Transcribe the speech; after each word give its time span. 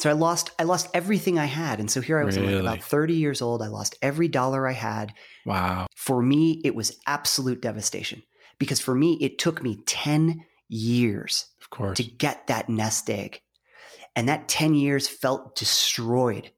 So 0.00 0.08
I 0.08 0.14
lost 0.14 0.50
I 0.58 0.62
lost 0.62 0.88
everything 0.94 1.38
I 1.38 1.44
had. 1.44 1.78
And 1.78 1.90
so 1.90 2.00
here 2.00 2.18
I 2.18 2.24
was 2.24 2.38
I'm 2.38 2.46
like 2.46 2.54
about 2.54 2.82
30 2.82 3.14
years 3.14 3.42
old. 3.42 3.60
I 3.60 3.66
lost 3.66 3.96
every 4.00 4.28
dollar 4.28 4.66
I 4.66 4.72
had. 4.72 5.12
Wow. 5.44 5.86
For 5.94 6.22
me, 6.22 6.62
it 6.64 6.74
was 6.74 6.96
absolute 7.06 7.60
devastation 7.60 8.22
because 8.58 8.80
for 8.80 8.94
me, 8.94 9.18
it 9.20 9.38
took 9.38 9.62
me 9.62 9.82
10 9.84 10.42
years 10.68 11.46
Of 11.60 11.68
course. 11.68 11.98
to 11.98 12.02
get 12.04 12.46
that 12.46 12.70
nest 12.70 13.10
egg. 13.10 13.42
And 14.16 14.26
that 14.30 14.48
10 14.48 14.72
years 14.74 15.06
felt 15.06 15.54
destroyed. 15.54 16.50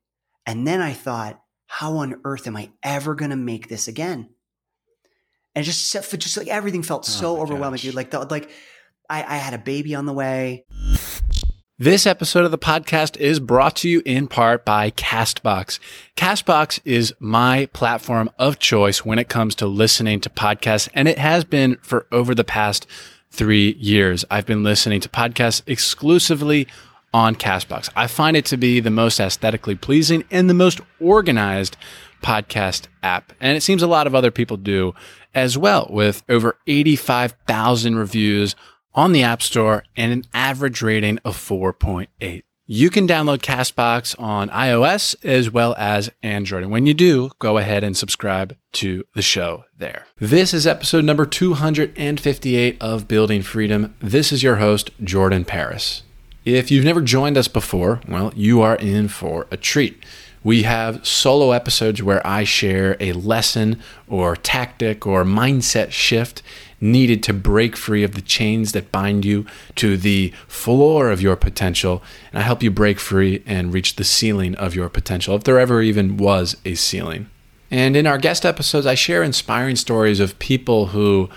And 0.47 0.65
then 0.65 0.81
I 0.81 0.93
thought, 0.93 1.41
how 1.67 1.97
on 1.97 2.21
earth 2.25 2.47
am 2.47 2.57
I 2.57 2.71
ever 2.85 3.17
going 3.17 3.31
to 3.33 3.37
make 3.37 3.69
this 3.69 3.89
again? 3.89 4.31
And 5.57 5.65
just, 5.65 5.93
just 5.93 6.37
like 6.37 6.49
everything 6.49 6.83
felt 6.83 7.09
oh 7.09 7.11
so 7.11 7.31
Oh 7.33 7.37
my 7.39 7.43
overwhelming, 7.43 7.79
gosh. 7.79 7.83
dude. 7.83 7.95
Like, 7.95 8.11
the, 8.13 8.21
like 8.21 8.51
I, 9.11 9.23
I 9.25 9.37
had 9.37 9.53
a 9.53 9.59
baby 9.59 9.97
on 9.97 10.07
the 10.07 10.13
way. 10.13 10.65
This 11.79 12.07
episode 12.07 12.45
of 12.45 12.51
the 12.51 12.59
podcast 12.59 13.17
is 13.17 13.41
brought 13.41 13.77
to 13.77 13.89
you 13.89 14.03
in 14.05 14.29
part 14.29 14.63
by 14.63 14.91
Castbox. 14.91 15.79
Castbox 16.17 16.79
is 16.85 17.15
my 17.19 17.65
platform 17.73 18.29
of 18.39 18.59
choice 18.59 19.07
when 19.07 19.19
it 19.19 19.31
comes 19.31 19.55
to 19.55 19.67
listening 19.67 20.21
to 20.21 20.29
podcasts, 20.29 20.91
and 20.93 21.09
it 21.09 21.17
has 21.17 21.45
been 21.45 21.79
for 21.81 22.07
over 22.13 22.35
the 22.35 22.45
past 22.45 22.87
three 23.31 23.73
years. 23.81 24.23
I've 24.31 24.45
been 24.45 24.63
listening 24.63 25.01
to 25.01 25.09
podcasts 25.09 25.63
exclusively 25.67 26.69
on 27.15 27.37
Castbox. 27.37 27.89
I 27.97 28.07
find 28.07 28.37
it 28.37 28.45
to 28.47 28.59
be 28.59 28.79
the 28.81 28.91
most 28.91 29.19
aesthetically 29.19 29.75
pleasing 29.75 30.25
and 30.31 30.51
the 30.51 30.55
most 30.55 30.79
organized 31.01 31.79
podcast 32.23 32.87
app. 33.03 33.33
And 33.41 33.57
it 33.57 33.63
seems 33.63 33.83
a 33.83 33.87
lot 33.87 34.07
of 34.07 34.15
other 34.15 34.31
people 34.31 34.59
do 34.59 34.95
as 35.35 35.57
well, 35.57 35.87
with 35.89 36.23
over 36.29 36.59
85,000 36.67 37.97
reviews 37.97 38.55
on 38.95 39.13
the 39.13 39.23
App 39.23 39.43
Store 39.43 39.85
and 39.97 40.13
an 40.13 40.25
average 40.35 40.83
rating 40.83 41.19
of 41.25 41.37
4.8. 41.37 42.43
You 42.67 42.91
can 42.91 43.09
download 43.09 43.39
Castbox 43.39 44.19
on 44.21 44.49
iOS 44.49 45.17
as 45.25 45.51
well 45.51 45.75
as 45.77 46.11
Android. 46.23 46.63
And 46.63 46.73
when 46.73 46.87
you 46.87 46.95
do, 46.95 47.31
go 47.39 47.59
ahead 47.59 47.85
and 47.85 47.97
subscribe 47.97 48.57
to 48.75 49.05
the 49.15 49.21
show 49.21 49.65
there. 49.77 50.07
This 50.19 50.55
is 50.55 50.67
episode 50.67 51.05
number 51.05 51.27
258 51.27 52.81
of 52.81 53.09
Building 53.09 53.43
Freedom. 53.43 53.95
This 54.01 54.33
is 54.33 54.43
your 54.43 54.57
host, 54.57 54.91
Jordan 55.03 55.45
Paris. 55.45 56.03
If 56.45 56.71
you've 56.71 56.85
never 56.85 57.03
joined 57.03 57.37
us 57.37 57.49
before, 57.49 58.01
well, 58.09 58.33
you 58.35 58.63
are 58.63 58.77
in 58.77 59.09
for 59.09 59.47
a 59.51 59.57
treat. 59.57 60.03
We 60.45 60.63
have 60.65 61.07
solo 61.07 61.53
episodes 61.53 62.03
where 62.03 62.27
I 62.27 62.45
share 62.45 62.97
a 62.99 63.13
lesson 63.13 63.81
or 64.09 64.35
tactic 64.35 65.07
or 65.07 65.25
mindset 65.25 65.93
shift 65.93 66.43
needed 66.83 67.23
to 67.23 67.33
break 67.33 67.77
free 67.77 68.03
of 68.03 68.15
the 68.15 68.21
chains 68.21 68.73
that 68.73 68.93
bind 68.93 69.25
you 69.25 69.47
to 69.77 69.97
the 69.97 70.33
floor 70.49 71.11
of 71.11 71.23
your 71.23 71.37
potential. 71.37 72.03
And 72.33 72.41
I 72.41 72.43
help 72.43 72.63
you 72.63 72.71
break 72.71 72.99
free 72.99 73.43
and 73.47 73.73
reach 73.73 73.97
the 73.97 74.05
ceiling 74.05 74.55
of 74.57 74.75
your 74.75 74.89
potential, 74.89 75.37
if 75.37 75.45
there 75.45 75.61
ever 75.61 75.81
even 75.81 76.17
was 76.17 76.57
a 76.65 76.75
ceiling. 76.75 77.31
And 77.71 77.97
in 77.97 78.07
our 78.07 78.19
guest 78.19 78.45
episodes, 78.45 78.85
I 78.85 78.95
share 78.97 79.23
inspiring 79.23 79.77
stories 79.77 80.21
of 80.21 80.39
people 80.39 80.89
who 80.89 81.31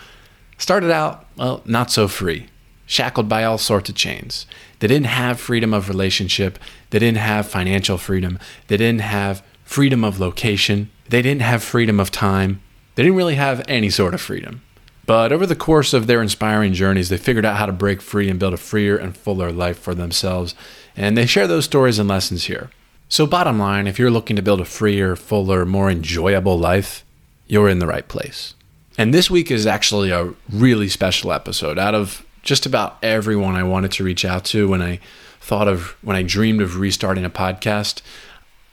started 0.58 0.92
out, 0.92 1.28
well, 1.38 1.62
not 1.64 1.92
so 1.92 2.08
free, 2.08 2.48
shackled 2.86 3.30
by 3.30 3.44
all 3.44 3.58
sorts 3.58 3.90
of 3.90 3.96
chains. 3.96 4.46
They 4.80 4.88
didn't 4.88 5.06
have 5.06 5.40
freedom 5.40 5.74
of 5.74 5.88
relationship. 5.88 6.60
They 6.90 7.00
didn't 7.00 7.20
have 7.20 7.48
financial 7.48 7.98
freedom. 7.98 8.40
They 8.68 8.78
didn't 8.78 9.02
have 9.02 9.44
freedom 9.64 10.04
of 10.04 10.20
location. 10.20 10.90
They 11.08 11.22
didn't 11.22 11.44
have 11.44 11.64
freedom 11.64 12.00
of 12.00 12.12
time. 12.12 12.62
They 12.96 13.04
didn't 13.04 13.18
really 13.18 13.36
have 13.36 13.64
any 13.68 13.90
sort 13.90 14.14
of 14.14 14.22
freedom. 14.22 14.62
But 15.06 15.32
over 15.32 15.46
the 15.46 15.56
course 15.56 15.94
of 15.94 16.08
their 16.08 16.22
inspiring 16.22 16.74
journeys, 16.74 17.10
they 17.10 17.18
figured 17.18 17.46
out 17.46 17.58
how 17.58 17.66
to 17.66 17.72
break 17.72 18.02
free 18.02 18.30
and 18.30 18.40
build 18.40 18.54
a 18.54 18.58
freer 18.58 18.98
and 18.98 19.16
fuller 19.16 19.52
life 19.52 19.78
for 19.78 19.94
themselves. 19.94 20.56
And 20.96 21.18
they 21.18 21.26
share 21.26 21.48
those 21.48 21.66
stories 21.66 22.00
and 22.00 22.10
lessons 22.10 22.46
here. 22.46 22.72
So, 23.08 23.28
bottom 23.28 23.60
line, 23.60 23.86
if 23.86 24.00
you're 24.00 24.10
looking 24.10 24.36
to 24.36 24.42
build 24.42 24.62
a 24.62 24.66
freer, 24.66 25.16
fuller, 25.16 25.66
more 25.66 25.92
enjoyable 25.92 26.58
life, 26.58 27.06
you're 27.48 27.70
in 27.70 27.80
the 27.80 27.88
right 27.88 28.08
place. 28.08 28.56
And 28.98 29.14
this 29.14 29.30
week 29.30 29.52
is 29.52 29.68
actually 29.68 30.10
a 30.10 30.34
really 30.50 30.88
special 30.90 31.32
episode. 31.32 31.78
Out 31.78 31.94
of 31.94 32.26
just 32.42 32.66
about 32.66 32.98
everyone 33.04 33.56
I 33.56 33.64
wanted 33.64 33.92
to 33.94 34.04
reach 34.04 34.26
out 34.26 34.46
to 34.46 34.70
when 34.70 34.82
I 34.82 35.00
thought 35.40 35.68
of, 35.68 35.96
when 36.02 36.16
I 36.16 36.24
dreamed 36.24 36.62
of 36.62 36.80
restarting 36.80 37.26
a 37.26 37.30
podcast, 37.30 38.02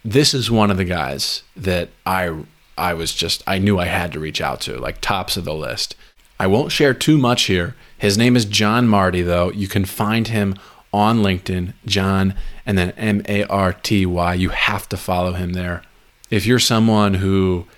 this 0.05 0.33
is 0.33 0.51
one 0.51 0.71
of 0.71 0.77
the 0.79 0.85
guys 0.85 1.43
that 1.57 1.91
I 2.07 2.45
I 2.79 2.95
was 2.95 3.15
just 3.15 3.43
I 3.47 3.59
knew 3.59 3.79
I 3.79 3.85
had 3.85 4.13
to 4.13 4.21
reach 4.21 4.41
out 4.41 4.61
to, 4.63 4.79
like 4.79 5.01
tops 5.01 5.37
of 5.37 5.45
the 5.45 5.55
list. 5.55 5.95
I 6.43 6.49
won't 6.49 6.73
share 6.73 6.93
too 6.93 7.19
much 7.19 7.45
here. 7.45 7.77
His 7.97 8.19
name 8.19 8.35
is 8.35 8.45
John 8.45 8.89
Marty 8.89 9.23
though. 9.23 9.53
You 9.53 9.69
can 9.69 9.85
find 9.85 10.27
him 10.27 10.57
on 10.93 11.23
LinkedIn, 11.23 11.73
John 11.87 12.35
and 12.67 12.77
then 12.77 12.91
M 12.97 13.23
A 13.29 13.45
R 13.45 13.73
T 13.73 14.05
Y. 14.05 14.35
You 14.35 14.49
have 14.49 14.89
to 14.89 14.97
follow 14.97 15.35
him 15.35 15.53
there. 15.53 15.83
If 16.31 16.45
you're 16.45 16.59
someone 16.59 17.15
who 17.15 17.69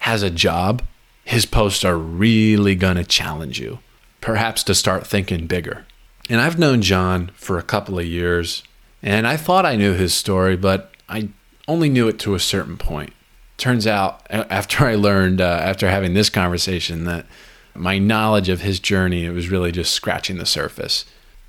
has 0.00 0.22
a 0.22 0.28
job, 0.28 0.82
his 1.24 1.46
posts 1.46 1.82
are 1.82 1.96
really 1.96 2.74
going 2.74 2.96
to 2.96 3.04
challenge 3.04 3.58
you, 3.58 3.78
perhaps 4.20 4.62
to 4.64 4.74
start 4.74 5.06
thinking 5.06 5.46
bigger. 5.46 5.86
And 6.28 6.42
I've 6.42 6.58
known 6.58 6.82
John 6.82 7.30
for 7.36 7.56
a 7.56 7.62
couple 7.62 7.98
of 7.98 8.04
years, 8.04 8.62
and 9.02 9.26
I 9.26 9.38
thought 9.38 9.64
I 9.64 9.76
knew 9.76 9.94
his 9.94 10.12
story, 10.12 10.58
but 10.58 10.92
I 11.08 11.30
only 11.66 11.88
knew 11.88 12.06
it 12.06 12.18
to 12.18 12.34
a 12.34 12.38
certain 12.38 12.76
point. 12.76 13.14
Turns 13.56 13.86
out, 13.86 14.26
after 14.28 14.84
I 14.84 14.96
learned, 14.96 15.40
uh, 15.40 15.44
after 15.62 15.88
having 15.88 16.12
this 16.12 16.28
conversation, 16.28 17.04
that 17.04 17.24
my 17.74 17.98
knowledge 17.98 18.48
of 18.48 18.60
his 18.60 18.80
journey 18.80 19.24
it 19.24 19.30
was 19.30 19.48
really 19.48 19.72
just 19.72 19.92
scratching 19.92 20.38
the 20.38 20.46
surface. 20.46 21.04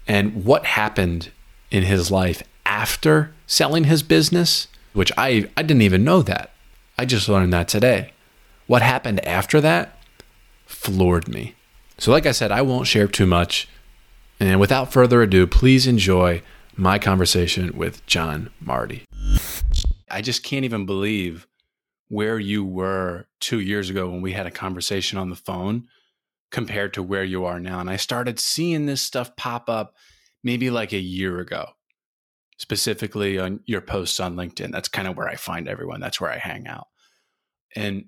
And 0.07 0.43
what 0.43 0.65
happened 0.65 1.31
in 1.69 1.83
his 1.83 2.11
life 2.11 2.43
after 2.65 3.33
selling 3.47 3.85
his 3.85 4.03
business, 4.03 4.67
which 4.93 5.11
I, 5.17 5.49
I 5.57 5.61
didn't 5.61 5.81
even 5.81 6.03
know 6.03 6.21
that. 6.23 6.51
I 6.97 7.05
just 7.05 7.29
learned 7.29 7.53
that 7.53 7.67
today. 7.67 8.13
What 8.67 8.81
happened 8.81 9.25
after 9.25 9.59
that 9.61 9.97
floored 10.65 11.27
me. 11.27 11.55
So, 11.97 12.11
like 12.11 12.25
I 12.25 12.31
said, 12.31 12.51
I 12.51 12.61
won't 12.61 12.87
share 12.87 13.07
too 13.07 13.27
much. 13.27 13.67
And 14.39 14.59
without 14.59 14.91
further 14.91 15.21
ado, 15.21 15.45
please 15.45 15.85
enjoy 15.85 16.41
my 16.75 16.97
conversation 16.97 17.77
with 17.77 18.05
John 18.05 18.49
Marty. 18.59 19.03
I 20.09 20.21
just 20.21 20.43
can't 20.43 20.65
even 20.65 20.85
believe 20.85 21.47
where 22.07 22.39
you 22.39 22.65
were 22.65 23.27
two 23.39 23.59
years 23.59 23.89
ago 23.89 24.09
when 24.09 24.21
we 24.21 24.33
had 24.33 24.47
a 24.47 24.51
conversation 24.51 25.17
on 25.17 25.29
the 25.29 25.35
phone 25.35 25.87
compared 26.51 26.93
to 26.93 27.03
where 27.03 27.23
you 27.23 27.45
are 27.45 27.59
now. 27.59 27.79
And 27.79 27.89
I 27.89 27.95
started 27.95 28.39
seeing 28.39 28.85
this 28.85 29.01
stuff 29.01 29.35
pop 29.35 29.69
up 29.69 29.95
maybe 30.43 30.69
like 30.69 30.91
a 30.93 30.99
year 30.99 31.39
ago, 31.39 31.65
specifically 32.57 33.39
on 33.39 33.61
your 33.65 33.81
posts 33.81 34.19
on 34.19 34.35
LinkedIn. 34.35 34.71
That's 34.71 34.89
kind 34.89 35.07
of 35.07 35.15
where 35.15 35.29
I 35.29 35.35
find 35.35 35.67
everyone, 35.67 36.01
that's 36.01 36.19
where 36.19 36.31
I 36.31 36.37
hang 36.37 36.67
out. 36.67 36.87
And 37.75 38.05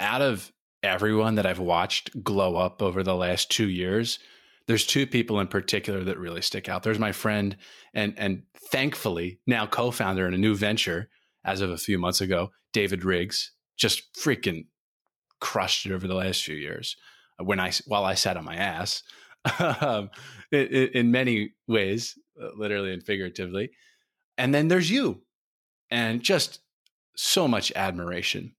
out 0.00 0.22
of 0.22 0.52
everyone 0.82 1.36
that 1.36 1.46
I've 1.46 1.60
watched 1.60 2.22
glow 2.22 2.56
up 2.56 2.82
over 2.82 3.02
the 3.02 3.14
last 3.14 3.50
two 3.50 3.68
years, 3.68 4.18
there's 4.66 4.86
two 4.86 5.06
people 5.06 5.40
in 5.40 5.46
particular 5.46 6.02
that 6.04 6.18
really 6.18 6.42
stick 6.42 6.68
out. 6.68 6.82
There's 6.82 6.98
my 6.98 7.12
friend 7.12 7.56
and 7.92 8.14
and 8.16 8.42
thankfully 8.70 9.40
now 9.46 9.66
co-founder 9.66 10.26
in 10.26 10.34
a 10.34 10.38
new 10.38 10.54
venture 10.54 11.10
as 11.44 11.60
of 11.60 11.70
a 11.70 11.76
few 11.76 11.98
months 11.98 12.20
ago, 12.20 12.50
David 12.72 13.04
Riggs, 13.04 13.52
just 13.76 14.02
freaking 14.14 14.66
crushed 15.40 15.84
it 15.84 15.92
over 15.92 16.08
the 16.08 16.14
last 16.14 16.42
few 16.42 16.56
years. 16.56 16.96
When 17.42 17.60
I 17.60 17.72
while 17.86 18.04
I 18.04 18.14
sat 18.14 18.36
on 18.36 18.44
my 18.44 18.56
ass, 18.56 19.02
um, 19.80 20.10
in, 20.52 20.66
in 20.94 21.10
many 21.10 21.52
ways, 21.66 22.18
uh, 22.40 22.48
literally 22.56 22.92
and 22.92 23.02
figuratively. 23.02 23.70
And 24.38 24.54
then 24.54 24.68
there's 24.68 24.90
you, 24.90 25.22
and 25.90 26.22
just 26.22 26.60
so 27.16 27.46
much 27.46 27.72
admiration 27.76 28.54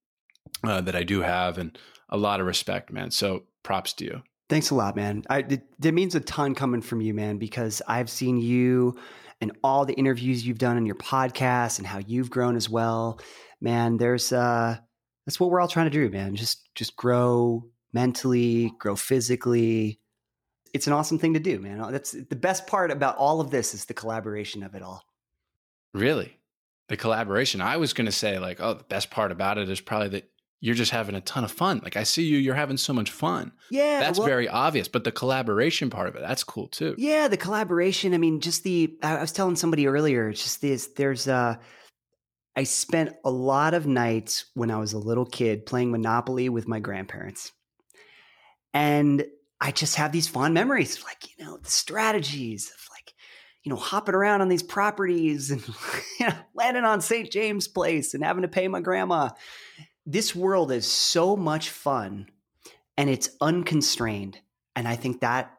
uh, 0.63 0.81
that 0.81 0.95
I 0.95 1.03
do 1.03 1.21
have, 1.21 1.57
and 1.57 1.77
a 2.09 2.17
lot 2.17 2.39
of 2.39 2.45
respect, 2.45 2.91
man. 2.91 3.11
So 3.11 3.43
props 3.63 3.93
to 3.93 4.05
you. 4.05 4.21
Thanks 4.47 4.69
a 4.69 4.75
lot, 4.75 4.95
man. 4.95 5.23
I, 5.29 5.39
it, 5.39 5.63
it 5.83 5.93
means 5.93 6.13
a 6.13 6.19
ton 6.19 6.53
coming 6.53 6.81
from 6.81 7.01
you, 7.01 7.13
man, 7.13 7.37
because 7.37 7.81
I've 7.87 8.09
seen 8.09 8.37
you 8.37 8.95
and 9.41 9.51
all 9.63 9.85
the 9.85 9.95
interviews 9.95 10.45
you've 10.45 10.59
done 10.59 10.77
on 10.77 10.85
your 10.85 10.95
podcast 10.95 11.79
and 11.79 11.87
how 11.87 11.99
you've 11.99 12.29
grown 12.29 12.55
as 12.55 12.69
well. 12.69 13.19
Man, 13.59 13.97
there's 13.97 14.31
uh 14.31 14.77
that's 15.25 15.39
what 15.39 15.49
we're 15.49 15.59
all 15.59 15.67
trying 15.67 15.87
to 15.87 15.89
do, 15.89 16.09
man. 16.09 16.35
Just 16.35 16.69
just 16.75 16.95
grow 16.95 17.65
mentally, 17.95 18.71
grow 18.77 18.95
physically. 18.95 19.99
It's 20.73 20.85
an 20.85 20.93
awesome 20.93 21.17
thing 21.17 21.33
to 21.33 21.39
do, 21.39 21.57
man. 21.59 21.79
That's 21.91 22.11
the 22.11 22.35
best 22.35 22.67
part 22.67 22.91
about 22.91 23.15
all 23.17 23.39
of 23.39 23.49
this 23.49 23.73
is 23.73 23.85
the 23.85 23.93
collaboration 23.93 24.61
of 24.61 24.75
it 24.75 24.83
all. 24.83 25.01
Really, 25.93 26.37
the 26.89 26.97
collaboration. 26.97 27.61
I 27.61 27.77
was 27.77 27.93
going 27.93 28.05
to 28.05 28.11
say 28.11 28.37
like, 28.37 28.59
oh, 28.59 28.73
the 28.73 28.83
best 28.83 29.09
part 29.09 29.31
about 29.31 29.57
it 29.57 29.69
is 29.69 29.79
probably 29.79 30.09
that 30.09 30.29
you're 30.59 30.75
just 30.75 30.91
having 30.91 31.15
a 31.15 31.21
ton 31.21 31.45
of 31.45 31.51
fun. 31.51 31.79
Like 31.81 31.95
I 31.95 32.03
see 32.03 32.23
you, 32.25 32.37
you're 32.37 32.55
having 32.55 32.75
so 32.75 32.91
much 32.91 33.11
fun. 33.11 33.53
Yeah, 33.71 34.01
That's 34.01 34.19
well- 34.19 34.27
very 34.27 34.49
obvious, 34.49 34.89
but 34.89 35.05
the 35.05 35.11
collaboration 35.11 35.89
part 35.89 36.09
of 36.09 36.15
it, 36.15 36.21
that's 36.21 36.43
cool 36.43 36.67
too. 36.67 36.95
Yeah, 36.97 37.29
the 37.29 37.37
collaboration. 37.37 38.13
I 38.13 38.17
mean, 38.17 38.41
just 38.41 38.63
the 38.63 38.97
I 39.01 39.21
was 39.21 39.31
telling 39.31 39.55
somebody 39.55 39.87
earlier, 39.87 40.29
it's 40.29 40.43
just 40.43 40.61
this 40.61 40.87
there's 40.97 41.27
uh 41.29 41.55
I 42.57 42.63
spent 42.63 43.15
a 43.23 43.29
lot 43.29 43.73
of 43.73 43.85
nights 43.85 44.45
when 44.53 44.71
I 44.71 44.77
was 44.77 44.93
a 44.93 44.97
little 44.97 45.25
kid 45.25 45.65
playing 45.65 45.91
Monopoly 45.91 46.49
with 46.49 46.67
my 46.67 46.79
grandparents. 46.79 47.51
And 48.75 49.25
I 49.61 49.71
just 49.71 49.95
have 49.95 50.11
these 50.11 50.27
fond 50.27 50.53
memories 50.53 50.97
of 50.97 51.05
like, 51.05 51.29
you 51.29 51.45
know, 51.45 51.57
the 51.57 51.71
strategies 51.71 52.69
of 52.69 52.87
like, 52.91 53.13
you 53.63 53.69
know, 53.69 53.77
hopping 53.77 54.13
around 54.13 54.41
on 54.41 54.49
these 54.49 54.61
properties 54.61 55.49
and 55.49 55.65
you 56.19 56.27
know, 56.27 56.35
landing 56.53 56.83
on 56.83 56.99
St. 56.99 57.31
James 57.31 57.69
Place 57.69 58.13
and 58.13 58.23
having 58.23 58.41
to 58.41 58.49
pay 58.49 58.67
my 58.67 58.81
grandma. 58.81 59.29
This 60.05 60.35
world 60.35 60.73
is 60.73 60.85
so 60.85 61.37
much 61.37 61.69
fun 61.69 62.27
and 62.97 63.09
it's 63.09 63.29
unconstrained. 63.39 64.39
And 64.75 64.89
I 64.89 64.97
think 64.97 65.21
that 65.21 65.53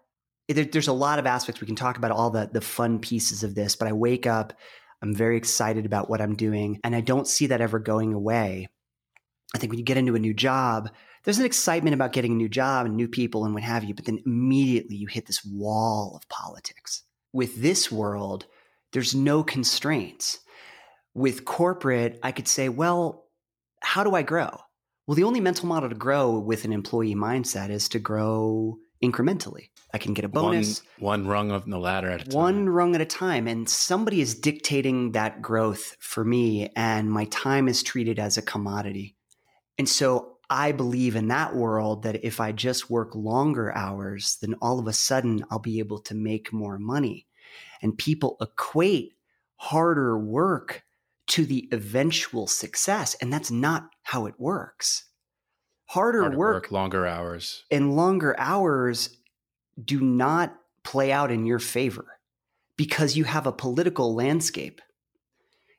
there, 0.46 0.66
there's 0.66 0.88
a 0.88 0.92
lot 0.92 1.18
of 1.18 1.26
aspects 1.26 1.62
we 1.62 1.66
can 1.66 1.74
talk 1.74 1.96
about 1.96 2.10
all 2.10 2.30
the 2.30 2.50
the 2.52 2.60
fun 2.60 2.98
pieces 2.98 3.42
of 3.42 3.54
this, 3.54 3.76
but 3.76 3.88
I 3.88 3.92
wake 3.92 4.26
up, 4.26 4.52
I'm 5.02 5.14
very 5.14 5.36
excited 5.36 5.86
about 5.86 6.08
what 6.08 6.20
I'm 6.20 6.36
doing, 6.36 6.80
and 6.84 6.94
I 6.94 7.00
don't 7.00 7.26
see 7.26 7.46
that 7.48 7.60
ever 7.60 7.78
going 7.78 8.12
away. 8.12 8.68
I 9.54 9.58
think 9.58 9.70
when 9.70 9.78
you 9.78 9.84
get 9.84 9.96
into 9.96 10.14
a 10.14 10.20
new 10.20 10.34
job, 10.34 10.90
there's 11.26 11.38
an 11.38 11.44
excitement 11.44 11.93
about 11.93 12.14
getting 12.14 12.32
a 12.32 12.37
new 12.37 12.49
job 12.49 12.87
and 12.87 12.96
new 12.96 13.08
people 13.08 13.44
and 13.44 13.52
what 13.52 13.62
have 13.62 13.84
you, 13.84 13.93
but 13.93 14.06
then 14.06 14.23
immediately 14.25 14.96
you 14.96 15.08
hit 15.08 15.26
this 15.26 15.44
wall 15.44 16.17
of 16.17 16.26
politics 16.31 17.02
with 17.37 17.61
this 17.61 17.93
world, 17.93 18.46
there's 18.93 19.14
no 19.14 19.44
constraints. 19.44 20.38
With 21.14 21.44
corporate, 21.44 22.19
I 22.23 22.32
could 22.32 22.49
say, 22.49 22.69
well, 22.69 23.26
how 23.81 24.05
do 24.05 24.14
I 24.14 24.23
grow? 24.23 24.58
Well, 25.06 25.14
the 25.14 25.25
only 25.25 25.40
mental 25.40 25.67
model 25.67 25.88
to 25.88 25.94
grow 25.94 26.38
with 26.38 26.64
an 26.64 26.73
employee 26.73 27.14
mindset 27.14 27.70
is 27.70 27.88
to 27.90 27.99
grow 27.99 28.78
incrementally. 29.05 29.69
I 29.93 29.99
can 29.99 30.14
get 30.14 30.25
a 30.25 30.28
bonus. 30.28 30.82
One, 30.99 31.25
one 31.25 31.28
rung 31.28 31.50
of 31.50 31.67
the 31.67 31.78
ladder 31.78 32.11
at 32.11 32.23
a 32.23 32.25
time. 32.25 32.34
One 32.34 32.69
rung 32.69 32.94
at 32.94 33.00
a 33.00 33.06
time. 33.06 33.46
And 33.46 33.69
somebody 33.69 34.20
is 34.20 34.34
dictating 34.34 35.12
that 35.12 35.43
growth 35.43 35.96
for 36.00 36.25
me, 36.25 36.70
and 36.75 37.11
my 37.11 37.26
time 37.26 37.69
is 37.69 37.82
treated 37.82 38.19
as 38.19 38.37
a 38.37 38.43
commodity. 38.43 39.17
And 39.78 39.88
so 39.88 40.36
I 40.48 40.72
believe 40.72 41.16
in 41.16 41.28
that 41.28 41.54
world 41.54 42.02
that 42.04 42.25
if 42.25 42.40
I 42.40 42.52
just 42.52 42.88
work 42.90 43.14
longer 43.14 43.75
hours, 43.76 44.38
then 44.40 44.54
all 44.62 44.78
of 44.78 44.87
a 44.87 44.93
sudden 44.93 45.44
I'll 45.50 45.58
be 45.58 45.78
able 45.78 45.98
to 46.00 46.14
make 46.14 46.52
more 46.52 46.78
money. 46.78 47.26
And 47.82 47.96
people 47.98 48.37
equate 48.40 49.14
harder 49.56 50.19
work 50.19 50.84
to 51.28 51.44
the 51.44 51.69
eventual 51.72 52.46
success. 52.46 53.16
And 53.20 53.32
that's 53.32 53.50
not 53.50 53.90
how 54.02 54.26
it 54.26 54.34
works. 54.38 55.04
Harder, 55.87 56.22
Harder 56.22 56.37
work, 56.37 56.54
work, 56.64 56.72
longer 56.72 57.06
hours. 57.06 57.64
and 57.70 57.94
longer 57.94 58.34
hours 58.38 59.16
do 59.82 60.00
not 60.00 60.56
play 60.82 61.12
out 61.12 61.31
in 61.31 61.46
your 61.46 61.58
favor 61.58 62.19
because 62.76 63.16
you 63.16 63.25
have 63.25 63.46
a 63.46 63.52
political 63.52 64.14
landscape. 64.14 64.81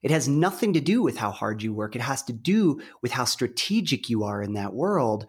It 0.04 0.12
has 0.12 0.28
nothing 0.28 0.74
to 0.74 0.80
do 0.80 1.02
with 1.02 1.18
how 1.18 1.32
hard 1.32 1.64
you 1.64 1.74
work. 1.74 1.96
It 1.96 2.02
has 2.02 2.24
to 2.24 2.34
do 2.34 2.82
with 3.02 3.12
how 3.12 3.26
strategic 3.26 4.10
you 4.10 4.24
are 4.24 4.42
in 4.42 4.54
that 4.54 4.74
world. 4.74 5.26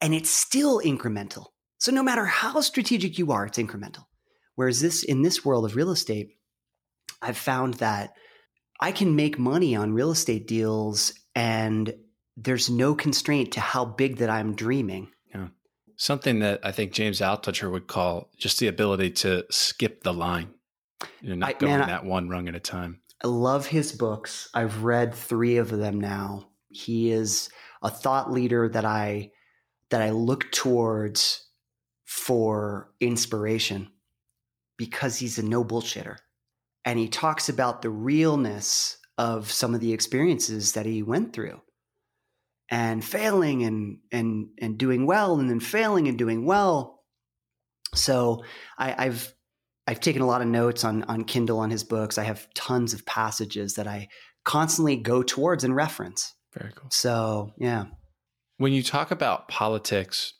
And 0.00 0.14
it's 0.14 0.30
still 0.30 0.80
incremental. 0.80 1.46
So 1.78 1.92
no 1.92 2.02
matter 2.02 2.24
how 2.24 2.60
strategic 2.60 3.18
you 3.18 3.30
are, 3.32 3.46
it's 3.46 3.58
incremental. 3.58 4.04
Whereas 4.56 4.80
this, 4.80 5.04
in 5.04 5.22
this 5.22 5.44
world 5.44 5.64
of 5.64 5.76
real 5.76 5.90
estate, 5.90 6.30
I've 7.22 7.38
found 7.38 7.74
that 7.74 8.14
I 8.80 8.92
can 8.92 9.14
make 9.14 9.38
money 9.38 9.76
on 9.76 9.92
real 9.92 10.10
estate 10.10 10.46
deals 10.48 11.12
and 11.34 11.94
there's 12.36 12.70
no 12.70 12.94
constraint 12.94 13.52
to 13.52 13.60
how 13.60 13.84
big 13.84 14.18
that 14.18 14.30
I'm 14.30 14.54
dreaming. 14.54 15.08
Yeah. 15.32 15.48
Something 15.96 16.40
that 16.40 16.60
I 16.64 16.72
think 16.72 16.92
James 16.92 17.20
Altucher 17.20 17.70
would 17.70 17.86
call 17.86 18.30
just 18.38 18.58
the 18.58 18.68
ability 18.68 19.10
to 19.10 19.44
skip 19.50 20.02
the 20.02 20.12
line. 20.12 20.54
You 21.20 21.30
know, 21.30 21.34
not 21.36 21.48
I- 21.50 21.52
going 21.54 21.72
man, 21.72 21.82
I- 21.82 21.86
that 21.86 22.04
one 22.04 22.28
rung 22.28 22.48
at 22.48 22.54
a 22.54 22.60
time. 22.60 23.00
I 23.22 23.26
love 23.26 23.66
his 23.66 23.92
books. 23.92 24.48
I've 24.54 24.84
read 24.84 25.14
three 25.14 25.56
of 25.56 25.70
them 25.70 26.00
now. 26.00 26.48
He 26.68 27.10
is 27.10 27.48
a 27.82 27.90
thought 27.90 28.32
leader 28.32 28.68
that 28.68 28.84
I 28.84 29.32
that 29.90 30.02
I 30.02 30.10
look 30.10 30.50
towards 30.52 31.46
for 32.04 32.92
inspiration 33.00 33.90
because 34.76 35.16
he's 35.18 35.38
a 35.38 35.42
no 35.42 35.64
bullshitter. 35.64 36.16
And 36.84 36.98
he 36.98 37.08
talks 37.08 37.48
about 37.48 37.82
the 37.82 37.90
realness 37.90 38.98
of 39.16 39.50
some 39.50 39.74
of 39.74 39.80
the 39.80 39.92
experiences 39.92 40.72
that 40.72 40.86
he 40.86 41.02
went 41.02 41.32
through 41.32 41.60
and 42.70 43.04
failing 43.04 43.64
and 43.64 43.98
and 44.12 44.48
and 44.58 44.78
doing 44.78 45.06
well 45.06 45.38
and 45.40 45.50
then 45.50 45.60
failing 45.60 46.06
and 46.08 46.18
doing 46.18 46.44
well. 46.44 47.02
So 47.94 48.44
I, 48.78 49.06
I've 49.06 49.34
I've 49.88 50.00
taken 50.00 50.20
a 50.20 50.26
lot 50.26 50.42
of 50.42 50.48
notes 50.48 50.84
on 50.84 51.02
on 51.04 51.24
Kindle 51.24 51.60
on 51.60 51.70
his 51.70 51.82
books. 51.82 52.18
I 52.18 52.24
have 52.24 52.46
tons 52.52 52.92
of 52.92 53.06
passages 53.06 53.74
that 53.74 53.88
I 53.88 54.08
constantly 54.44 54.96
go 54.96 55.22
towards 55.22 55.64
and 55.64 55.74
reference. 55.74 56.34
Very 56.52 56.72
cool. 56.74 56.90
So 56.92 57.54
yeah, 57.56 57.86
When 58.58 58.74
you 58.74 58.82
talk 58.82 59.10
about 59.10 59.48
politics, 59.48 60.34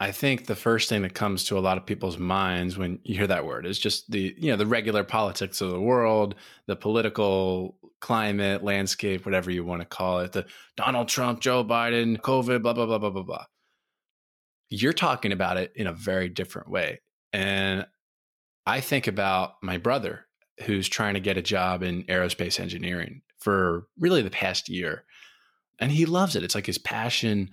I 0.00 0.10
think 0.10 0.46
the 0.46 0.56
first 0.56 0.88
thing 0.88 1.02
that 1.02 1.12
comes 1.12 1.44
to 1.44 1.58
a 1.58 1.60
lot 1.60 1.76
of 1.76 1.84
people's 1.84 2.16
minds 2.16 2.78
when 2.78 2.98
you 3.02 3.14
hear 3.14 3.26
that 3.26 3.44
word 3.44 3.66
is 3.66 3.78
just 3.78 4.10
the 4.10 4.34
you 4.38 4.50
know 4.50 4.56
the 4.56 4.66
regular 4.66 5.04
politics 5.04 5.60
of 5.60 5.70
the 5.70 5.80
world, 5.80 6.34
the 6.66 6.76
political 6.76 7.76
climate, 8.00 8.64
landscape, 8.64 9.26
whatever 9.26 9.50
you 9.50 9.66
want 9.66 9.82
to 9.82 9.86
call 9.86 10.20
it, 10.20 10.32
the 10.32 10.46
Donald 10.78 11.08
Trump, 11.08 11.40
Joe 11.40 11.62
Biden, 11.62 12.18
COVID, 12.18 12.62
blah 12.62 12.72
blah 12.72 12.86
blah 12.86 12.98
blah 12.98 13.10
blah 13.10 13.22
blah. 13.22 13.44
You're 14.70 14.94
talking 14.94 15.32
about 15.32 15.58
it 15.58 15.72
in 15.74 15.86
a 15.86 15.92
very 15.92 16.30
different 16.30 16.70
way. 16.70 17.00
And 17.34 17.86
I 18.68 18.82
think 18.82 19.06
about 19.06 19.54
my 19.62 19.78
brother 19.78 20.26
who's 20.66 20.90
trying 20.90 21.14
to 21.14 21.20
get 21.20 21.38
a 21.38 21.42
job 21.42 21.82
in 21.82 22.04
aerospace 22.04 22.60
engineering 22.60 23.22
for 23.38 23.86
really 23.98 24.20
the 24.20 24.28
past 24.28 24.68
year. 24.68 25.04
And 25.78 25.90
he 25.90 26.04
loves 26.04 26.36
it. 26.36 26.42
It's 26.42 26.54
like 26.54 26.66
his 26.66 26.76
passion 26.76 27.48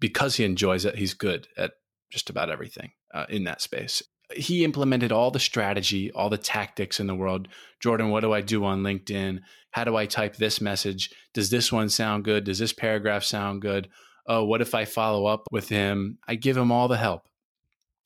because 0.00 0.34
he 0.34 0.44
enjoys 0.44 0.84
it. 0.84 0.96
He's 0.96 1.14
good 1.14 1.46
at 1.56 1.74
just 2.10 2.30
about 2.30 2.50
everything 2.50 2.90
uh, 3.14 3.26
in 3.28 3.44
that 3.44 3.62
space. 3.62 4.02
He 4.34 4.64
implemented 4.64 5.12
all 5.12 5.30
the 5.30 5.38
strategy, 5.38 6.10
all 6.10 6.30
the 6.30 6.36
tactics 6.36 6.98
in 6.98 7.06
the 7.06 7.14
world. 7.14 7.46
Jordan, 7.78 8.10
what 8.10 8.22
do 8.22 8.32
I 8.32 8.40
do 8.40 8.64
on 8.64 8.82
LinkedIn? 8.82 9.38
How 9.70 9.84
do 9.84 9.94
I 9.94 10.06
type 10.06 10.34
this 10.34 10.60
message? 10.60 11.10
Does 11.32 11.48
this 11.48 11.70
one 11.70 11.90
sound 11.90 12.24
good? 12.24 12.42
Does 12.42 12.58
this 12.58 12.72
paragraph 12.72 13.22
sound 13.22 13.62
good? 13.62 13.88
Oh, 14.26 14.44
what 14.44 14.62
if 14.62 14.74
I 14.74 14.84
follow 14.84 15.26
up 15.26 15.46
with 15.52 15.68
him? 15.68 16.18
I 16.26 16.34
give 16.34 16.56
him 16.56 16.72
all 16.72 16.88
the 16.88 16.96
help. 16.96 17.28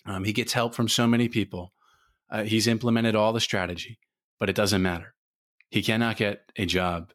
Um, 0.05 0.25
he 0.25 0.35
gets 0.35 0.53
help 0.53 0.75
from 0.75 0.89
so 0.89 1.07
many 1.07 1.27
people. 1.27 1.73
Uh, 2.31 2.45
he's 2.45 2.67
implemented 2.67 3.15
all 3.15 3.33
the 3.33 3.41
strategy, 3.41 3.99
but 4.39 4.49
it 4.49 4.57
doesn't 4.57 4.83
matter. 4.83 5.15
He 5.71 5.83
cannot 5.83 6.17
get 6.17 6.51
a 6.57 6.67
job 6.67 7.13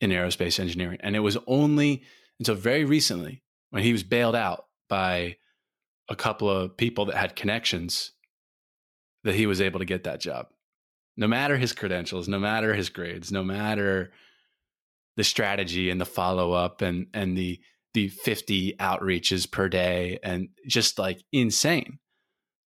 in 0.00 0.10
aerospace 0.10 0.60
engineering. 0.60 0.98
And 1.00 1.16
it 1.16 1.20
was 1.20 1.38
only 1.46 2.02
until 2.38 2.54
very 2.54 2.84
recently 2.84 3.42
when 3.70 3.82
he 3.82 3.92
was 3.92 4.02
bailed 4.02 4.36
out 4.36 4.66
by 4.88 5.36
a 6.08 6.16
couple 6.16 6.50
of 6.50 6.76
people 6.76 7.06
that 7.06 7.16
had 7.16 7.36
connections 7.36 8.12
that 9.24 9.34
he 9.34 9.46
was 9.46 9.60
able 9.60 9.78
to 9.78 9.84
get 9.84 10.04
that 10.04 10.20
job. 10.20 10.46
No 11.16 11.26
matter 11.26 11.56
his 11.56 11.72
credentials, 11.72 12.28
no 12.28 12.38
matter 12.38 12.74
his 12.74 12.88
grades, 12.88 13.32
no 13.32 13.42
matter 13.42 14.12
the 15.16 15.24
strategy 15.24 15.90
and 15.90 16.00
the 16.00 16.04
follow 16.04 16.52
up 16.52 16.82
and 16.82 17.06
and 17.14 17.36
the 17.36 17.60
the 17.94 18.08
50 18.08 18.74
outreaches 18.80 19.48
per 19.48 19.68
day 19.68 20.18
and 20.22 20.48
just 20.66 20.98
like 20.98 21.22
insane. 21.32 22.00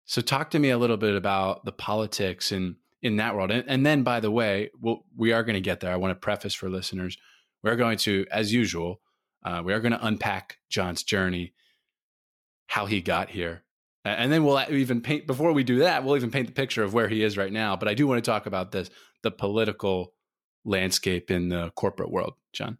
So 0.08 0.22
talk 0.22 0.50
to 0.52 0.58
me 0.58 0.70
a 0.70 0.78
little 0.78 0.96
bit 0.96 1.14
about 1.14 1.64
the 1.66 1.72
politics 1.72 2.50
and 2.50 2.76
in 3.02 3.16
that 3.16 3.36
world. 3.36 3.50
And, 3.50 3.64
and 3.68 3.84
then 3.84 4.02
by 4.02 4.20
the 4.20 4.30
way, 4.30 4.70
we'll, 4.80 5.04
we 5.14 5.32
are 5.32 5.42
going 5.42 5.54
to 5.54 5.60
get 5.60 5.80
there. 5.80 5.92
I 5.92 5.96
want 5.96 6.10
to 6.12 6.16
preface 6.16 6.54
for 6.54 6.70
listeners. 6.70 7.16
We're 7.62 7.76
going 7.76 7.98
to, 7.98 8.24
as 8.30 8.52
usual, 8.52 9.00
uh, 9.44 9.62
we 9.64 9.72
are 9.74 9.80
going 9.80 9.92
to 9.92 10.04
unpack 10.04 10.56
John's 10.70 11.02
journey, 11.02 11.52
how 12.68 12.86
he 12.86 13.00
got 13.02 13.28
here. 13.28 13.64
And 14.04 14.32
then 14.32 14.44
we'll 14.44 14.64
even 14.70 15.02
paint, 15.02 15.26
before 15.26 15.52
we 15.52 15.62
do 15.62 15.80
that, 15.80 16.02
we'll 16.02 16.16
even 16.16 16.30
paint 16.30 16.46
the 16.46 16.54
picture 16.54 16.82
of 16.82 16.94
where 16.94 17.08
he 17.08 17.22
is 17.22 17.36
right 17.36 17.52
now. 17.52 17.76
But 17.76 17.88
I 17.88 17.94
do 17.94 18.06
want 18.06 18.24
to 18.24 18.30
talk 18.30 18.46
about 18.46 18.72
this, 18.72 18.88
the 19.22 19.30
political 19.30 20.14
landscape 20.64 21.30
in 21.30 21.50
the 21.50 21.70
corporate 21.76 22.10
world, 22.10 22.34
John. 22.54 22.78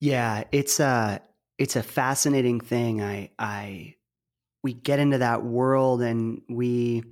yeah, 0.00 0.44
it's 0.52 0.80
a 0.80 1.20
it's 1.58 1.76
a 1.76 1.82
fascinating 1.82 2.60
thing. 2.60 3.02
I 3.02 3.30
I 3.38 3.94
we 4.64 4.72
get 4.72 4.98
into 4.98 5.18
that 5.18 5.44
world 5.44 6.00
and 6.02 6.40
we 6.48 7.04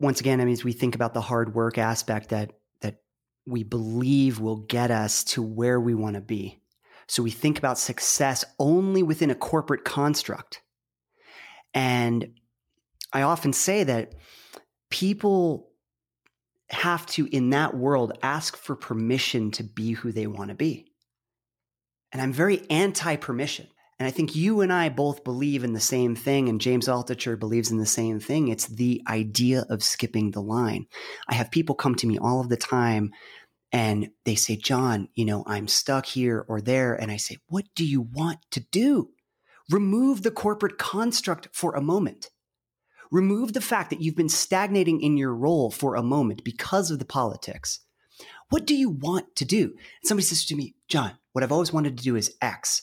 once 0.00 0.20
again, 0.20 0.40
I 0.40 0.44
mean, 0.44 0.56
we 0.64 0.72
think 0.72 0.94
about 0.94 1.12
the 1.12 1.20
hard 1.20 1.54
work 1.54 1.76
aspect 1.76 2.30
that 2.30 2.52
that 2.80 3.02
we 3.46 3.62
believe 3.62 4.40
will 4.40 4.56
get 4.56 4.90
us 4.90 5.22
to 5.24 5.42
where 5.42 5.78
we 5.78 5.94
want 5.94 6.14
to 6.14 6.20
be. 6.20 6.60
So 7.06 7.22
we 7.22 7.30
think 7.30 7.58
about 7.58 7.78
success 7.78 8.44
only 8.58 9.02
within 9.02 9.30
a 9.30 9.34
corporate 9.34 9.84
construct. 9.84 10.62
And 11.74 12.38
I 13.12 13.22
often 13.22 13.52
say 13.52 13.84
that 13.84 14.14
people 14.90 15.70
have 16.70 17.06
to, 17.06 17.26
in 17.34 17.50
that 17.50 17.74
world, 17.74 18.12
ask 18.22 18.56
for 18.56 18.76
permission 18.76 19.50
to 19.52 19.62
be 19.62 19.92
who 19.92 20.12
they 20.12 20.26
want 20.26 20.50
to 20.50 20.54
be. 20.54 20.92
And 22.12 22.22
I'm 22.22 22.32
very 22.32 22.68
anti 22.70 23.16
permission. 23.16 23.68
And 23.98 24.06
I 24.06 24.12
think 24.12 24.36
you 24.36 24.60
and 24.60 24.72
I 24.72 24.90
both 24.90 25.24
believe 25.24 25.64
in 25.64 25.72
the 25.72 25.80
same 25.80 26.14
thing, 26.14 26.48
and 26.48 26.60
James 26.60 26.86
Altucher 26.86 27.36
believes 27.36 27.72
in 27.72 27.78
the 27.78 27.86
same 27.86 28.20
thing. 28.20 28.46
It's 28.46 28.66
the 28.66 29.02
idea 29.08 29.64
of 29.68 29.82
skipping 29.82 30.30
the 30.30 30.40
line. 30.40 30.86
I 31.28 31.34
have 31.34 31.50
people 31.50 31.74
come 31.74 31.96
to 31.96 32.06
me 32.06 32.16
all 32.16 32.40
of 32.40 32.48
the 32.48 32.56
time 32.56 33.10
and 33.72 34.10
they 34.24 34.36
say, 34.36 34.56
John, 34.56 35.08
you 35.14 35.24
know, 35.24 35.42
I'm 35.46 35.66
stuck 35.66 36.06
here 36.06 36.44
or 36.48 36.60
there. 36.60 36.94
And 36.94 37.10
I 37.10 37.16
say, 37.16 37.38
what 37.48 37.64
do 37.74 37.84
you 37.84 38.00
want 38.00 38.38
to 38.52 38.60
do? 38.60 39.10
Remove 39.68 40.22
the 40.22 40.30
corporate 40.30 40.78
construct 40.78 41.48
for 41.52 41.74
a 41.74 41.82
moment. 41.82 42.30
remove 43.10 43.52
the 43.52 43.60
fact 43.60 43.90
that 43.90 44.00
you've 44.00 44.16
been 44.16 44.28
stagnating 44.28 45.00
in 45.00 45.16
your 45.16 45.34
role 45.34 45.70
for 45.70 45.94
a 45.94 46.02
moment 46.02 46.44
because 46.44 46.90
of 46.90 46.98
the 46.98 47.04
politics. 47.04 47.80
What 48.50 48.66
do 48.66 48.74
you 48.74 48.90
want 48.90 49.36
to 49.36 49.44
do? 49.44 49.74
Somebody 50.04 50.24
says 50.24 50.44
to 50.46 50.56
me, 50.56 50.74
John, 50.88 51.12
what 51.32 51.44
I've 51.44 51.52
always 51.52 51.72
wanted 51.72 51.96
to 51.98 52.04
do 52.04 52.16
is 52.16 52.34
X. 52.40 52.82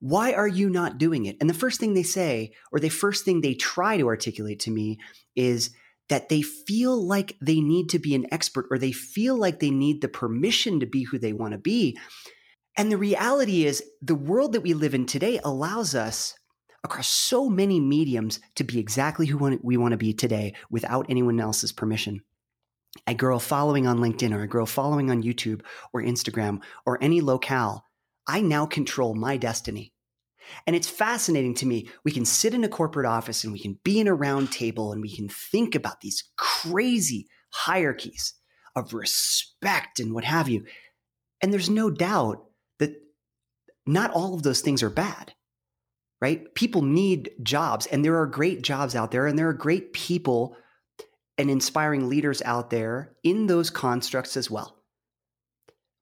Why 0.00 0.32
are 0.32 0.48
you 0.48 0.68
not 0.68 0.98
doing 0.98 1.26
it? 1.26 1.36
And 1.40 1.48
the 1.48 1.54
first 1.54 1.80
thing 1.80 1.94
they 1.94 2.02
say, 2.02 2.52
or 2.70 2.80
the 2.80 2.88
first 2.88 3.24
thing 3.24 3.40
they 3.40 3.54
try 3.54 3.96
to 3.96 4.06
articulate 4.06 4.60
to 4.60 4.70
me 4.70 4.98
is 5.34 5.70
that 6.08 6.28
they 6.28 6.42
feel 6.42 7.04
like 7.04 7.36
they 7.40 7.60
need 7.60 7.88
to 7.90 7.98
be 7.98 8.14
an 8.14 8.26
expert 8.30 8.66
or 8.70 8.78
they 8.78 8.92
feel 8.92 9.36
like 9.36 9.58
they 9.58 9.70
need 9.70 10.00
the 10.00 10.08
permission 10.08 10.80
to 10.80 10.86
be 10.86 11.02
who 11.04 11.18
they 11.18 11.32
want 11.32 11.52
to 11.52 11.58
be. 11.58 11.96
And 12.76 12.92
the 12.92 12.98
reality 12.98 13.64
is, 13.64 13.82
the 14.02 14.14
world 14.14 14.52
that 14.52 14.60
we 14.60 14.74
live 14.74 14.94
in 14.94 15.06
today 15.06 15.40
allows 15.42 15.94
us 15.94 16.34
across 16.84 17.08
so 17.08 17.48
many 17.48 17.80
mediums 17.80 18.38
to 18.54 18.64
be 18.64 18.78
exactly 18.78 19.26
who 19.26 19.58
we 19.62 19.76
want 19.76 19.92
to 19.92 19.98
be 19.98 20.12
today 20.12 20.54
without 20.70 21.06
anyone 21.08 21.40
else's 21.40 21.72
permission. 21.72 22.20
A 23.06 23.14
girl 23.14 23.38
following 23.38 23.86
on 23.86 23.98
LinkedIn 23.98 24.32
or 24.32 24.42
a 24.42 24.48
girl 24.48 24.66
following 24.66 25.10
on 25.10 25.22
YouTube 25.22 25.62
or 25.92 26.02
Instagram 26.02 26.60
or 26.84 27.02
any 27.02 27.20
locale, 27.20 27.85
I 28.26 28.40
now 28.40 28.66
control 28.66 29.14
my 29.14 29.36
destiny. 29.36 29.92
And 30.66 30.76
it's 30.76 30.88
fascinating 30.88 31.54
to 31.54 31.66
me. 31.66 31.88
We 32.04 32.12
can 32.12 32.24
sit 32.24 32.54
in 32.54 32.64
a 32.64 32.68
corporate 32.68 33.06
office 33.06 33.44
and 33.44 33.52
we 33.52 33.58
can 33.58 33.78
be 33.84 33.98
in 33.98 34.08
a 34.08 34.14
round 34.14 34.52
table 34.52 34.92
and 34.92 35.02
we 35.02 35.14
can 35.14 35.28
think 35.28 35.74
about 35.74 36.00
these 36.00 36.24
crazy 36.36 37.26
hierarchies 37.50 38.34
of 38.74 38.94
respect 38.94 39.98
and 39.98 40.14
what 40.14 40.24
have 40.24 40.48
you. 40.48 40.64
And 41.40 41.52
there's 41.52 41.70
no 41.70 41.90
doubt 41.90 42.44
that 42.78 42.94
not 43.86 44.12
all 44.12 44.34
of 44.34 44.42
those 44.42 44.60
things 44.60 44.82
are 44.82 44.90
bad, 44.90 45.34
right? 46.20 46.54
People 46.54 46.82
need 46.82 47.30
jobs 47.42 47.86
and 47.86 48.04
there 48.04 48.18
are 48.18 48.26
great 48.26 48.62
jobs 48.62 48.94
out 48.94 49.10
there 49.10 49.26
and 49.26 49.38
there 49.38 49.48
are 49.48 49.54
great 49.54 49.92
people 49.92 50.56
and 51.38 51.50
inspiring 51.50 52.08
leaders 52.08 52.40
out 52.42 52.70
there 52.70 53.14
in 53.22 53.46
those 53.46 53.70
constructs 53.70 54.36
as 54.36 54.50
well. 54.50 54.75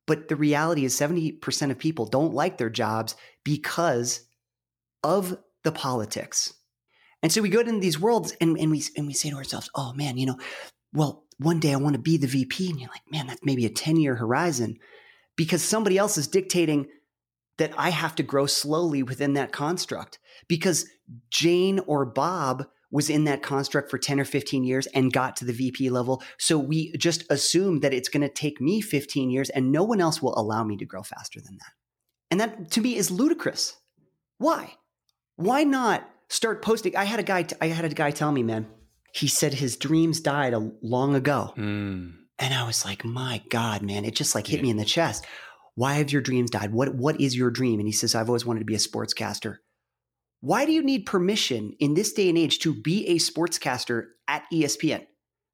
But 0.07 0.29
the 0.29 0.37
reality 0.37 0.85
is 0.85 0.99
70% 0.99 1.71
of 1.71 1.79
people 1.79 2.07
don't 2.07 2.35
like 2.35 2.59
their 2.59 2.71
jobs 2.71 3.17
because 3.43 4.21
of 5.03 5.39
the 5.63 5.73
politics. 5.73 6.53
And 7.23 7.33
so 7.33 7.41
we 7.41 7.49
go 7.49 7.61
into 7.61 7.81
these 7.81 7.99
worlds 7.99 8.37
and, 8.41 8.59
and 8.59 8.71
we 8.71 8.83
and 8.97 9.07
we 9.07 9.15
say 9.15 9.31
to 9.31 9.37
ourselves, 9.37 9.71
oh 9.75 9.95
man, 9.95 10.19
you 10.19 10.27
know, 10.27 10.39
well, 10.93 11.25
one 11.39 11.59
day 11.59 11.73
I 11.73 11.77
want 11.77 11.95
to 11.95 12.03
be 12.03 12.19
the 12.19 12.27
VP. 12.27 12.71
And 12.71 12.81
you're 12.81 12.91
like, 12.91 13.11
man, 13.11 13.27
that's 13.27 13.45
maybe 13.45 13.65
a 13.65 13.71
10 13.71 13.97
year 13.97 14.15
horizon 14.15 14.79
because 15.37 15.63
somebody 15.63 15.97
else 15.97 16.19
is 16.19 16.29
dictating 16.29 16.87
that 17.57 17.73
I 17.79 17.91
have 17.91 18.15
to 18.17 18.23
grow 18.23 18.47
slowly 18.47 19.03
within 19.03 19.35
that 19.35 19.53
construct 19.53 20.19
because 20.49 20.87
Jane 21.31 21.81
or 21.87 22.05
Bob 22.05 22.67
was 22.95 23.11
in 23.11 23.25
that 23.25 23.43
construct 23.43 23.91
for 23.91 23.99
10 23.99 24.21
or 24.21 24.25
15 24.25 24.63
years 24.63 24.87
and 24.87 25.13
got 25.13 25.35
to 25.35 25.45
the 25.45 25.53
VP 25.53 25.91
level. 25.91 26.23
So 26.39 26.57
we 26.57 26.93
just 26.93 27.25
assume 27.29 27.81
that 27.81 27.93
it's 27.93 28.09
going 28.09 28.21
to 28.21 28.29
take 28.29 28.61
me 28.61 28.81
15 28.81 29.31
years 29.31 29.51
and 29.51 29.73
no 29.73 29.83
one 29.83 30.01
else 30.01 30.23
will 30.23 30.39
allow 30.39 30.63
me 30.63 30.77
to 30.77 30.85
grow 30.85 31.03
faster 31.03 31.41
than 31.41 31.57
that. 31.57 31.73
And 32.31 32.39
that 32.39 32.71
to 32.71 32.81
me 32.81 32.95
is 32.95 33.11
ludicrous. 33.11 33.77
Why? 34.39 34.75
Why 35.35 35.65
not 35.65 36.09
start 36.29 36.63
posting? 36.63 36.97
I 36.97 37.03
had 37.03 37.19
a 37.19 37.25
guy, 37.25 37.43
t- 37.43 37.57
I 37.61 37.67
had 37.67 37.85
a 37.85 37.89
guy 37.89 38.13
tell 38.13 38.31
me, 38.31 38.45
man, 38.45 38.69
he 39.13 39.27
said 39.27 39.55
his 39.55 39.77
dreams 39.77 40.21
died 40.21 40.55
a 40.55 40.71
long 40.81 41.17
ago. 41.17 41.53
Mm. 41.57 42.15
And 42.39 42.55
I 42.55 42.65
was 42.65 42.85
like, 42.85 43.05
my 43.05 43.43
God, 43.49 43.83
man, 43.83 44.05
it 44.05 44.15
just 44.15 44.37
like 44.37 44.47
hit 44.47 44.59
yeah. 44.59 44.63
me 44.63 44.71
in 44.71 44.77
the 44.77 44.85
chest. 44.85 45.27
Why 45.75 45.95
have 45.95 46.13
your 46.13 46.23
dreams 46.23 46.51
died? 46.51 46.73
What, 46.73 46.95
what 46.95 47.21
is 47.21 47.37
your 47.37 47.51
dream? 47.51 47.81
And 47.81 47.89
he 47.89 47.93
says, 47.93 48.15
I've 48.15 48.29
always 48.29 48.47
wanted 48.47 48.61
to 48.61 48.67
be 48.67 48.77
a 48.77 48.79
sportscaster. 48.79 49.57
Why 50.45 50.67
do 50.67 50.73
you 50.73 50.83
need 50.83 51.07
permission 51.07 51.75
in 51.81 51.95
this 51.95 52.13
day 52.13 52.29
and 52.29 52.37
age 52.37 52.59
to 52.59 52.75
be 52.75 53.07
a 53.07 53.15
sportscaster 53.15 54.09
at 54.29 54.45
ESPN? 54.53 55.07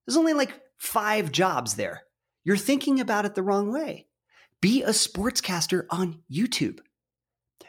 There's 0.04 0.16
only 0.16 0.32
like 0.32 0.60
five 0.78 1.30
jobs 1.30 1.76
there. 1.76 2.02
You're 2.42 2.56
thinking 2.56 2.98
about 2.98 3.24
it 3.24 3.36
the 3.36 3.42
wrong 3.44 3.72
way. 3.72 4.08
Be 4.60 4.82
a 4.82 4.88
sportscaster 4.88 5.86
on 5.90 6.24
YouTube. 6.28 6.80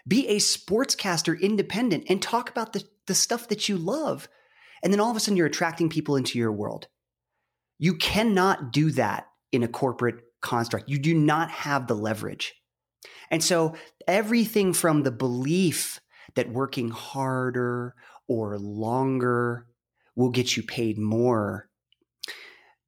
Be 0.07 0.29
a 0.29 0.37
sportscaster 0.37 1.39
independent 1.39 2.05
and 2.09 2.23
talk 2.23 2.49
about 2.49 2.73
the, 2.73 2.83
the 3.05 3.13
stuff 3.13 3.49
that 3.49 3.69
you 3.69 3.77
love. 3.77 4.27
And 4.81 4.91
then 4.91 4.99
all 4.99 5.11
of 5.11 5.15
a 5.15 5.19
sudden 5.19 5.37
you're 5.37 5.45
attracting 5.45 5.89
people 5.89 6.15
into 6.15 6.39
your 6.39 6.51
world. 6.51 6.87
You 7.77 7.97
cannot 7.97 8.73
do 8.73 8.89
that 8.93 9.27
in 9.51 9.61
a 9.61 9.67
corporate 9.67 10.23
construct. 10.41 10.89
You 10.89 10.97
do 10.97 11.13
not 11.13 11.51
have 11.51 11.85
the 11.85 11.93
leverage. 11.93 12.55
And 13.29 13.43
so 13.43 13.75
everything 14.07 14.73
from 14.73 15.03
the 15.03 15.11
belief 15.11 15.99
that 16.35 16.51
working 16.51 16.89
harder 16.89 17.95
or 18.27 18.57
longer 18.57 19.67
will 20.15 20.29
get 20.29 20.55
you 20.55 20.63
paid 20.63 20.97
more 20.97 21.67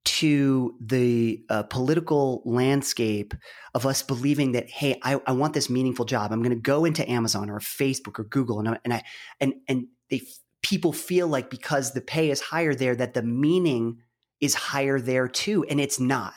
to 0.06 0.76
the 0.82 1.44
uh, 1.50 1.64
political 1.64 2.42
landscape 2.46 3.34
of 3.74 3.86
us 3.86 4.02
believing 4.02 4.52
that 4.52 4.70
hey 4.70 5.00
I, 5.02 5.20
I 5.26 5.32
want 5.32 5.54
this 5.54 5.70
meaningful 5.70 6.04
job 6.04 6.32
i'm 6.34 6.44
going 6.44 6.56
to 6.56 6.62
go 6.62 6.84
into 6.84 7.10
amazon 7.10 7.50
or 7.50 7.60
facebook 7.60 8.20
or 8.20 8.26
google 8.26 8.60
and, 8.60 8.68
I, 8.68 8.80
and 8.84 8.94
i 8.94 9.04
and 9.40 9.54
and 9.70 9.88
they 10.10 10.22
people 10.64 10.94
feel 10.94 11.28
like 11.28 11.50
because 11.50 11.92
the 11.92 12.02
pay 12.02 12.32
is 12.32 12.42
higher 12.42 12.74
there 12.74 12.96
that 12.96 13.14
the 13.14 13.22
meaning 13.22 14.00
is 14.44 14.56
higher 14.56 15.00
there 15.00 15.28
too. 15.28 15.64
And 15.70 15.80
it's 15.80 16.00
not. 16.00 16.34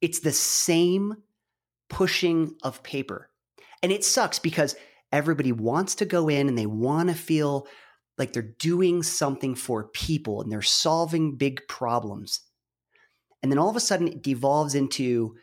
It's 0.00 0.20
the 0.20 0.32
same 0.32 1.14
pushing 1.88 2.56
of 2.62 2.82
paper. 2.82 3.30
And 3.82 3.92
it 3.92 4.04
sucks 4.04 4.38
because 4.38 4.74
everybody 5.14 5.52
wants 5.52 5.94
to 5.96 6.04
go 6.04 6.28
in 6.28 6.48
and 6.48 6.58
they 6.58 6.66
want 6.66 7.08
to 7.08 7.14
feel 7.14 7.66
like 8.18 8.32
they're 8.32 8.42
doing 8.42 9.02
something 9.02 9.54
for 9.54 9.88
people 9.88 10.42
and 10.42 10.50
they're 10.50 10.62
solving 10.62 11.36
big 11.36 11.66
problems. 11.68 12.40
And 13.42 13.50
then 13.50 13.58
all 13.58 13.70
of 13.70 13.76
a 13.76 13.80
sudden 13.80 14.08
it 14.08 14.22
devolves 14.22 14.74
into 14.74 15.36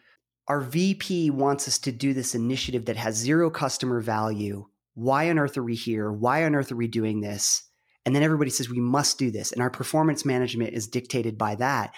our 0.48 0.62
VP 0.62 1.30
wants 1.30 1.68
us 1.68 1.80
to 1.80 1.92
do 1.92 2.14
this 2.14 2.36
initiative 2.36 2.86
that 2.86 2.98
has 2.98 3.16
zero 3.16 3.50
customer 3.50 4.02
value. 4.02 4.66
Why 4.96 5.30
on 5.30 5.40
earth 5.40 5.58
are 5.58 5.64
we 5.64 5.76
here? 5.76 6.12
Why 6.12 6.44
on 6.44 6.56
earth 6.56 6.72
are 6.72 6.78
we 6.78 6.88
doing 6.88 7.22
this? 7.22 7.64
And 8.06 8.16
then 8.16 8.24
everybody 8.24 8.50
says, 8.50 8.70
we 8.70 8.80
must 8.80 9.20
do 9.20 9.32
this. 9.32 9.52
And 9.52 9.62
our 9.62 9.70
performance 9.70 10.26
management 10.26 10.74
is 10.74 10.88
dictated 10.88 11.38
by 11.38 11.56
that. 11.56 11.94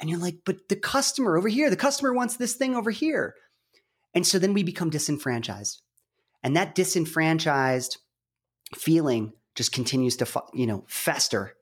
And 0.00 0.10
you're 0.10 0.18
like, 0.18 0.38
but 0.44 0.68
the 0.68 0.76
customer 0.76 1.36
over 1.36 1.48
here, 1.48 1.70
the 1.70 1.76
customer 1.76 2.12
wants 2.12 2.36
this 2.36 2.54
thing 2.54 2.74
over 2.74 2.90
here. 2.90 3.34
And 4.14 4.26
so 4.26 4.38
then 4.38 4.54
we 4.54 4.62
become 4.62 4.90
disenfranchised. 4.90 5.82
And 6.42 6.56
that 6.56 6.74
disenfranchised 6.74 7.98
feeling 8.74 9.32
just 9.54 9.72
continues 9.72 10.16
to, 10.16 10.42
you 10.54 10.66
know, 10.66 10.84
fester. 10.88 11.54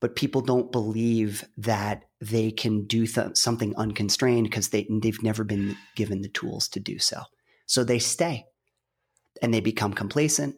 But 0.00 0.16
people 0.16 0.40
don't 0.40 0.72
believe 0.72 1.44
that 1.58 2.04
they 2.20 2.50
can 2.50 2.86
do 2.86 3.06
th- 3.06 3.36
something 3.36 3.74
unconstrained 3.76 4.44
because 4.48 4.68
they, 4.68 4.86
they've 4.90 5.22
never 5.22 5.44
been 5.44 5.76
given 5.94 6.22
the 6.22 6.28
tools 6.28 6.68
to 6.68 6.80
do 6.80 6.98
so. 6.98 7.22
So 7.66 7.84
they 7.84 8.00
stay 8.00 8.46
and 9.40 9.54
they 9.54 9.60
become 9.60 9.92
complacent 9.92 10.56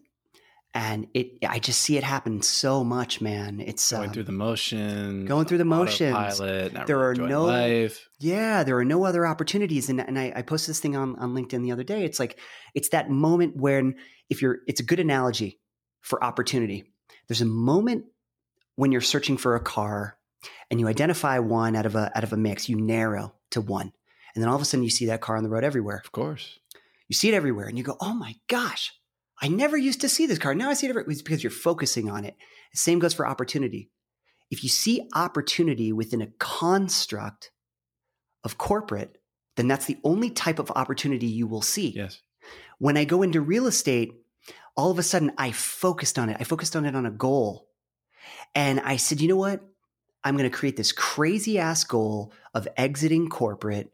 and 0.74 1.06
it 1.14 1.38
i 1.48 1.60
just 1.60 1.80
see 1.80 1.96
it 1.96 2.02
happen 2.02 2.42
so 2.42 2.82
much 2.82 3.20
man. 3.20 3.60
It's 3.60 3.92
going 3.92 4.08
um, 4.08 4.12
through 4.12 4.24
the 4.24 4.32
motions 4.32 5.28
going 5.28 5.46
through 5.46 5.58
the 5.58 5.64
motions. 5.64 6.38
there 6.38 7.08
are 7.08 7.14
no 7.14 7.44
life. 7.44 8.08
yeah 8.18 8.64
there 8.64 8.76
are 8.76 8.84
no 8.84 9.04
other 9.04 9.24
opportunities. 9.26 9.88
And, 9.88 10.00
and 10.00 10.18
I, 10.18 10.32
I 10.34 10.42
posted 10.42 10.70
this 10.70 10.80
thing 10.80 10.96
on, 10.96 11.16
on 11.16 11.32
linkedin 11.34 11.62
the 11.62 11.72
other 11.72 11.84
day. 11.84 12.04
It's 12.04 12.18
like 12.18 12.40
it's 12.74 12.88
that 12.88 13.08
moment 13.08 13.56
when 13.56 13.94
if 14.28 14.42
you're 14.42 14.58
it's 14.66 14.80
a 14.80 14.84
good 14.84 15.00
analogy 15.00 15.60
for 16.00 16.22
opportunity. 16.22 16.84
There's 17.28 17.40
a 17.40 17.46
moment 17.46 18.06
when 18.74 18.90
you're 18.90 19.00
searching 19.00 19.36
for 19.36 19.54
a 19.54 19.60
car 19.60 20.18
and 20.70 20.80
you 20.80 20.88
identify 20.88 21.38
one 21.38 21.76
out 21.76 21.86
of 21.86 21.94
a 21.94 22.10
out 22.16 22.24
of 22.24 22.32
a 22.32 22.36
mix. 22.36 22.68
You 22.68 22.80
narrow 22.80 23.34
to 23.52 23.60
one. 23.60 23.92
And 24.34 24.42
then 24.42 24.48
all 24.48 24.56
of 24.56 24.62
a 24.62 24.64
sudden 24.64 24.82
you 24.82 24.90
see 24.90 25.06
that 25.06 25.20
car 25.20 25.36
on 25.36 25.44
the 25.44 25.50
road 25.50 25.62
everywhere. 25.62 26.02
Of 26.04 26.10
course. 26.10 26.58
You 27.06 27.14
see 27.14 27.28
it 27.28 27.34
everywhere 27.34 27.68
and 27.68 27.78
you 27.78 27.84
go 27.84 27.96
oh 28.00 28.14
my 28.14 28.34
gosh 28.48 28.92
I 29.40 29.48
never 29.48 29.76
used 29.76 30.00
to 30.02 30.08
see 30.08 30.26
this 30.26 30.38
card. 30.38 30.56
Now 30.56 30.70
I 30.70 30.74
see 30.74 30.86
it 30.86 30.90
every, 30.90 31.04
it's 31.08 31.22
because 31.22 31.42
you're 31.42 31.50
focusing 31.50 32.10
on 32.10 32.24
it. 32.24 32.36
The 32.72 32.78
same 32.78 32.98
goes 32.98 33.14
for 33.14 33.26
opportunity. 33.26 33.90
If 34.50 34.62
you 34.62 34.68
see 34.68 35.08
opportunity 35.14 35.92
within 35.92 36.22
a 36.22 36.28
construct 36.38 37.50
of 38.44 38.58
corporate, 38.58 39.18
then 39.56 39.68
that's 39.68 39.86
the 39.86 39.98
only 40.04 40.30
type 40.30 40.58
of 40.58 40.70
opportunity 40.72 41.26
you 41.26 41.46
will 41.46 41.62
see. 41.62 41.88
Yes. 41.88 42.20
When 42.78 42.96
I 42.96 43.04
go 43.04 43.22
into 43.22 43.40
real 43.40 43.66
estate, 43.66 44.12
all 44.76 44.90
of 44.90 44.98
a 44.98 45.02
sudden 45.02 45.32
I 45.38 45.52
focused 45.52 46.18
on 46.18 46.28
it. 46.28 46.36
I 46.40 46.44
focused 46.44 46.76
on 46.76 46.84
it 46.84 46.94
on 46.94 47.06
a 47.06 47.10
goal. 47.10 47.68
And 48.54 48.80
I 48.80 48.96
said, 48.96 49.20
you 49.20 49.28
know 49.28 49.36
what? 49.36 49.60
I'm 50.22 50.36
going 50.36 50.50
to 50.50 50.56
create 50.56 50.76
this 50.76 50.92
crazy 50.92 51.58
ass 51.58 51.84
goal 51.84 52.32
of 52.54 52.66
exiting 52.76 53.28
corporate 53.28 53.90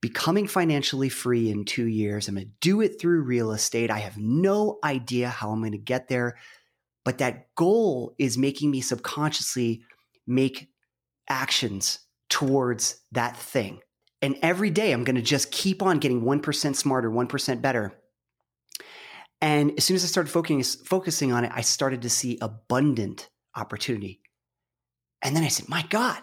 becoming 0.00 0.46
financially 0.46 1.08
free 1.08 1.50
in 1.50 1.64
two 1.64 1.86
years. 1.86 2.28
I'm 2.28 2.36
going 2.36 2.46
to 2.46 2.52
do 2.60 2.80
it 2.80 3.00
through 3.00 3.22
real 3.22 3.52
estate. 3.52 3.90
I 3.90 3.98
have 3.98 4.16
no 4.16 4.78
idea 4.84 5.28
how 5.28 5.50
I'm 5.50 5.60
going 5.60 5.72
to 5.72 5.78
get 5.78 6.08
there. 6.08 6.36
But 7.04 7.18
that 7.18 7.54
goal 7.54 8.14
is 8.18 8.38
making 8.38 8.70
me 8.70 8.80
subconsciously 8.80 9.82
make 10.26 10.68
actions 11.28 12.00
towards 12.28 13.00
that 13.12 13.36
thing. 13.36 13.80
And 14.20 14.36
every 14.42 14.70
day 14.70 14.92
I'm 14.92 15.04
going 15.04 15.16
to 15.16 15.22
just 15.22 15.50
keep 15.50 15.82
on 15.82 15.98
getting 15.98 16.22
1% 16.22 16.76
smarter, 16.76 17.10
1% 17.10 17.62
better. 17.62 17.98
And 19.40 19.72
as 19.78 19.84
soon 19.84 19.94
as 19.94 20.04
I 20.04 20.08
started 20.08 20.30
focusing, 20.30 20.62
focusing 20.84 21.32
on 21.32 21.44
it, 21.44 21.52
I 21.54 21.60
started 21.60 22.02
to 22.02 22.10
see 22.10 22.38
abundant 22.40 23.28
opportunity. 23.56 24.20
And 25.22 25.34
then 25.34 25.44
I 25.44 25.48
said, 25.48 25.68
my 25.68 25.82
God, 25.88 26.20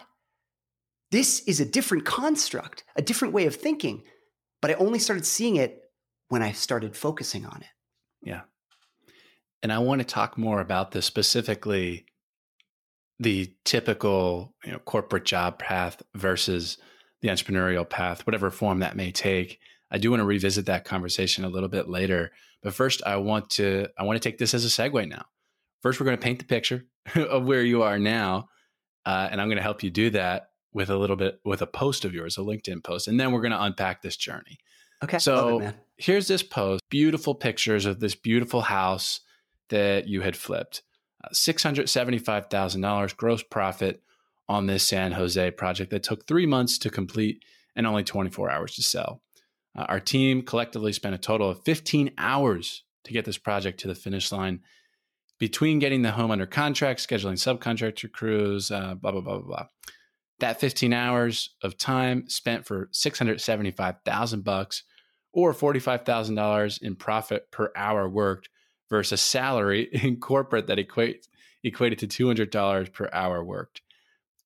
this 1.11 1.41
is 1.41 1.59
a 1.59 1.65
different 1.65 2.05
construct, 2.05 2.83
a 2.95 3.01
different 3.01 3.33
way 3.33 3.45
of 3.45 3.55
thinking. 3.55 4.03
But 4.61 4.71
I 4.71 4.73
only 4.75 4.99
started 4.99 5.25
seeing 5.25 5.55
it 5.57 5.81
when 6.29 6.41
I 6.41 6.51
started 6.51 6.95
focusing 6.95 7.45
on 7.45 7.61
it. 7.61 7.67
Yeah. 8.21 8.41
And 9.61 9.71
I 9.71 9.79
want 9.79 9.99
to 9.99 10.05
talk 10.05 10.37
more 10.37 10.59
about 10.59 10.91
this 10.91 11.05
specifically 11.05 12.05
the 13.19 13.53
typical 13.63 14.53
you 14.65 14.71
know, 14.71 14.79
corporate 14.79 15.25
job 15.25 15.59
path 15.59 16.01
versus 16.15 16.77
the 17.21 17.29
entrepreneurial 17.29 17.89
path, 17.89 18.25
whatever 18.27 18.51
form 18.51 18.79
that 18.79 18.95
may 18.95 19.11
take. 19.11 19.59
I 19.89 19.97
do 19.97 20.09
want 20.09 20.19
to 20.19 20.25
revisit 20.25 20.65
that 20.65 20.85
conversation 20.85 21.45
a 21.45 21.49
little 21.49 21.69
bit 21.69 21.87
later. 21.87 22.31
But 22.61 22.73
first, 22.73 23.01
I 23.05 23.17
want 23.17 23.49
to 23.51 23.87
I 23.97 24.03
want 24.03 24.21
to 24.21 24.29
take 24.29 24.37
this 24.37 24.53
as 24.53 24.65
a 24.65 24.67
segue 24.67 25.07
now. 25.07 25.25
First, 25.81 25.99
we're 25.99 26.05
going 26.05 26.17
to 26.17 26.23
paint 26.23 26.39
the 26.39 26.45
picture 26.45 26.85
of 27.15 27.45
where 27.45 27.63
you 27.63 27.83
are 27.83 27.99
now, 27.99 28.49
uh, 29.05 29.29
and 29.31 29.39
I'm 29.39 29.47
going 29.47 29.57
to 29.57 29.63
help 29.63 29.83
you 29.83 29.91
do 29.91 30.09
that 30.11 30.49
with 30.75 30.89
a 30.89 30.97
little 30.97 31.15
bit 31.15 31.39
with 31.45 31.61
a 31.61 31.67
post 31.67 32.03
of 32.03 32.13
yours, 32.13 32.37
a 32.37 32.41
LinkedIn 32.41 32.83
post, 32.83 33.07
and 33.07 33.17
then 33.17 33.31
we're 33.31 33.41
going 33.41 33.51
to 33.51 33.63
unpack 33.63 34.01
this 34.01 34.17
journey. 34.17 34.59
Okay. 35.01 35.17
So 35.17 35.61
it, 35.61 35.75
here's 35.97 36.27
this 36.27 36.43
post: 36.43 36.83
beautiful 36.89 37.33
pictures 37.33 37.85
of 37.85 38.01
this 38.01 38.13
beautiful 38.13 38.61
house 38.61 39.21
that 39.69 40.07
you 40.07 40.21
had 40.21 40.35
flipped. 40.35 40.83
Uh, 41.23 41.29
$675,000 41.33 43.17
gross 43.17 43.41
profit 43.41 44.03
on 44.47 44.67
this 44.67 44.87
San 44.87 45.13
Jose 45.13 45.51
project 45.51 45.89
that 45.91 46.03
took 46.03 46.27
three 46.27 46.45
months 46.45 46.77
to 46.79 46.89
complete 46.89 47.43
and 47.75 47.87
only 47.87 48.03
24 48.03 48.51
hours 48.51 48.75
to 48.75 48.83
sell. 48.83 49.21
Uh, 49.75 49.85
our 49.87 49.99
team 49.99 50.43
collectively 50.43 50.93
spent 50.93 51.15
a 51.15 51.17
total 51.17 51.49
of 51.49 51.63
15 51.63 52.11
hours 52.17 52.83
to 53.05 53.13
get 53.13 53.25
this 53.25 53.37
project 53.37 53.79
to 53.79 53.87
the 53.87 53.95
finish 53.95 54.31
line 54.31 54.59
between 55.39 55.79
getting 55.79 56.01
the 56.01 56.11
home 56.11 56.31
under 56.31 56.45
contract, 56.45 56.99
scheduling 56.99 57.33
subcontractor 57.33 58.11
crews, 58.11 58.71
uh, 58.71 58.93
blah, 58.95 59.11
blah, 59.11 59.21
blah, 59.21 59.37
blah, 59.37 59.47
blah. 59.47 59.65
That 60.39 60.59
15 60.59 60.91
hours 60.93 61.51
of 61.63 61.77
time 61.77 62.27
spent 62.27 62.65
for 62.65 62.89
675,000 62.91 64.43
bucks 64.43 64.83
or 65.31 65.53
$45,000 65.53 66.81
in 66.81 66.95
profit 66.95 67.51
per 67.51 67.71
hour 67.75 68.09
worked 68.09 68.49
versus 68.89 69.21
salary 69.21 69.83
in 69.91 70.17
corporate 70.17 70.67
that 70.67 70.79
equate, 70.79 71.27
equated 71.63 71.99
to 71.99 72.07
$200 72.07 72.93
per 72.93 73.09
hour 73.13 73.43
worked. 73.43 73.81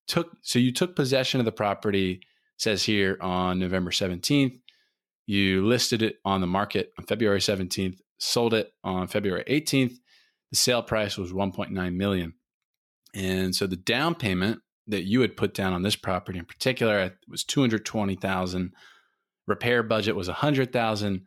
Took 0.06 0.36
so 0.42 0.58
you 0.58 0.72
took 0.72 0.96
possession 0.96 1.40
of 1.40 1.46
the 1.46 1.52
property 1.52 2.20
says 2.60 2.82
here 2.82 3.16
on 3.20 3.58
November 3.58 3.90
17th. 3.90 4.58
You 5.26 5.64
listed 5.66 6.02
it 6.02 6.16
on 6.24 6.40
the 6.40 6.46
market 6.46 6.92
on 6.98 7.06
February 7.06 7.38
17th, 7.38 7.98
sold 8.18 8.52
it 8.52 8.72
on 8.84 9.06
February 9.06 9.44
18th. 9.48 9.96
The 10.50 10.56
sale 10.56 10.82
price 10.82 11.16
was 11.16 11.32
1.9 11.32 11.94
million. 11.94 12.34
And 13.14 13.54
so 13.54 13.66
the 13.66 13.76
down 13.76 14.14
payment 14.14 14.60
that 14.90 15.04
you 15.04 15.20
had 15.20 15.36
put 15.36 15.54
down 15.54 15.72
on 15.72 15.82
this 15.82 15.96
property 15.96 16.38
in 16.38 16.44
particular 16.44 17.00
it 17.00 17.16
was 17.28 17.44
220,000. 17.44 18.72
Repair 19.46 19.82
budget 19.82 20.14
was 20.14 20.28
100,000 20.28 21.26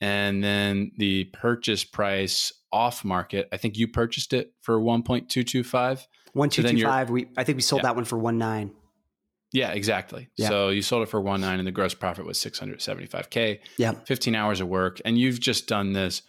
and 0.00 0.44
then 0.44 0.92
the 0.98 1.24
purchase 1.24 1.84
price 1.84 2.52
off 2.72 3.04
market, 3.04 3.48
I 3.52 3.56
think 3.56 3.76
you 3.78 3.88
purchased 3.88 4.32
it 4.32 4.52
for 4.60 4.78
1.225. 4.78 6.06
1225. 6.32 7.06
So 7.06 7.12
we 7.12 7.28
I 7.36 7.44
think 7.44 7.56
we 7.56 7.62
sold 7.62 7.80
yeah. 7.80 7.88
that 7.88 7.96
one 7.96 8.04
for 8.04 8.20
19. 8.20 8.74
Yeah, 9.52 9.70
exactly. 9.70 10.28
Yeah. 10.36 10.48
So 10.48 10.70
you 10.70 10.82
sold 10.82 11.04
it 11.04 11.08
for 11.08 11.22
19 11.22 11.60
and 11.60 11.66
the 11.66 11.70
gross 11.70 11.94
profit 11.94 12.26
was 12.26 12.38
675k. 12.38 13.60
Yeah. 13.78 13.92
15 14.04 14.34
hours 14.34 14.60
of 14.60 14.66
work 14.66 15.00
and 15.04 15.16
you've 15.16 15.38
just 15.38 15.68
done 15.68 15.92
this 15.92 16.22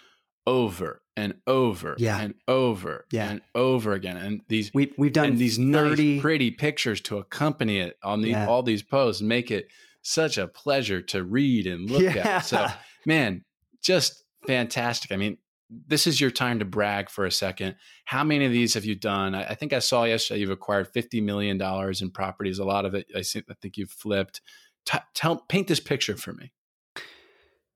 over 0.48 1.02
and 1.18 1.36
over 1.48 1.96
yeah. 1.98 2.20
and 2.20 2.36
over 2.48 3.06
yeah. 3.12 3.30
and 3.30 3.42
over 3.54 3.94
again. 3.94 4.18
And 4.18 4.42
these 4.48 4.72
we 4.74 4.94
we've 4.98 5.14
done 5.14 5.38
these 5.38 5.58
30, 5.58 5.70
nice 6.16 6.22
pretty 6.22 6.52
pictures 6.52 7.02
to 7.02 7.18
accompany 7.18 7.80
it 7.80 7.98
on 8.04 8.22
the 8.22 8.32
yeah. 8.32 8.48
all 8.48 8.64
these 8.64 8.84
posts 8.84 9.22
make 9.22 9.52
it 9.52 9.68
such 10.02 10.38
a 10.38 10.48
pleasure 10.48 11.02
to 11.02 11.24
read 11.24 11.68
and 11.68 11.90
look 11.90 12.02
yeah. 12.02 12.38
at. 12.38 12.40
So 12.46 12.68
man, 13.06 13.44
just 13.82 14.24
fantastic. 14.46 15.12
I 15.12 15.18
mean, 15.18 15.38
this 15.70 16.06
is 16.06 16.22
your 16.22 16.32
time 16.32 16.60
to 16.60 16.66
brag 16.66 17.10
for 17.10 17.26
a 17.26 17.32
second. 17.32 17.76
How 18.06 18.24
many 18.24 18.46
of 18.46 18.52
these 18.52 18.76
have 18.76 18.86
you 18.86 18.96
done? 18.96 19.34
I, 19.34 19.44
I 19.46 19.56
think 19.56 19.74
I 19.74 19.80
saw 19.80 20.04
yesterday 20.04 20.42
you've 20.42 20.52
acquired 20.52 20.94
$50 20.94 21.24
million 21.24 21.60
in 22.02 22.12
properties. 22.12 22.60
A 22.60 22.66
lot 22.66 22.86
of 22.86 22.94
it, 22.94 23.08
I 23.16 23.24
think, 23.24 23.46
I 23.50 23.54
think 23.62 23.78
you've 23.78 23.90
flipped. 23.90 24.42
T- 24.86 25.00
tell, 25.16 25.38
paint 25.38 25.68
this 25.68 25.80
picture 25.80 26.16
for 26.16 26.34
me. 26.34 26.52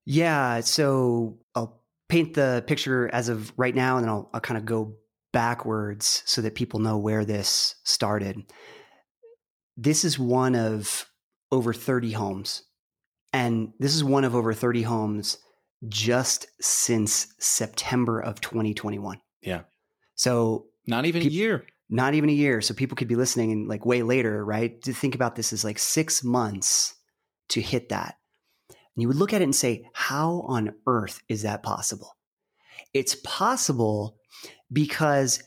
Yeah. 0.05 0.60
So 0.62 1.39
I'll 1.55 1.78
paint 2.09 2.33
the 2.33 2.63
picture 2.67 3.09
as 3.13 3.29
of 3.29 3.53
right 3.55 3.75
now, 3.75 3.97
and 3.97 4.03
then 4.03 4.09
I'll, 4.09 4.29
I'll 4.33 4.41
kind 4.41 4.57
of 4.57 4.65
go 4.65 4.95
backwards 5.31 6.23
so 6.25 6.41
that 6.41 6.55
people 6.55 6.79
know 6.79 6.97
where 6.97 7.23
this 7.23 7.75
started. 7.83 8.51
This 9.77 10.03
is 10.03 10.19
one 10.19 10.55
of 10.55 11.05
over 11.51 11.73
30 11.73 12.11
homes. 12.11 12.63
And 13.31 13.73
this 13.79 13.95
is 13.95 14.03
one 14.03 14.23
of 14.23 14.35
over 14.35 14.53
30 14.53 14.81
homes 14.81 15.37
just 15.87 16.47
since 16.59 17.27
September 17.39 18.19
of 18.19 18.41
2021. 18.41 19.21
Yeah. 19.41 19.61
So 20.15 20.65
not 20.87 21.05
even 21.05 21.21
pe- 21.21 21.27
a 21.27 21.31
year. 21.31 21.65
Not 21.89 22.13
even 22.15 22.29
a 22.29 22.33
year. 22.33 22.61
So 22.61 22.73
people 22.73 22.95
could 22.95 23.07
be 23.07 23.15
listening 23.15 23.51
and 23.51 23.67
like 23.67 23.85
way 23.85 24.03
later, 24.03 24.43
right? 24.43 24.81
To 24.83 24.93
think 24.93 25.15
about 25.15 25.35
this 25.35 25.53
as 25.53 25.63
like 25.63 25.79
six 25.79 26.23
months 26.23 26.95
to 27.49 27.61
hit 27.61 27.89
that. 27.89 28.15
And 28.99 29.03
you 29.03 29.07
would 29.07 29.15
look 29.15 29.31
at 29.31 29.39
it 29.39 29.45
and 29.45 29.55
say, 29.55 29.89
how 29.93 30.41
on 30.49 30.75
earth 30.85 31.21
is 31.29 31.43
that 31.43 31.63
possible? 31.63 32.17
It's 32.93 33.15
possible 33.23 34.17
because 34.69 35.41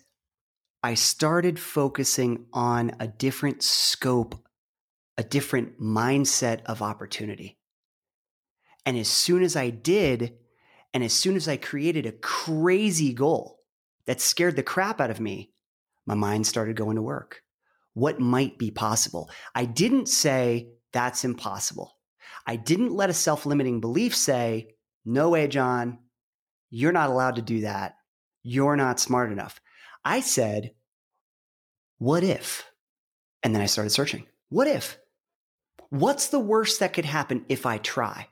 I 0.83 0.95
started 0.95 1.61
focusing 1.61 2.47
on 2.55 2.93
a 2.99 3.07
different 3.07 3.62
scope, 3.62 4.43
a 5.19 5.23
different 5.23 5.79
mindset 5.79 6.62
of 6.65 6.81
opportunity. 6.81 7.59
And 8.87 8.97
as 8.97 9.09
soon 9.09 9.43
as 9.43 9.55
I 9.55 9.69
did, 9.69 10.33
and 10.95 11.05
as 11.05 11.12
soon 11.12 11.37
as 11.37 11.47
I 11.47 11.59
created 11.59 12.07
a 12.07 12.12
crazy 12.12 13.12
goal 13.12 13.59
that 14.07 14.23
scared 14.23 14.57
the 14.57 14.62
crap 14.62 14.99
out 14.99 15.11
of 15.11 15.21
me, 15.21 15.53
my 16.07 16.15
mind 16.15 16.47
started 16.47 16.75
going 16.75 16.97
to 16.97 17.03
work. 17.03 17.43
What 17.93 18.19
might 18.19 18.57
be 18.57 18.71
possible? 18.71 19.29
I 19.55 19.67
didn't 19.67 20.09
say 20.09 20.69
that's 20.95 21.23
impossible. 21.23 21.99
I 22.47 22.57
didn't 22.57 22.95
let 22.95 23.11
a 23.11 23.15
self 23.15 23.47
limiting 23.47 23.81
belief 23.81 24.15
say, 24.15 24.75
no 25.05 25.31
way, 25.31 25.49
John, 25.49 25.99
you're 26.71 26.93
not 26.93 27.11
allowed 27.11 27.37
to 27.37 27.43
do 27.43 27.61
that. 27.63 27.97
You're 28.43 28.77
not 28.77 29.01
smart 29.01 29.31
enough. 29.31 29.61
I 30.05 30.21
said, 30.21 30.73
what 31.99 32.25
if? 32.25 32.65
And 33.43 33.55
then 33.55 33.63
I 33.63 33.67
started 33.67 33.91
searching. 33.91 34.27
What 34.49 34.67
if? 34.67 34.99
What's 35.91 36.29
the 36.29 36.41
worst 36.41 36.81
that 36.81 36.93
could 36.93 37.05
happen 37.05 37.45
if 37.49 37.67
I 37.67 37.79
try? 37.79 38.29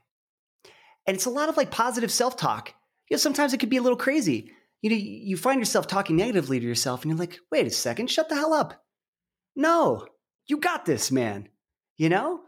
And 1.06 1.14
it's 1.14 1.26
a 1.26 1.30
lot 1.30 1.48
of 1.48 1.56
like 1.56 1.70
positive 1.70 2.10
self 2.10 2.36
talk. 2.36 2.74
You 3.08 3.14
know, 3.14 3.18
sometimes 3.18 3.52
it 3.52 3.58
could 3.58 3.68
be 3.68 3.76
a 3.76 3.82
little 3.82 3.98
crazy. 3.98 4.52
You 4.82 4.90
know, 4.90 4.96
you 4.96 5.36
find 5.36 5.60
yourself 5.60 5.86
talking 5.86 6.16
negatively 6.16 6.58
to 6.58 6.66
yourself 6.66 7.02
and 7.02 7.10
you're 7.10 7.18
like, 7.18 7.38
wait 7.50 7.66
a 7.66 7.70
second, 7.70 8.10
shut 8.10 8.28
the 8.28 8.34
hell 8.34 8.52
up. 8.52 8.82
No, 9.54 10.06
you 10.46 10.58
got 10.58 10.86
this, 10.86 11.10
man. 11.10 11.48
You 11.96 12.08
know? 12.08 12.40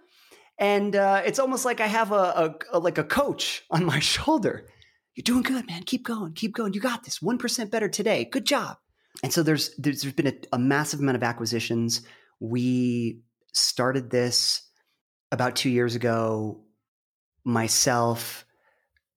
And 0.62 0.94
uh, 0.94 1.22
it's 1.26 1.40
almost 1.40 1.64
like 1.64 1.80
I 1.80 1.88
have 1.88 2.12
a, 2.12 2.14
a, 2.14 2.54
a 2.74 2.78
like 2.78 2.96
a 2.96 3.02
coach 3.02 3.64
on 3.70 3.84
my 3.84 3.98
shoulder. 3.98 4.68
You're 5.16 5.24
doing 5.24 5.42
good, 5.42 5.66
man. 5.66 5.82
Keep 5.82 6.04
going, 6.04 6.34
keep 6.34 6.54
going. 6.54 6.72
You 6.72 6.80
got 6.80 7.02
this. 7.02 7.18
1% 7.18 7.70
better 7.70 7.88
today. 7.88 8.24
Good 8.24 8.46
job. 8.46 8.78
And 9.24 9.32
so 9.32 9.42
there's 9.42 9.74
there's 9.76 10.04
been 10.04 10.28
a, 10.28 10.34
a 10.52 10.58
massive 10.58 11.00
amount 11.00 11.16
of 11.16 11.22
acquisitions. 11.24 12.02
We 12.38 13.22
started 13.52 14.08
this 14.08 14.62
about 15.32 15.56
two 15.56 15.68
years 15.68 15.96
ago 15.96 16.62
myself, 17.44 18.46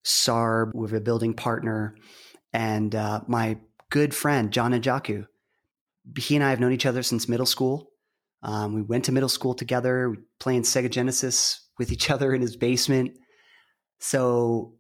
Sarb, 0.04 0.74
with 0.74 0.94
a 0.94 1.00
building 1.00 1.36
partner, 1.36 1.96
and 2.54 2.94
uh, 2.94 3.22
my 3.28 3.58
good 3.92 4.14
friend, 4.16 4.52
John 4.52 4.74
Njaku. 4.74 5.28
He 6.18 6.36
and 6.36 6.44
I 6.44 6.50
have 6.50 6.60
known 6.60 6.74
each 6.74 6.88
other 6.88 7.04
since 7.04 7.30
middle 7.30 7.46
school. 7.46 7.92
Um, 8.46 8.74
we 8.76 8.84
went 8.84 9.06
to 9.06 9.12
middle 9.12 9.28
school 9.28 9.56
together, 9.56 10.12
we 10.12 10.18
playing 10.40 10.62
Sega 10.62 10.90
Genesis 10.90 11.68
with 11.80 11.92
each 11.92 12.10
other 12.10 12.34
in 12.34 12.42
his 12.42 12.56
basement. 12.56 13.18
So, 14.00 14.76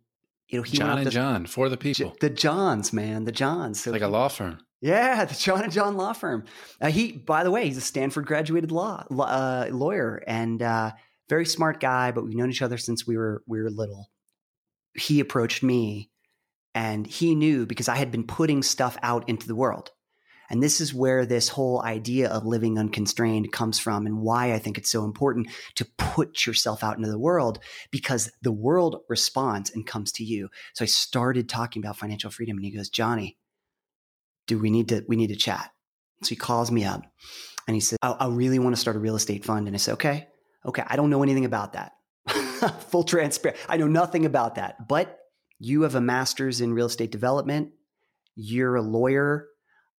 you 0.47 0.59
know, 0.59 0.63
he 0.63 0.77
John 0.77 0.99
and 0.99 1.11
John 1.11 1.45
for 1.47 1.67
the 1.67 1.77
people. 1.77 2.15
the 2.21 2.29
Johns, 2.29 2.93
man, 2.93 3.25
the 3.25 3.31
Johns. 3.31 3.81
So 3.81 3.91
like 3.91 4.01
a 4.01 4.07
law 4.07 4.27
firm. 4.27 4.59
Yeah, 4.81 5.25
the 5.25 5.33
John 5.33 5.63
and 5.63 5.73
John 5.73 5.97
law 5.97 6.13
firm. 6.13 6.45
Uh, 6.79 6.91
he, 6.91 7.13
by 7.13 7.43
the 7.43 7.49
way, 7.49 7.65
he's 7.65 7.77
a 7.77 7.81
Stanford 7.81 8.27
graduated 8.27 8.71
law 8.71 9.03
uh, 9.09 9.67
lawyer, 9.71 10.23
and 10.27 10.61
uh, 10.61 10.91
very 11.27 11.45
smart 11.45 11.79
guy, 11.79 12.11
but 12.11 12.23
we've 12.23 12.35
known 12.35 12.51
each 12.51 12.61
other 12.61 12.77
since 12.77 13.07
we 13.07 13.17
were 13.17 13.41
we 13.47 13.61
were 13.61 13.71
little. 13.71 14.11
He 14.93 15.19
approached 15.19 15.63
me 15.63 16.11
and 16.75 17.07
he 17.07 17.33
knew 17.33 17.65
because 17.65 17.89
I 17.89 17.95
had 17.95 18.11
been 18.11 18.27
putting 18.27 18.61
stuff 18.61 18.97
out 19.01 19.27
into 19.29 19.47
the 19.47 19.55
world. 19.55 19.91
And 20.49 20.61
this 20.61 20.79
is 20.79 20.93
where 20.93 21.25
this 21.25 21.49
whole 21.49 21.81
idea 21.81 22.29
of 22.29 22.45
living 22.45 22.77
unconstrained 22.77 23.51
comes 23.51 23.79
from 23.79 24.05
and 24.05 24.21
why 24.21 24.53
I 24.53 24.59
think 24.59 24.77
it's 24.77 24.91
so 24.91 25.03
important 25.03 25.47
to 25.75 25.85
put 25.97 26.45
yourself 26.45 26.83
out 26.83 26.97
into 26.97 27.09
the 27.09 27.19
world 27.19 27.59
because 27.91 28.31
the 28.41 28.51
world 28.51 29.01
responds 29.09 29.69
and 29.71 29.87
comes 29.87 30.11
to 30.13 30.23
you. 30.23 30.49
So 30.73 30.83
I 30.83 30.87
started 30.87 31.49
talking 31.49 31.81
about 31.81 31.97
financial 31.97 32.31
freedom 32.31 32.57
and 32.57 32.65
he 32.65 32.71
goes, 32.71 32.89
Johnny, 32.89 33.37
do 34.47 34.59
we 34.59 34.69
need 34.69 34.89
to, 34.89 35.03
we 35.07 35.15
need 35.15 35.27
to 35.27 35.35
chat. 35.35 35.71
So 36.23 36.29
he 36.29 36.35
calls 36.35 36.71
me 36.71 36.85
up 36.85 37.03
And 37.67 37.75
he 37.75 37.81
says, 37.81 37.97
I, 38.01 38.11
I 38.11 38.27
really 38.27 38.59
want 38.59 38.75
to 38.75 38.81
start 38.81 38.95
a 38.95 38.99
real 38.99 39.15
estate 39.15 39.43
fund. 39.45 39.67
And 39.67 39.75
I 39.75 39.77
said, 39.77 39.93
okay, 39.93 40.27
okay, 40.65 40.83
I 40.85 40.95
don't 40.95 41.09
know 41.09 41.23
anything 41.23 41.45
about 41.45 41.73
that. 41.73 41.93
Full 42.89 43.03
transparent. 43.03 43.59
I 43.67 43.77
know 43.77 43.87
nothing 43.87 44.25
about 44.25 44.55
that, 44.55 44.87
but 44.87 45.19
you 45.59 45.83
have 45.83 45.95
a 45.95 46.01
master's 46.01 46.61
in 46.61 46.73
real 46.73 46.87
estate 46.87 47.11
development. 47.11 47.71
You're 48.35 48.75
a 48.75 48.81
lawyer. 48.81 49.47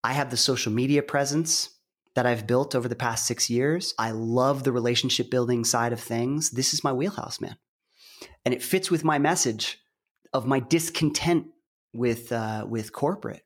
I 0.06 0.14
have 0.14 0.30
the 0.30 0.38
social 0.38 0.72
media 0.72 1.02
presence 1.02 1.72
that 2.14 2.28
I've 2.28 2.46
built 2.46 2.76
over 2.76 2.88
the 2.88 2.96
past 2.96 3.26
six 3.26 3.50
years. 3.50 3.96
I 3.98 4.12
love 4.12 4.64
the 4.64 4.72
relationship 4.72 5.32
building 5.32 5.66
side 5.66 5.94
of 5.94 6.00
things. 6.00 6.52
This 6.52 6.76
is 6.76 6.84
my 6.84 6.94
wheelhouse, 6.94 7.42
man. 7.42 7.58
And 8.46 8.54
it 8.54 8.62
fits 8.62 8.92
with 8.92 9.04
my 9.04 9.18
message 9.18 9.80
of 10.32 10.46
my 10.46 10.60
discontent 10.60 11.48
with, 11.92 12.32
uh, 12.32 12.68
with 12.70 12.94
corporate. 12.94 13.42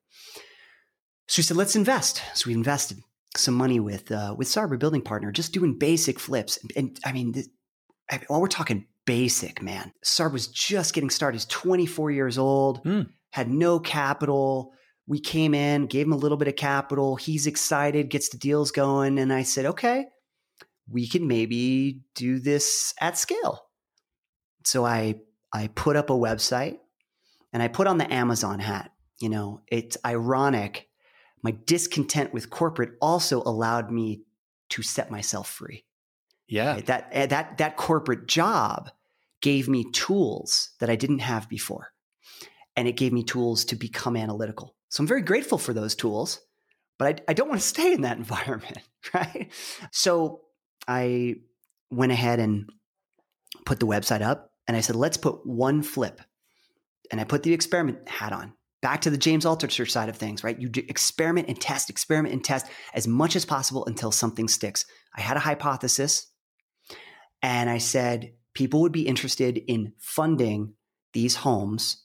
So 1.30 1.38
he 1.38 1.43
said, 1.43 1.56
let's 1.56 1.78
invest. 1.78 2.22
So 2.34 2.50
we 2.50 2.54
invested 2.54 2.98
some 3.38 3.54
money 3.54 3.80
with, 3.80 4.12
uh, 4.12 4.36
with 4.38 4.50
Sarber 4.50 4.78
Building 4.78 5.02
Partner, 5.02 5.32
just 5.32 5.54
doing 5.54 5.78
basic 5.78 6.19
flips. 6.19 6.60
And, 6.62 6.74
and 6.76 7.00
I 7.06 7.13
mean, 7.13 7.32
this, 7.32 7.48
I 8.12 8.17
mean, 8.17 8.26
well, 8.30 8.41
we're 8.41 8.48
talking 8.48 8.86
basic, 9.06 9.62
man. 9.62 9.93
Sarb 10.04 10.34
was 10.34 10.48
just 10.48 10.93
getting 10.93 11.10
started. 11.10 11.38
He's 11.38 11.45
24 11.45 12.12
years 12.12 12.38
old, 12.38 12.84
mm. 12.84 13.08
had 13.32 13.50
no 13.50 13.80
capital. 13.80 14.74
We 15.10 15.19
came 15.19 15.56
in, 15.56 15.88
gave 15.88 16.06
him 16.06 16.13
a 16.13 16.17
little 16.17 16.38
bit 16.38 16.48
of 16.48 16.56
capital. 16.56 17.15
He's 17.15 17.48
excited, 17.48 18.12
gets 18.12 18.30
the 18.30 18.38
deals 18.38 18.69
going. 18.69 19.17
And 19.17 19.34
I 19.34 19.41
said, 19.41 19.65
okay, 19.65 20.06
we 20.88 21.08
can 21.08 21.28
maybe 21.28 22.02
do 22.13 22.38
this 22.38 22.93
at 23.02 23.17
scale. 23.17 23.65
So 24.63 24.86
I 24.86 25.15
I 25.52 25.69
put 25.69 25.95
up 25.95 26.12
a 26.12 26.13
website 26.13 26.78
and 27.52 27.63
I 27.63 27.69
put 27.69 27.88
on 27.88 27.98
the 27.98 28.13
Amazon 28.13 28.60
hat. 28.60 28.91
You 29.19 29.30
know, 29.30 29.62
it's 29.67 29.98
ironic. 30.06 30.88
My 31.41 31.58
discontent 31.65 32.32
with 32.32 32.52
corporate 32.52 32.91
also 33.02 33.41
allowed 33.41 33.89
me 33.89 34.22
to 34.69 34.84
set 34.84 35.10
myself 35.10 35.50
free. 35.50 35.86
Yeah. 36.48 36.74
Right? 36.74 36.86
That 36.86 37.10
eh, 37.12 37.26
that 37.26 37.58
that 37.58 37.78
corporate 37.78 38.28
job 38.28 38.91
gave 39.41 39.67
me 39.67 39.89
tools 39.91 40.69
that 40.80 40.91
I 40.91 40.95
didn't 40.95 41.19
have 41.19 41.50
before. 41.50 41.93
And 42.76 42.88
it 42.88 42.95
gave 42.95 43.12
me 43.12 43.24
tools 43.24 43.65
to 43.65 43.76
become 43.76 44.15
analytical. 44.15 44.76
So 44.89 45.02
I'm 45.02 45.08
very 45.08 45.21
grateful 45.21 45.58
for 45.58 45.73
those 45.73 45.95
tools, 45.95 46.39
but 46.97 47.21
I, 47.28 47.32
I 47.32 47.34
don't 47.34 47.49
want 47.49 47.62
to 47.62 47.67
stay 47.75 47.93
in 47.93 48.02
that 48.02 48.17
environment, 48.17 48.80
right? 49.13 49.52
So 49.91 50.41
I 50.88 51.36
went 51.89 52.12
ahead 52.12 52.39
and 52.39 52.69
put 53.65 53.80
the 53.80 53.88
website 53.88 54.21
up 54.21 54.52
and 54.67 54.75
I 54.75 54.82
said, 54.82 54.95
let's 54.95 55.17
put 55.17 55.45
one 55.45 55.82
flip. 55.82 56.21
And 57.12 57.19
I 57.19 57.23
put 57.23 57.43
the 57.43 57.54
experiment 57.54 58.08
hat 58.08 58.34
on. 58.34 58.54
Back 58.82 59.02
to 59.02 59.10
the 59.10 59.17
James 59.17 59.43
Altucher 59.43 59.89
side 59.89 60.10
of 60.10 60.15
things, 60.15 60.43
right? 60.43 60.60
You 60.60 60.69
experiment 60.75 61.49
and 61.49 61.60
test, 61.60 61.89
experiment 61.89 62.34
and 62.34 62.43
test 62.43 62.67
as 62.93 63.08
much 63.08 63.36
as 63.36 63.45
possible 63.45 63.86
until 63.88 64.12
something 64.12 64.47
sticks. 64.47 64.86
I 65.15 65.21
had 65.21 65.36
a 65.36 65.41
hypothesis 65.41 66.28
and 67.41 67.69
I 67.69 67.80
said, 67.80 68.34
people 68.54 68.82
would 68.82 68.91
be 68.91 69.08
interested 69.08 69.58
in 69.58 69.93
funding 69.97 70.75
these 71.13 71.36
homes 71.36 72.04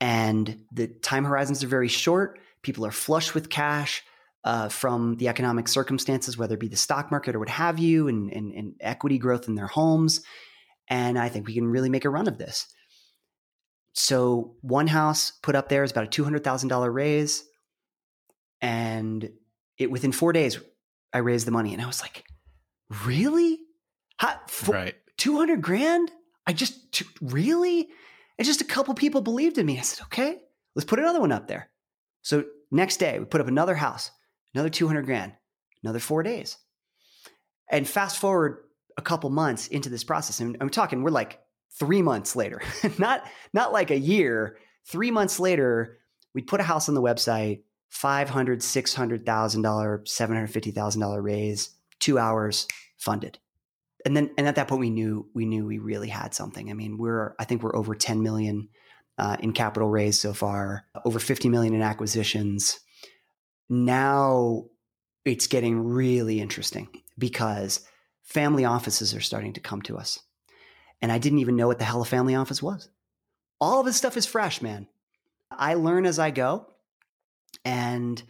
and 0.00 0.64
the 0.72 0.88
time 0.88 1.24
horizons 1.24 1.64
are 1.64 1.68
very 1.68 1.88
short. 1.88 2.38
People 2.62 2.84
are 2.86 2.92
flush 2.92 3.34
with 3.34 3.48
cash 3.48 4.02
uh, 4.44 4.68
from 4.68 5.16
the 5.16 5.28
economic 5.28 5.68
circumstances, 5.68 6.36
whether 6.36 6.54
it 6.54 6.60
be 6.60 6.68
the 6.68 6.76
stock 6.76 7.10
market 7.10 7.34
or 7.34 7.38
what 7.38 7.48
have 7.48 7.78
you, 7.78 8.08
and, 8.08 8.32
and, 8.32 8.52
and 8.52 8.74
equity 8.80 9.18
growth 9.18 9.48
in 9.48 9.54
their 9.54 9.66
homes. 9.66 10.22
And 10.88 11.18
I 11.18 11.28
think 11.28 11.46
we 11.46 11.54
can 11.54 11.66
really 11.66 11.88
make 11.88 12.04
a 12.04 12.10
run 12.10 12.28
of 12.28 12.38
this. 12.38 12.66
So 13.94 14.56
one 14.60 14.86
house 14.86 15.32
put 15.42 15.56
up 15.56 15.68
there 15.68 15.82
is 15.82 15.90
about 15.90 16.04
a 16.04 16.08
two 16.08 16.22
hundred 16.22 16.44
thousand 16.44 16.68
dollar 16.68 16.92
raise, 16.92 17.44
and 18.60 19.30
it 19.78 19.90
within 19.90 20.12
four 20.12 20.32
days 20.32 20.60
I 21.12 21.18
raised 21.18 21.46
the 21.46 21.50
money, 21.50 21.72
and 21.72 21.82
I 21.82 21.86
was 21.86 22.02
like, 22.02 22.24
"Really? 23.04 23.58
How, 24.18 24.38
right? 24.68 24.94
Two 25.16 25.38
hundred 25.38 25.62
grand? 25.62 26.12
I 26.46 26.52
just 26.52 27.02
really?" 27.22 27.88
And 28.38 28.46
just 28.46 28.60
a 28.60 28.64
couple 28.64 28.94
people 28.94 29.20
believed 29.20 29.58
in 29.58 29.66
me. 29.66 29.78
I 29.78 29.82
said, 29.82 30.04
okay, 30.04 30.38
let's 30.74 30.86
put 30.86 30.98
another 30.98 31.20
one 31.20 31.32
up 31.32 31.48
there. 31.48 31.70
So 32.22 32.44
next 32.70 32.98
day, 32.98 33.18
we 33.18 33.24
put 33.24 33.40
up 33.40 33.48
another 33.48 33.74
house, 33.74 34.10
another 34.54 34.68
200 34.68 35.06
grand, 35.06 35.32
another 35.82 35.98
four 35.98 36.22
days. 36.22 36.58
And 37.70 37.88
fast 37.88 38.18
forward 38.18 38.64
a 38.96 39.02
couple 39.02 39.30
months 39.30 39.68
into 39.68 39.88
this 39.88 40.04
process, 40.04 40.40
and 40.40 40.56
I'm 40.60 40.70
talking, 40.70 41.02
we're 41.02 41.10
like 41.10 41.40
three 41.78 42.02
months 42.02 42.36
later, 42.36 42.62
not, 42.98 43.24
not 43.52 43.72
like 43.72 43.90
a 43.90 43.98
year. 43.98 44.58
Three 44.86 45.10
months 45.10 45.40
later, 45.40 45.98
we 46.34 46.42
put 46.42 46.60
a 46.60 46.64
house 46.64 46.88
on 46.88 46.94
the 46.94 47.02
website, 47.02 47.62
$500,000, 47.92 48.58
$600,000, 49.24 49.24
$750,000 49.24 51.22
raise, 51.22 51.70
two 51.98 52.18
hours 52.18 52.68
funded 52.98 53.38
and 54.06 54.16
then 54.16 54.30
and 54.38 54.46
at 54.46 54.54
that 54.54 54.68
point 54.68 54.80
we 54.80 54.88
knew 54.88 55.28
we 55.34 55.44
knew 55.44 55.66
we 55.66 55.78
really 55.78 56.08
had 56.08 56.32
something. 56.32 56.70
I 56.70 56.74
mean, 56.74 56.96
we're 56.96 57.34
I 57.40 57.44
think 57.44 57.62
we're 57.62 57.74
over 57.74 57.94
10 57.94 58.22
million 58.22 58.68
uh, 59.18 59.36
in 59.40 59.52
capital 59.52 59.90
raised 59.90 60.20
so 60.20 60.32
far, 60.32 60.86
over 61.04 61.18
50 61.18 61.48
million 61.48 61.74
in 61.74 61.82
acquisitions. 61.82 62.78
Now 63.68 64.66
it's 65.24 65.48
getting 65.48 65.80
really 65.80 66.40
interesting 66.40 66.88
because 67.18 67.84
family 68.22 68.64
offices 68.64 69.12
are 69.12 69.20
starting 69.20 69.54
to 69.54 69.60
come 69.60 69.82
to 69.82 69.98
us. 69.98 70.20
And 71.02 71.10
I 71.10 71.18
didn't 71.18 71.40
even 71.40 71.56
know 71.56 71.66
what 71.66 71.80
the 71.80 71.84
hell 71.84 72.00
a 72.00 72.04
family 72.04 72.36
office 72.36 72.62
was. 72.62 72.88
All 73.60 73.80
of 73.80 73.86
this 73.86 73.96
stuff 73.96 74.16
is 74.16 74.24
fresh, 74.24 74.62
man. 74.62 74.86
I 75.50 75.74
learn 75.74 76.06
as 76.06 76.20
I 76.20 76.30
go 76.30 76.66
and 77.64 78.22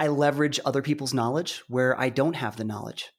I 0.00 0.08
leverage 0.08 0.58
other 0.64 0.82
people's 0.82 1.14
knowledge 1.14 1.62
where 1.68 1.98
I 1.98 2.08
don't 2.08 2.34
have 2.34 2.56
the 2.56 2.64
knowledge 2.64 3.13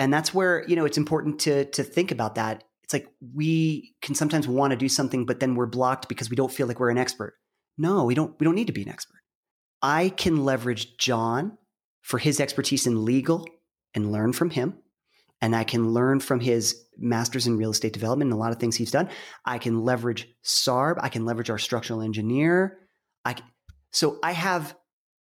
and 0.00 0.12
that's 0.12 0.34
where 0.34 0.64
you 0.66 0.74
know 0.74 0.86
it's 0.86 0.98
important 0.98 1.38
to 1.40 1.66
to 1.66 1.84
think 1.84 2.10
about 2.10 2.34
that. 2.34 2.64
It's 2.82 2.92
like 2.92 3.06
we 3.34 3.94
can 4.02 4.16
sometimes 4.16 4.48
want 4.48 4.72
to 4.72 4.76
do 4.76 4.88
something 4.88 5.26
but 5.26 5.38
then 5.38 5.54
we're 5.54 5.66
blocked 5.66 6.08
because 6.08 6.28
we 6.28 6.34
don't 6.34 6.50
feel 6.50 6.66
like 6.66 6.80
we're 6.80 6.90
an 6.90 6.98
expert. 6.98 7.34
No 7.78 8.04
we 8.04 8.14
don't 8.16 8.34
we 8.40 8.44
don't 8.44 8.56
need 8.56 8.66
to 8.66 8.72
be 8.72 8.82
an 8.82 8.88
expert. 8.88 9.20
I 9.82 10.08
can 10.08 10.44
leverage 10.44 10.96
john 10.96 11.58
for 12.00 12.18
his 12.18 12.40
expertise 12.40 12.86
in 12.86 13.04
legal 13.04 13.46
and 13.94 14.10
learn 14.10 14.32
from 14.32 14.50
him. 14.50 14.78
And 15.42 15.54
i 15.54 15.64
can 15.64 15.90
learn 15.92 16.20
from 16.20 16.40
his 16.40 16.82
masters 16.98 17.46
in 17.46 17.56
real 17.56 17.70
estate 17.70 17.92
development 17.92 18.30
and 18.30 18.36
a 18.38 18.42
lot 18.42 18.52
of 18.52 18.58
things 18.58 18.76
he's 18.76 18.90
done. 18.90 19.08
I 19.44 19.58
can 19.58 19.84
leverage 19.84 20.26
sarb. 20.44 20.96
I 21.00 21.10
can 21.10 21.24
leverage 21.24 21.50
our 21.50 21.58
structural 21.58 22.02
engineer. 22.02 22.78
I 23.24 23.34
can, 23.34 23.44
so 23.92 24.18
i 24.22 24.32
have 24.32 24.74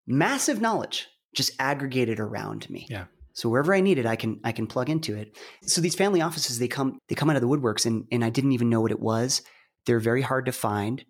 massive 0.06 0.60
knowledge 0.60 1.08
just 1.34 1.50
aggregated 1.58 2.20
around 2.20 2.70
me. 2.70 2.86
Yeah 2.88 3.04
so 3.38 3.48
wherever 3.48 3.72
I 3.72 3.80
need 3.80 3.98
it, 3.98 4.06
I 4.06 4.16
can 4.16 4.40
I 4.42 4.50
can 4.50 4.66
plug 4.66 4.90
into 4.90 5.14
it. 5.14 5.38
So 5.62 5.80
these 5.80 5.94
family 5.94 6.20
offices, 6.20 6.58
they 6.58 6.66
come 6.66 6.98
they 7.06 7.14
come 7.14 7.30
out 7.30 7.36
of 7.36 7.42
the 7.42 7.46
woodworks, 7.46 7.86
and 7.86 8.04
and 8.10 8.24
I 8.24 8.30
didn't 8.30 8.50
even 8.50 8.68
know 8.68 8.80
what 8.80 8.90
it 8.90 8.98
was. 8.98 9.42
They're 9.86 10.00
very 10.00 10.22
hard 10.22 10.46
to 10.46 10.52
find. 10.52 11.04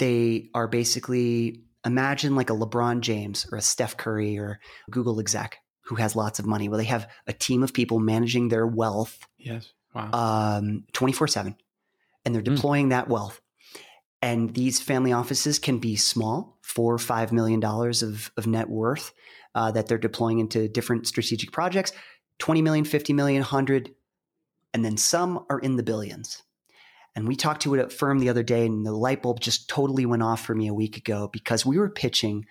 They 0.00 0.50
are 0.54 0.66
basically 0.66 1.62
imagine 1.86 2.34
like 2.34 2.50
a 2.50 2.54
LeBron 2.54 3.02
James 3.02 3.46
or 3.52 3.58
a 3.58 3.62
Steph 3.62 3.96
Curry 3.96 4.36
or 4.40 4.58
Google 4.90 5.20
exec 5.20 5.58
who 5.82 5.94
has 5.94 6.16
lots 6.16 6.40
of 6.40 6.46
money. 6.46 6.68
Well, 6.68 6.78
they 6.78 6.84
have 6.86 7.08
a 7.28 7.32
team 7.32 7.62
of 7.62 7.72
people 7.72 8.00
managing 8.00 8.48
their 8.48 8.66
wealth. 8.66 9.16
Yes. 9.38 9.72
Wow. 9.94 10.60
Twenty 10.92 11.12
four 11.12 11.28
seven, 11.28 11.54
and 12.24 12.34
they're 12.34 12.42
hmm. 12.42 12.56
deploying 12.56 12.86
mm. 12.86 12.90
that 12.90 13.08
wealth. 13.08 13.40
And 14.20 14.52
these 14.52 14.80
family 14.80 15.12
offices 15.12 15.60
can 15.60 15.78
be 15.78 15.94
small, 15.94 16.58
four 16.60 16.92
or 16.92 16.98
five 16.98 17.30
million 17.30 17.60
dollars 17.60 18.02
of, 18.02 18.32
of 18.36 18.48
net 18.48 18.68
worth 18.68 19.12
uh, 19.54 19.70
that 19.72 19.86
they're 19.86 19.98
deploying 19.98 20.38
into 20.38 20.68
different 20.68 21.06
strategic 21.06 21.52
projects 21.52 21.92
20 22.38 22.62
million, 22.62 22.84
50 22.84 23.12
million, 23.14 23.40
100, 23.40 23.94
and 24.72 24.84
then 24.84 24.96
some 24.96 25.44
are 25.50 25.58
in 25.58 25.76
the 25.76 25.82
billions. 25.82 26.42
And 27.16 27.26
we 27.26 27.34
talked 27.34 27.62
to 27.62 27.74
a 27.74 27.88
firm 27.88 28.20
the 28.20 28.28
other 28.28 28.44
day, 28.44 28.64
and 28.64 28.86
the 28.86 28.92
light 28.92 29.22
bulb 29.22 29.40
just 29.40 29.68
totally 29.68 30.06
went 30.06 30.22
off 30.22 30.44
for 30.44 30.54
me 30.54 30.68
a 30.68 30.74
week 30.74 30.96
ago 30.96 31.28
because 31.32 31.66
we 31.66 31.76
were 31.76 31.90
pitching 31.90 32.46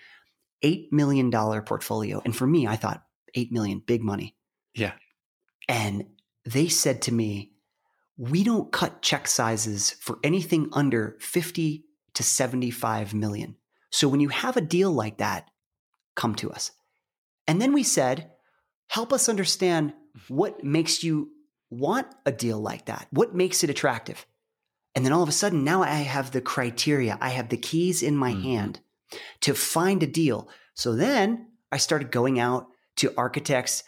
$8 0.63 0.91
million 0.91 1.31
portfolio. 1.31 2.21
And 2.25 2.35
for 2.35 2.45
me, 2.45 2.67
I 2.67 2.75
thought 2.75 3.03
8 3.33 3.51
million, 3.51 3.81
big 3.85 4.03
money. 4.03 4.35
Yeah. 4.73 4.93
And 5.69 6.05
they 6.43 6.67
said 6.67 7.01
to 7.03 7.13
me, 7.13 7.53
we 8.17 8.43
don't 8.43 8.71
cut 8.71 9.01
check 9.01 9.27
sizes 9.27 9.91
for 9.91 10.17
anything 10.23 10.69
under 10.73 11.17
50 11.19 11.85
to 12.15 12.23
75 12.23 13.13
million. 13.13 13.55
So 13.91 14.07
when 14.07 14.19
you 14.19 14.29
have 14.29 14.57
a 14.57 14.61
deal 14.61 14.91
like 14.91 15.19
that, 15.19 15.49
come 16.15 16.35
to 16.35 16.51
us. 16.51 16.71
And 17.47 17.61
then 17.61 17.73
we 17.73 17.83
said, 17.83 18.31
help 18.87 19.13
us 19.13 19.29
understand 19.29 19.93
what 20.27 20.63
makes 20.63 21.03
you 21.03 21.31
want 21.69 22.07
a 22.25 22.31
deal 22.31 22.59
like 22.59 22.85
that? 22.85 23.07
What 23.11 23.35
makes 23.35 23.63
it 23.63 23.69
attractive? 23.69 24.25
And 24.95 25.05
then 25.05 25.13
all 25.13 25.23
of 25.23 25.29
a 25.29 25.33
sudden, 25.33 25.63
now 25.63 25.83
I 25.83 25.89
have 25.89 26.31
the 26.31 26.41
criteria, 26.41 27.17
I 27.21 27.29
have 27.29 27.49
the 27.49 27.57
keys 27.57 28.01
in 28.01 28.17
my 28.17 28.31
mm-hmm. 28.31 28.41
hand 28.41 28.79
to 29.41 29.53
find 29.53 30.01
a 30.01 30.07
deal. 30.07 30.49
So 30.73 30.95
then 30.95 31.47
I 31.71 31.77
started 31.77 32.11
going 32.11 32.39
out 32.39 32.67
to 32.97 33.13
architects 33.15 33.83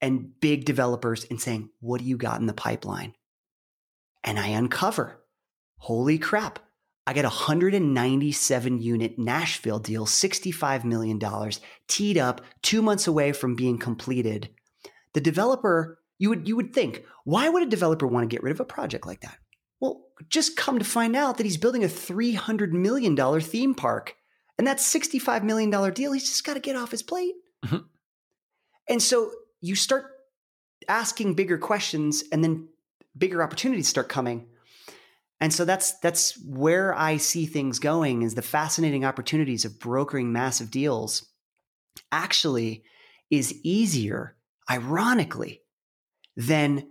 and 0.00 0.38
big 0.40 0.64
developers 0.64 1.26
and 1.28 1.40
saying, 1.40 1.70
What 1.80 2.00
do 2.00 2.06
you 2.06 2.16
got 2.16 2.40
in 2.40 2.46
the 2.46 2.52
pipeline? 2.52 3.14
And 4.24 4.38
I 4.38 4.48
uncover, 4.48 5.20
holy 5.78 6.18
crap, 6.18 6.60
I 7.06 7.12
get 7.14 7.24
a 7.24 7.28
197 7.28 8.80
unit 8.80 9.18
Nashville 9.18 9.80
deal, 9.80 10.06
$65 10.06 10.84
million, 10.84 11.20
teed 11.88 12.16
up, 12.16 12.42
two 12.62 12.80
months 12.80 13.06
away 13.06 13.32
from 13.32 13.56
being 13.56 13.78
completed. 13.78 14.50
The 15.14 15.20
developer, 15.20 15.98
you 16.18 16.28
would, 16.28 16.46
you 16.46 16.54
would 16.54 16.72
think, 16.72 17.04
why 17.24 17.48
would 17.48 17.62
a 17.64 17.68
developer 17.68 18.06
want 18.06 18.22
to 18.28 18.34
get 18.34 18.42
rid 18.42 18.52
of 18.52 18.60
a 18.60 18.64
project 18.64 19.06
like 19.06 19.20
that? 19.22 19.36
Well, 19.80 20.04
just 20.28 20.56
come 20.56 20.78
to 20.78 20.84
find 20.84 21.16
out 21.16 21.38
that 21.38 21.44
he's 21.44 21.56
building 21.56 21.82
a 21.82 21.88
$300 21.88 22.70
million 22.70 23.40
theme 23.40 23.74
park. 23.74 24.14
And 24.58 24.66
that 24.68 24.76
$65 24.76 25.42
million 25.42 25.70
deal, 25.92 26.12
he's 26.12 26.28
just 26.28 26.44
got 26.44 26.54
to 26.54 26.60
get 26.60 26.76
off 26.76 26.92
his 26.92 27.02
plate. 27.02 27.34
Mhm. 27.64 27.84
And 28.88 29.02
so 29.02 29.32
you 29.60 29.74
start 29.74 30.04
asking 30.88 31.34
bigger 31.34 31.58
questions, 31.58 32.22
and 32.30 32.44
then 32.44 32.68
bigger 33.16 33.42
opportunities 33.42 33.88
start 33.88 34.08
coming. 34.08 34.46
And 35.42 35.52
so 35.52 35.64
that's 35.64 35.98
that's 35.98 36.40
where 36.46 36.94
I 36.94 37.16
see 37.16 37.46
things 37.46 37.80
going 37.80 38.22
is 38.22 38.36
the 38.36 38.42
fascinating 38.42 39.04
opportunities 39.04 39.64
of 39.64 39.80
brokering 39.80 40.32
massive 40.32 40.70
deals 40.70 41.26
actually 42.12 42.84
is 43.28 43.52
easier, 43.64 44.36
ironically, 44.70 45.62
than 46.36 46.86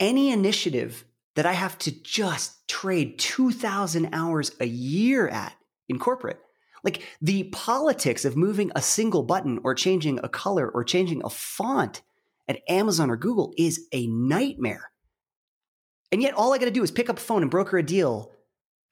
any 0.00 0.32
initiative 0.32 1.04
that 1.36 1.46
I 1.46 1.52
have 1.52 1.78
to 1.78 1.92
just 2.02 2.66
trade 2.66 3.20
2,000 3.20 4.08
hours 4.12 4.50
a 4.58 4.66
year 4.66 5.28
at 5.28 5.54
in 5.88 6.00
corporate. 6.00 6.40
Like 6.82 7.04
the 7.20 7.44
politics 7.44 8.24
of 8.24 8.36
moving 8.36 8.72
a 8.74 8.82
single 8.82 9.22
button 9.22 9.60
or 9.62 9.76
changing 9.76 10.18
a 10.24 10.28
color 10.28 10.68
or 10.68 10.82
changing 10.82 11.22
a 11.24 11.30
font 11.30 12.02
at 12.48 12.62
Amazon 12.68 13.10
or 13.10 13.16
Google 13.16 13.54
is 13.56 13.86
a 13.92 14.08
nightmare. 14.08 14.91
And 16.12 16.22
yet, 16.22 16.34
all 16.34 16.52
I 16.52 16.58
got 16.58 16.66
to 16.66 16.70
do 16.70 16.82
is 16.82 16.90
pick 16.90 17.08
up 17.08 17.18
a 17.18 17.20
phone 17.20 17.42
and 17.42 17.50
broker 17.50 17.78
a 17.78 17.82
deal, 17.82 18.30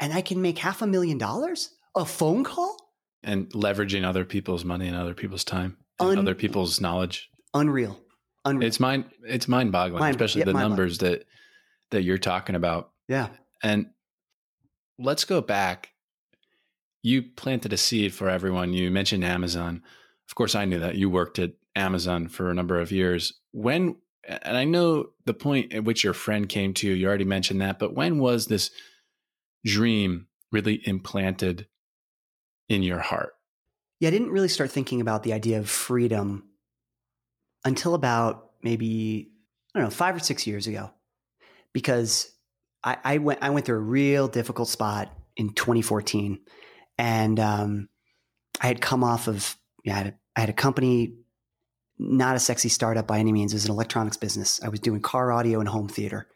and 0.01 0.13
I 0.13 0.23
can 0.23 0.41
make 0.41 0.59
half 0.59 0.83
a 0.83 0.87
million 0.87 1.19
dollars? 1.19 1.71
A 1.95 2.05
phone 2.05 2.45
call? 2.45 2.77
And 3.23 3.51
leveraging 3.51 4.05
other 4.05 4.25
people's 4.25 4.65
money 4.65 4.89
and 4.89 4.97
other 4.97 5.13
people's 5.15 5.45
time, 5.45 5.77
and 5.99 6.11
Un- 6.11 6.19
other 6.19 6.35
people's 6.35 6.81
knowledge. 6.81 7.31
Unreal. 7.53 8.01
Unreal. 8.47 8.67
It's 8.67 8.81
mind 8.81 9.05
it's 9.25 9.47
mind 9.49 9.71
boggling, 9.71 10.03
especially 10.03 10.41
yeah, 10.41 10.47
the 10.47 10.53
numbers 10.55 10.99
that 10.99 11.27
that 11.91 12.03
you're 12.03 12.19
talking 12.19 12.55
about. 12.55 12.93
yeah. 13.09 13.29
And 13.63 13.91
let's 14.99 15.27
go 15.27 15.43
back. 15.43 15.91
You 17.03 17.23
planted 17.23 17.75
a 17.75 17.77
seed 17.77 18.15
for 18.15 18.31
everyone. 18.31 18.73
You 18.73 18.91
mentioned 18.91 19.25
Amazon. 19.25 19.83
Of 20.29 20.35
course, 20.35 20.55
I 20.55 20.65
knew 20.65 20.79
that. 20.79 20.95
You 20.95 21.11
worked 21.11 21.39
at 21.39 21.53
Amazon 21.77 22.29
for 22.29 22.51
a 22.51 22.55
number 22.55 22.81
of 22.81 22.91
years. 22.93 23.35
When, 23.53 23.97
and 24.43 24.57
I 24.57 24.65
know 24.65 25.11
the 25.25 25.35
point 25.35 25.73
at 25.73 25.85
which 25.85 26.05
your 26.05 26.15
friend 26.15 26.49
came 26.49 26.75
to 26.75 26.87
you, 26.87 26.95
you 26.95 27.09
already 27.09 27.25
mentioned 27.25 27.61
that, 27.61 27.79
but 27.79 27.95
when 27.95 28.19
was 28.19 28.47
this 28.47 28.71
dream 29.65 30.27
really 30.53 30.81
implanted 30.87 31.67
in 32.69 32.83
your 32.83 33.01
heart? 33.01 33.33
Yeah, 33.99 34.09
I 34.09 34.13
didn't 34.13 34.31
really 34.31 34.49
start 34.49 34.71
thinking 34.71 35.01
about 35.01 35.23
the 35.23 35.33
idea 35.33 35.59
of 35.59 35.69
freedom 35.69 36.49
until 37.65 37.95
about 37.95 38.51
maybe, 38.63 39.31
I 39.75 39.79
don't 39.79 39.89
know, 39.89 39.91
five 39.91 40.17
or 40.17 40.21
six 40.21 40.47
years 40.47 40.67
ago. 40.67 40.91
Because 41.73 42.33
I, 42.83 42.97
I 43.05 43.19
went 43.19 43.41
I 43.43 43.51
went 43.51 43.67
through 43.67 43.77
a 43.77 43.81
real 43.81 44.27
difficult 44.27 44.69
spot 44.69 45.13
in 45.37 45.51
2014. 45.53 46.41
And 46.99 47.39
um, 47.39 47.89
I 48.61 48.67
had 48.67 48.81
come 48.81 49.05
off 49.05 49.29
of 49.29 49.57
I 49.87 49.91
had 49.91 50.07
a, 50.09 50.15
I 50.37 50.41
had 50.41 50.49
a 50.49 50.55
company, 50.55 51.15
not 52.03 52.35
a 52.35 52.41
sexy 52.41 52.71
startup 52.71 53.07
by 53.07 53.19
any 53.19 53.31
means. 53.31 53.53
It 53.53 53.57
was 53.57 53.67
an 53.67 53.71
electronics 53.73 54.17
business. 54.17 54.61
I 54.63 54.69
was 54.71 54.81
doing 54.81 55.01
car 55.03 55.33
audio 55.33 55.61
and 55.61 55.69
home 55.69 55.89
theater. 55.89 56.27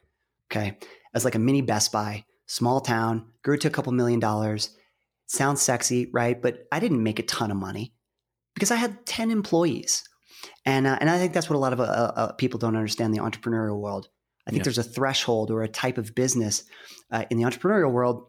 Okay. 0.53 0.77
As 1.15 1.25
like 1.25 1.35
a 1.35 1.39
mini 1.39 1.63
Best 1.63 1.91
Buy, 1.91 2.25
small 2.47 2.81
town, 2.81 3.31
grew 3.43 3.57
to 3.57 3.69
a 3.69 3.71
couple 3.71 3.93
million 3.93 4.21
dollars. 4.21 4.77
Sounds 5.27 5.63
sexy, 5.63 6.11
right? 6.13 6.41
But 6.41 6.67
I 6.71 6.81
didn't 6.81 7.03
make 7.03 7.19
a 7.19 7.23
ton 7.23 7.51
of 7.51 7.57
money 7.57 7.95
because 8.55 8.71
I 8.71 8.77
had 8.77 9.07
10 9.07 9.31
employees. 9.31 10.05
And, 10.67 10.87
uh, 10.87 10.99
and 11.01 11.09
I 11.09 11.17
think 11.19 11.33
that's 11.33 11.49
what 11.49 11.57
a 11.57 11.59
lot 11.59 11.73
of 11.73 11.81
uh, 11.81 11.85
uh, 11.85 12.33
people 12.33 12.59
don't 12.59 12.77
understand 12.77 13.15
the 13.15 13.21
entrepreneurial 13.21 13.81
world. 13.81 14.09
I 14.47 14.51
think 14.51 14.61
Yeah. 14.61 14.65
there's 14.65 14.79
a 14.79 14.83
threshold 14.83 15.51
or 15.51 15.63
a 15.63 15.69
type 15.69 15.97
of 15.97 16.15
business 16.15 16.65
uh, 17.11 17.25
in 17.31 17.39
the 17.39 17.45
entrepreneurial 17.45 17.91
world. 17.91 18.27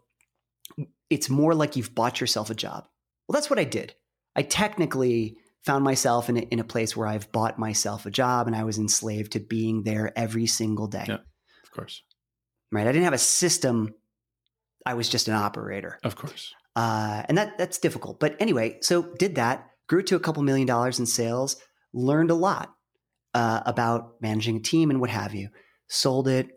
It's 1.10 1.30
more 1.30 1.54
like 1.54 1.76
you've 1.76 1.94
bought 1.94 2.22
yourself 2.22 2.50
a 2.50 2.56
job. 2.56 2.88
Well, 3.28 3.34
that's 3.34 3.50
what 3.50 3.60
I 3.60 3.66
did. 3.66 3.94
I 4.38 4.44
technically 4.44 5.38
found 5.66 5.84
myself 5.84 6.30
in 6.30 6.38
a, 6.38 6.42
in 6.42 6.60
a 6.60 6.64
place 6.64 6.96
where 6.96 7.08
I've 7.08 7.32
bought 7.32 7.58
myself 7.58 8.06
a 8.06 8.12
job 8.12 8.48
and 8.48 8.56
I 8.56 8.64
was 8.64 8.78
enslaved 8.78 9.32
to 9.32 9.40
being 9.40 9.84
there 9.84 10.14
every 10.16 10.46
single 10.46 10.88
day. 10.88 11.06
Yeah. 11.08 11.16
Of 11.64 11.72
course. 11.72 12.04
Right? 12.72 12.88
I 12.88 12.92
didn't 12.92 13.06
have 13.06 13.14
a 13.14 13.18
system. 13.18 13.94
I 14.86 14.94
was 14.94 15.10
just 15.10 15.28
an 15.28 15.34
operator. 15.34 15.98
Of 16.04 16.16
course. 16.16 16.54
Uh, 16.76 17.24
and 17.28 17.38
that 17.38 17.58
that's 17.58 17.80
difficult. 17.80 18.20
But 18.20 18.36
anyway, 18.40 18.78
so 18.82 19.14
did 19.18 19.36
that, 19.36 19.70
grew 19.88 20.04
to 20.04 20.16
a 20.16 20.20
couple 20.20 20.44
million 20.44 20.68
dollars 20.68 21.00
in 21.00 21.06
sales, 21.06 21.56
learned 21.94 22.32
a 22.32 22.36
lot 22.36 22.76
uh, 23.34 23.62
about 23.66 24.16
managing 24.22 24.58
a 24.58 24.62
team 24.62 24.90
and 24.90 25.02
what 25.02 25.10
have 25.10 25.34
you. 25.34 25.50
Sold 25.88 26.28
it, 26.28 26.50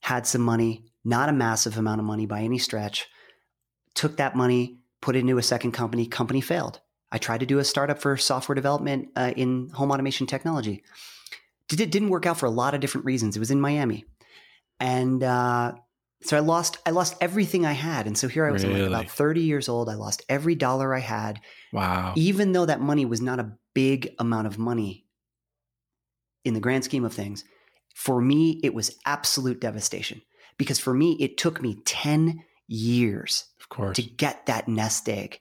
had 0.00 0.26
some 0.26 0.42
money, 0.42 0.84
not 1.04 1.28
a 1.28 1.32
massive 1.32 1.78
amount 1.78 2.00
of 2.00 2.06
money 2.06 2.26
by 2.26 2.40
any 2.40 2.58
stretch. 2.58 3.06
Took 3.94 4.16
that 4.18 4.36
money, 4.36 4.80
put 5.00 5.16
it 5.16 5.20
into 5.20 5.38
a 5.38 5.42
second 5.42 5.72
company. 5.72 6.06
Company 6.06 6.40
failed. 6.40 6.80
I 7.14 7.18
tried 7.18 7.40
to 7.40 7.46
do 7.46 7.58
a 7.58 7.64
startup 7.64 8.00
for 8.00 8.16
software 8.16 8.54
development 8.54 9.10
uh, 9.14 9.32
in 9.36 9.68
home 9.68 9.90
automation 9.92 10.26
technology. 10.26 10.82
Did 11.68 11.80
it 11.80 11.90
didn't 11.92 12.08
work 12.08 12.26
out 12.26 12.38
for 12.38 12.46
a 12.46 12.50
lot 12.50 12.74
of 12.74 12.80
different 12.80 13.04
reasons. 13.04 13.36
It 13.36 13.38
was 13.40 13.50
in 13.50 13.60
Miami, 13.60 14.04
and 14.80 15.22
uh, 15.22 15.74
so 16.22 16.36
I 16.36 16.40
lost 16.40 16.78
I 16.86 16.90
lost 16.90 17.14
everything 17.20 17.66
I 17.66 17.72
had. 17.72 18.06
And 18.06 18.16
so 18.16 18.28
here 18.28 18.46
I 18.46 18.50
was 18.50 18.64
I'm 18.64 18.72
like 18.72 18.82
about 18.88 19.10
30 19.10 19.42
years 19.42 19.68
old. 19.68 19.88
I 19.88 19.94
lost 19.94 20.24
every 20.28 20.54
dollar 20.54 20.94
I 20.94 21.00
had, 21.00 21.40
Wow. 21.72 22.14
even 22.16 22.52
though 22.52 22.66
that 22.66 22.80
money 22.80 23.04
was 23.04 23.20
not 23.20 23.38
a 23.40 23.52
big 23.74 24.08
amount 24.18 24.46
of 24.46 24.58
money 24.58 25.06
in 26.44 26.54
the 26.54 26.60
grand 26.60 26.84
scheme 26.84 27.04
of 27.04 27.12
things. 27.12 27.44
For 27.94 28.20
me, 28.20 28.58
it 28.62 28.72
was 28.74 28.96
absolute 29.04 29.60
devastation 29.60 30.22
because 30.56 30.78
for 30.78 30.94
me, 30.94 31.12
it 31.20 31.36
took 31.36 31.60
me 31.60 31.76
10 31.84 32.42
years 32.68 33.44
Of 33.60 33.68
course. 33.68 33.96
to 33.96 34.02
get 34.02 34.46
that 34.46 34.66
nest 34.66 35.08
egg. 35.08 35.40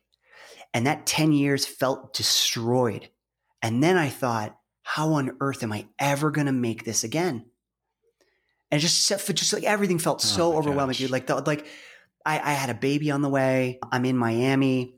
And 0.74 0.88
that 0.88 1.06
10 1.06 1.32
years 1.32 1.66
felt 1.66 2.14
destroyed. 2.14 3.10
And 3.62 3.84
then 3.84 3.98
I 3.98 4.10
thought, 4.10 4.58
how 4.84 5.14
on 5.14 5.38
earth 5.40 5.64
am 5.64 5.72
I 5.72 5.88
ever 6.00 6.32
going 6.32 6.48
to 6.48 6.54
make 6.54 6.86
this 6.86 7.04
again? 7.04 7.46
And 8.72 8.82
just, 8.82 9.08
just 9.08 9.54
like 9.54 9.64
everything 9.64 10.00
felt 10.00 10.22
Oh 10.24 10.28
so 10.28 10.58
overwhelming, 10.58 10.94
gosh. 10.94 11.00
dude. 11.00 11.12
Like, 11.12 11.28
the, 11.28 11.36
like 11.36 11.66
I, 12.26 12.40
I 12.40 12.54
had 12.54 12.70
a 12.70 12.74
baby 12.74 13.12
on 13.12 13.22
the 13.22 13.30
way. 13.30 13.80
I'm 13.92 14.06
in 14.06 14.18
Miami. 14.18 14.96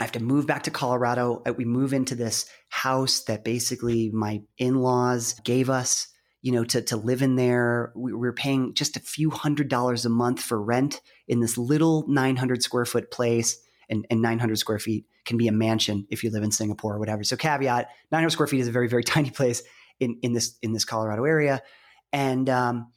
I 0.00 0.04
have 0.04 0.12
to 0.12 0.22
move 0.22 0.46
back 0.46 0.64
to 0.64 0.70
Colorado. 0.70 1.42
We 1.56 1.64
move 1.64 1.92
into 1.92 2.14
this 2.14 2.46
house 2.68 3.20
that 3.24 3.44
basically 3.44 4.10
my 4.10 4.42
in-laws 4.58 5.34
gave 5.44 5.70
us, 5.70 6.08
you 6.42 6.50
know, 6.50 6.64
to, 6.64 6.82
to 6.82 6.96
live 6.96 7.22
in 7.22 7.36
there. 7.36 7.92
We 7.94 8.12
were 8.12 8.32
paying 8.32 8.74
just 8.74 8.96
a 8.96 9.00
few 9.00 9.30
hundred 9.30 9.68
dollars 9.68 10.04
a 10.04 10.10
month 10.10 10.40
for 10.40 10.60
rent 10.60 11.00
in 11.28 11.40
this 11.40 11.56
little 11.56 12.06
900 12.08 12.62
square 12.62 12.86
foot 12.86 13.10
place 13.12 13.56
and, 13.94 14.06
and 14.10 14.20
900 14.20 14.58
square 14.58 14.78
feet 14.78 15.06
can 15.24 15.36
be 15.38 15.48
a 15.48 15.52
mansion 15.52 16.06
if 16.10 16.22
you 16.22 16.30
live 16.30 16.42
in 16.42 16.50
Singapore 16.50 16.94
or 16.94 16.98
whatever. 16.98 17.24
So 17.24 17.36
caveat, 17.36 17.88
900 18.12 18.30
square 18.30 18.46
feet 18.46 18.60
is 18.60 18.68
a 18.68 18.72
very, 18.72 18.88
very 18.88 19.04
tiny 19.14 19.30
place 19.30 19.62
in, 20.00 20.18
in 20.22 20.32
this, 20.34 20.58
in 20.62 20.72
this 20.72 20.84
Colorado 20.84 21.24
area. 21.24 21.62
And, 22.12 22.48
um, 22.50 22.92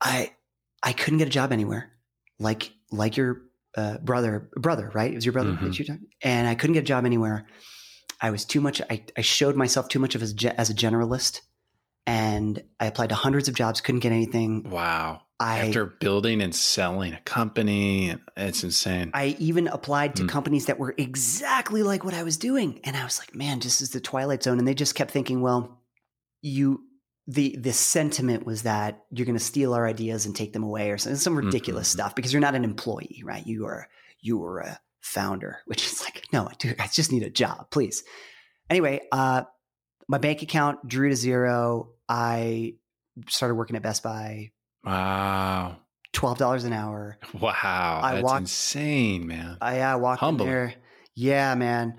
I, 0.00 0.32
I 0.82 0.92
couldn't 0.92 1.18
get 1.18 1.26
a 1.28 1.30
job 1.30 1.52
anywhere 1.52 1.90
like, 2.38 2.72
like 2.90 3.16
your 3.16 3.42
uh, 3.76 3.98
brother, 3.98 4.48
brother, 4.56 4.90
right? 4.94 5.10
It 5.12 5.14
was 5.16 5.26
your 5.26 5.32
brother 5.32 5.50
Mhm. 5.50 5.86
talked, 5.86 6.00
and 6.22 6.48
I 6.48 6.54
couldn't 6.54 6.74
get 6.74 6.84
a 6.84 6.86
job 6.86 7.04
anywhere. 7.04 7.46
I 8.20 8.30
was 8.30 8.44
too 8.44 8.60
much. 8.60 8.80
I, 8.90 9.04
I 9.16 9.20
showed 9.20 9.56
myself 9.56 9.88
too 9.88 9.98
much 9.98 10.14
of 10.14 10.22
as, 10.22 10.34
as 10.56 10.70
a 10.70 10.74
generalist, 10.74 11.40
and 12.06 12.62
I 12.80 12.86
applied 12.86 13.10
to 13.10 13.14
hundreds 13.14 13.48
of 13.48 13.54
jobs. 13.54 13.80
Couldn't 13.80 14.00
get 14.00 14.12
anything. 14.12 14.68
Wow. 14.70 15.22
I 15.40 15.60
After 15.60 15.86
building 15.86 16.40
and 16.42 16.52
selling 16.54 17.12
a 17.14 17.20
company, 17.20 18.16
it's 18.36 18.64
insane. 18.64 19.12
I 19.14 19.36
even 19.38 19.68
applied 19.68 20.16
to 20.16 20.22
Hmm. 20.22 20.28
companies 20.28 20.66
that 20.66 20.78
were 20.80 20.94
exactly 20.98 21.82
like 21.84 22.04
what 22.04 22.14
I 22.14 22.24
was 22.24 22.36
doing, 22.36 22.80
and 22.82 22.96
I 22.96 23.04
was 23.04 23.18
like, 23.20 23.34
man, 23.34 23.60
this 23.60 23.80
is 23.80 23.90
the 23.90 24.00
twilight 24.00 24.42
zone. 24.42 24.58
And 24.58 24.66
they 24.66 24.74
just 24.74 24.94
kept 24.96 25.10
thinking, 25.10 25.40
well, 25.40 25.80
you. 26.42 26.84
The, 27.30 27.56
the 27.60 27.74
sentiment 27.74 28.46
was 28.46 28.62
that 28.62 29.04
you're 29.10 29.26
going 29.26 29.36
to 29.36 29.44
steal 29.44 29.74
our 29.74 29.86
ideas 29.86 30.24
and 30.24 30.34
take 30.34 30.54
them 30.54 30.62
away 30.62 30.90
or 30.90 30.96
some, 30.96 31.14
some 31.16 31.36
ridiculous 31.36 31.86
Mhm. 31.90 31.92
stuff 31.92 32.14
because 32.14 32.32
you're 32.32 32.40
not 32.40 32.54
an 32.54 32.64
employee, 32.64 33.20
right? 33.22 33.46
You 33.46 33.66
are 33.66 33.86
you 34.18 34.42
are 34.44 34.60
a 34.60 34.80
founder, 35.02 35.58
which 35.66 35.84
is 35.86 36.00
like, 36.00 36.24
no, 36.32 36.48
dude, 36.58 36.80
I 36.80 36.86
just 36.86 37.12
need 37.12 37.22
a 37.24 37.28
job, 37.28 37.70
please. 37.70 38.02
Anyway, 38.70 39.02
uh, 39.12 39.42
my 40.08 40.16
bank 40.16 40.40
account 40.40 40.88
drew 40.88 41.10
to 41.10 41.16
zero. 41.16 41.90
I 42.08 42.76
started 43.28 43.56
working 43.56 43.76
at 43.76 43.82
Best 43.82 44.02
Buy, 44.02 44.52
wow. 44.84 45.76
twelve 46.12 46.38
dollars 46.38 46.64
an 46.64 46.72
hour. 46.72 47.18
Wow. 47.40 48.00
I 48.02 48.14
That's 48.14 48.24
walked- 48.24 48.40
insane, 48.40 49.26
man. 49.26 49.58
I 49.60 49.80
uh, 49.80 49.98
walked 49.98 50.20
Humbling. 50.20 50.48
in 50.48 50.54
there. 50.54 50.74
Yeah, 51.14 51.54
man. 51.54 51.94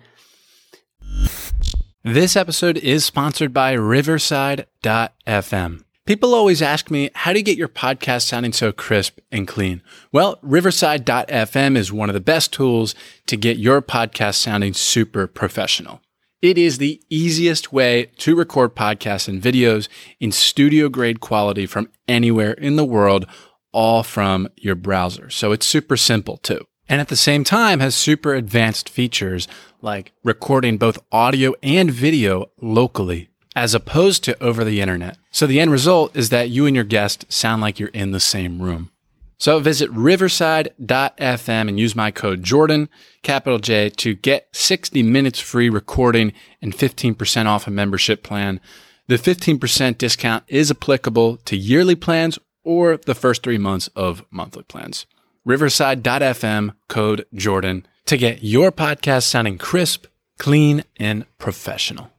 This 2.04 2.36
episode 2.36 2.78
is 2.78 3.06
sponsored 3.06 3.54
by 3.54 3.74
Riverside.fm. 3.74 5.84
People 6.06 6.34
always 6.34 6.62
ask 6.62 6.90
me, 6.90 7.10
how 7.14 7.34
do 7.34 7.40
you 7.40 7.46
get 7.46 7.58
your 7.58 7.68
podcast 7.68 8.24
sounding 8.24 8.54
so 8.54 8.72
crisp 8.72 9.20
and 9.32 9.48
clean? 9.48 9.84
Well, 10.12 10.40
Riverside.fm 10.42 11.78
is 11.78 11.94
one 11.94 12.10
of 12.10 12.16
the 12.16 12.20
best 12.22 12.52
tools 12.52 12.96
to 13.28 13.38
get 13.38 13.58
your 13.58 13.82
podcast 13.82 14.36
sounding 14.36 14.74
super 14.74 15.28
professional. 15.28 16.02
It 16.42 16.58
is 16.58 16.78
the 16.78 17.02
easiest 17.10 17.74
way 17.74 18.12
to 18.20 18.34
record 18.34 18.74
podcasts 18.74 19.28
and 19.28 19.42
videos 19.42 19.90
in 20.22 20.32
studio 20.32 20.88
grade 20.88 21.20
quality 21.20 21.66
from 21.66 21.90
anywhere 22.08 22.54
in 22.54 22.78
the 22.78 22.86
world, 22.86 23.26
all 23.74 24.04
from 24.04 24.48
your 24.56 24.76
browser. 24.76 25.30
So 25.30 25.52
it's 25.52 25.66
super 25.66 25.98
simple 25.98 26.38
too. 26.38 26.66
And 26.88 27.02
at 27.02 27.10
the 27.10 27.18
same 27.18 27.44
time 27.44 27.82
has 27.82 27.94
super 27.94 28.34
advanced 28.34 28.88
features 28.88 29.50
like 29.82 30.14
recording 30.24 30.78
both 30.78 30.98
audio 31.12 31.56
and 31.62 31.92
video 31.92 32.52
locally 32.62 33.28
as 33.54 33.76
opposed 33.76 34.24
to 34.24 34.42
over 34.42 34.64
the 34.64 34.80
internet. 34.80 35.18
So 35.32 35.46
the 35.46 35.60
end 35.60 35.72
result 35.72 36.16
is 36.16 36.30
that 36.30 36.50
you 36.50 36.66
and 36.66 36.76
your 36.76 36.86
guest 36.86 37.26
sound 37.28 37.62
like 37.62 37.80
you're 37.80 37.90
in 37.90 38.12
the 38.12 38.20
same 38.22 38.62
room. 38.62 38.92
So 39.40 39.60
visit 39.60 39.90
riverside.fm 39.92 41.70
and 41.70 41.80
use 41.80 41.96
my 41.96 42.12
code 42.12 42.44
Jordan, 42.44 42.90
capital 43.24 43.58
J, 43.58 43.90
to 43.90 44.14
get 44.16 44.50
60 44.52 45.02
minutes 45.02 45.40
free 45.40 45.70
recording 45.70 46.34
and 46.62 46.76
15% 46.76 47.46
off 47.46 47.66
a 47.66 47.72
membership 47.72 48.22
plan. 48.22 48.60
The 49.08 49.16
15% 49.16 49.98
discount 49.98 50.44
is 50.50 50.70
applicable 50.70 51.38
to 51.38 51.56
yearly 51.56 51.96
plans 51.96 52.38
or 52.66 52.98
the 52.98 53.16
first 53.16 53.42
three 53.42 53.58
months 53.58 53.88
of 53.96 54.26
monthly 54.30 54.64
plans. 54.64 55.06
Riverside.fm, 55.46 56.74
code 56.90 57.26
Jordan, 57.34 57.88
to 58.08 58.18
get 58.18 58.44
your 58.44 58.74
podcast 58.74 59.24
sounding 59.24 59.58
crisp, 59.58 60.06
clean, 60.38 60.84
and 60.98 61.26
professional. 61.38 62.12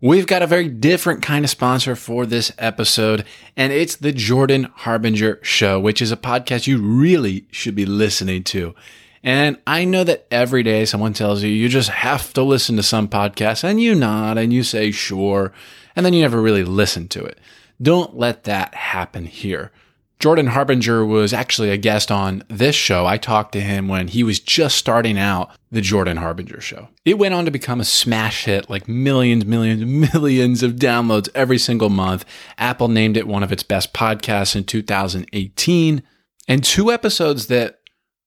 We've 0.00 0.26
got 0.26 0.42
a 0.42 0.46
very 0.46 0.68
different 0.68 1.22
kind 1.22 1.44
of 1.44 1.50
sponsor 1.50 1.96
for 1.96 2.26
this 2.26 2.52
episode, 2.58 3.24
and 3.56 3.72
it's 3.72 3.96
the 3.96 4.12
Jordan 4.12 4.64
Harbinger 4.74 5.38
Show, 5.42 5.80
which 5.80 6.02
is 6.02 6.12
a 6.12 6.16
podcast 6.16 6.66
you 6.66 6.78
really 6.78 7.46
should 7.50 7.74
be 7.74 7.86
listening 7.86 8.42
to. 8.44 8.74
And 9.22 9.56
I 9.66 9.84
know 9.86 10.04
that 10.04 10.26
every 10.30 10.62
day 10.62 10.84
someone 10.84 11.14
tells 11.14 11.42
you 11.42 11.48
you 11.48 11.68
just 11.70 11.88
have 11.88 12.34
to 12.34 12.42
listen 12.42 12.76
to 12.76 12.82
some 12.82 13.08
podcast, 13.08 13.64
and 13.64 13.80
you 13.80 13.94
nod 13.94 14.36
and 14.36 14.52
you 14.52 14.62
say 14.62 14.90
sure, 14.90 15.52
and 15.96 16.04
then 16.04 16.12
you 16.12 16.22
never 16.22 16.42
really 16.42 16.64
listen 16.64 17.08
to 17.08 17.24
it. 17.24 17.38
Don't 17.80 18.16
let 18.16 18.44
that 18.44 18.74
happen 18.74 19.24
here. 19.24 19.72
Jordan 20.18 20.46
Harbinger 20.46 21.04
was 21.04 21.32
actually 21.32 21.70
a 21.70 21.76
guest 21.76 22.10
on 22.10 22.44
this 22.48 22.74
show. 22.74 23.04
I 23.04 23.18
talked 23.18 23.52
to 23.52 23.60
him 23.60 23.88
when 23.88 24.08
he 24.08 24.22
was 24.22 24.40
just 24.40 24.76
starting 24.76 25.18
out 25.18 25.50
the 25.70 25.80
Jordan 25.80 26.16
Harbinger 26.16 26.60
show. 26.60 26.88
It 27.04 27.18
went 27.18 27.34
on 27.34 27.44
to 27.44 27.50
become 27.50 27.80
a 27.80 27.84
smash 27.84 28.44
hit, 28.44 28.70
like 28.70 28.88
millions, 28.88 29.44
millions, 29.44 30.12
millions 30.14 30.62
of 30.62 30.76
downloads 30.76 31.28
every 31.34 31.58
single 31.58 31.90
month. 31.90 32.24
Apple 32.56 32.88
named 32.88 33.16
it 33.16 33.26
one 33.26 33.42
of 33.42 33.52
its 33.52 33.62
best 33.62 33.92
podcasts 33.92 34.56
in 34.56 34.64
2018. 34.64 36.02
And 36.48 36.64
two 36.64 36.90
episodes 36.90 37.48
that 37.48 37.80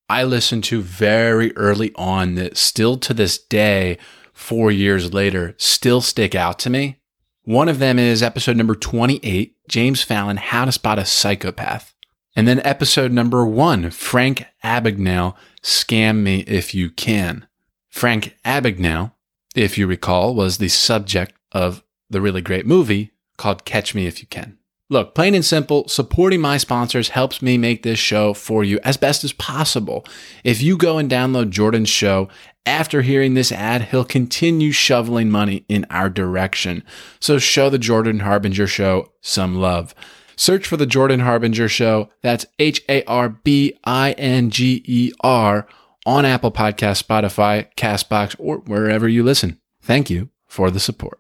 I 0.10 0.24
listened 0.24 0.64
to 0.66 0.82
very 0.82 1.56
early 1.56 1.94
on 1.96 2.36
that 2.36 2.58
still 2.58 2.98
to 2.98 3.14
this 3.14 3.38
day, 3.38 3.98
four 4.34 4.72
years 4.72 5.14
later, 5.14 5.56
still 5.58 6.02
stick 6.02 6.36
out 6.36 6.60
to 6.60 6.70
me 6.70 7.00
one 7.48 7.70
of 7.70 7.80
them 7.80 7.98
is 7.98 8.22
episode 8.22 8.58
number 8.58 8.76
28, 8.76 9.56
James 9.70 10.04
Fallon, 10.04 10.36
How 10.36 10.66
to 10.66 10.72
Spot 10.74 11.00
a 11.00 11.06
Psychopath. 11.06 11.96
And 12.36 12.46
then 12.46 12.60
episode 12.66 13.14
number 13.14 13.46
one, 13.46 13.90
Frank 13.90 14.44
Abagnale, 14.66 15.34
Scam 15.64 16.18
Me 16.18 16.40
If 16.42 16.76
You 16.76 16.90
Can. 16.90 17.48
Frank 17.88 18.36
Abagnale, 18.44 19.14
if 19.56 19.78
you 19.78 19.88
recall, 19.88 20.36
was 20.36 20.58
the 20.58 20.68
subject 20.68 21.36
of 21.54 21.86
the 22.10 22.20
really 22.20 22.42
great 22.42 22.66
movie 22.66 23.12
called 23.38 23.64
Catch 23.64 23.96
Me 23.96 24.08
If 24.08 24.20
You 24.20 24.28
Can. 24.28 24.58
Look, 24.90 25.16
plain 25.16 25.34
and 25.34 25.46
simple, 25.46 25.88
supporting 25.88 26.42
my 26.42 26.58
sponsors 26.58 27.10
helps 27.10 27.42
me 27.42 27.58
make 27.58 27.84
this 27.84 28.00
show 28.00 28.34
for 28.34 28.66
you 28.66 28.80
as 28.84 28.98
best 28.98 29.24
as 29.24 29.32
possible. 29.32 30.06
If 30.44 30.62
you 30.62 30.78
go 30.78 30.98
and 30.98 31.10
download 31.10 31.52
Jordan's 31.52 31.90
show 31.90 32.28
after 32.68 33.02
hearing 33.02 33.34
this 33.34 33.52
ad, 33.52 33.84
he'll 33.84 34.06
continue 34.06 34.72
shoveling 34.72 35.32
money 35.32 35.66
in 35.70 35.86
our 35.90 36.10
direction. 36.10 36.84
So 37.20 37.40
show 37.40 37.70
the 37.70 37.80
Jordan 37.80 38.20
Harbinger 38.20 38.68
Show 38.68 39.14
some 39.22 39.56
love. 39.56 39.96
Search 40.36 40.68
for 40.68 40.78
the 40.78 40.86
Jordan 40.86 41.22
Harbinger 41.22 41.70
Show. 41.70 42.10
That's 42.22 42.46
H 42.60 42.84
A 42.90 43.04
R 43.06 43.30
B 43.30 43.78
I 43.86 44.12
N 44.12 44.52
G 44.52 44.84
E 44.86 45.12
R 45.22 45.66
on 46.06 46.26
Apple 46.26 46.52
Podcast, 46.52 47.04
Spotify, 47.04 47.74
Castbox, 47.76 48.36
or 48.38 48.58
wherever 48.58 49.08
you 49.08 49.24
listen. 49.24 49.60
Thank 49.82 50.10
you 50.10 50.30
for 50.46 50.70
the 50.70 50.80
support. 50.80 51.20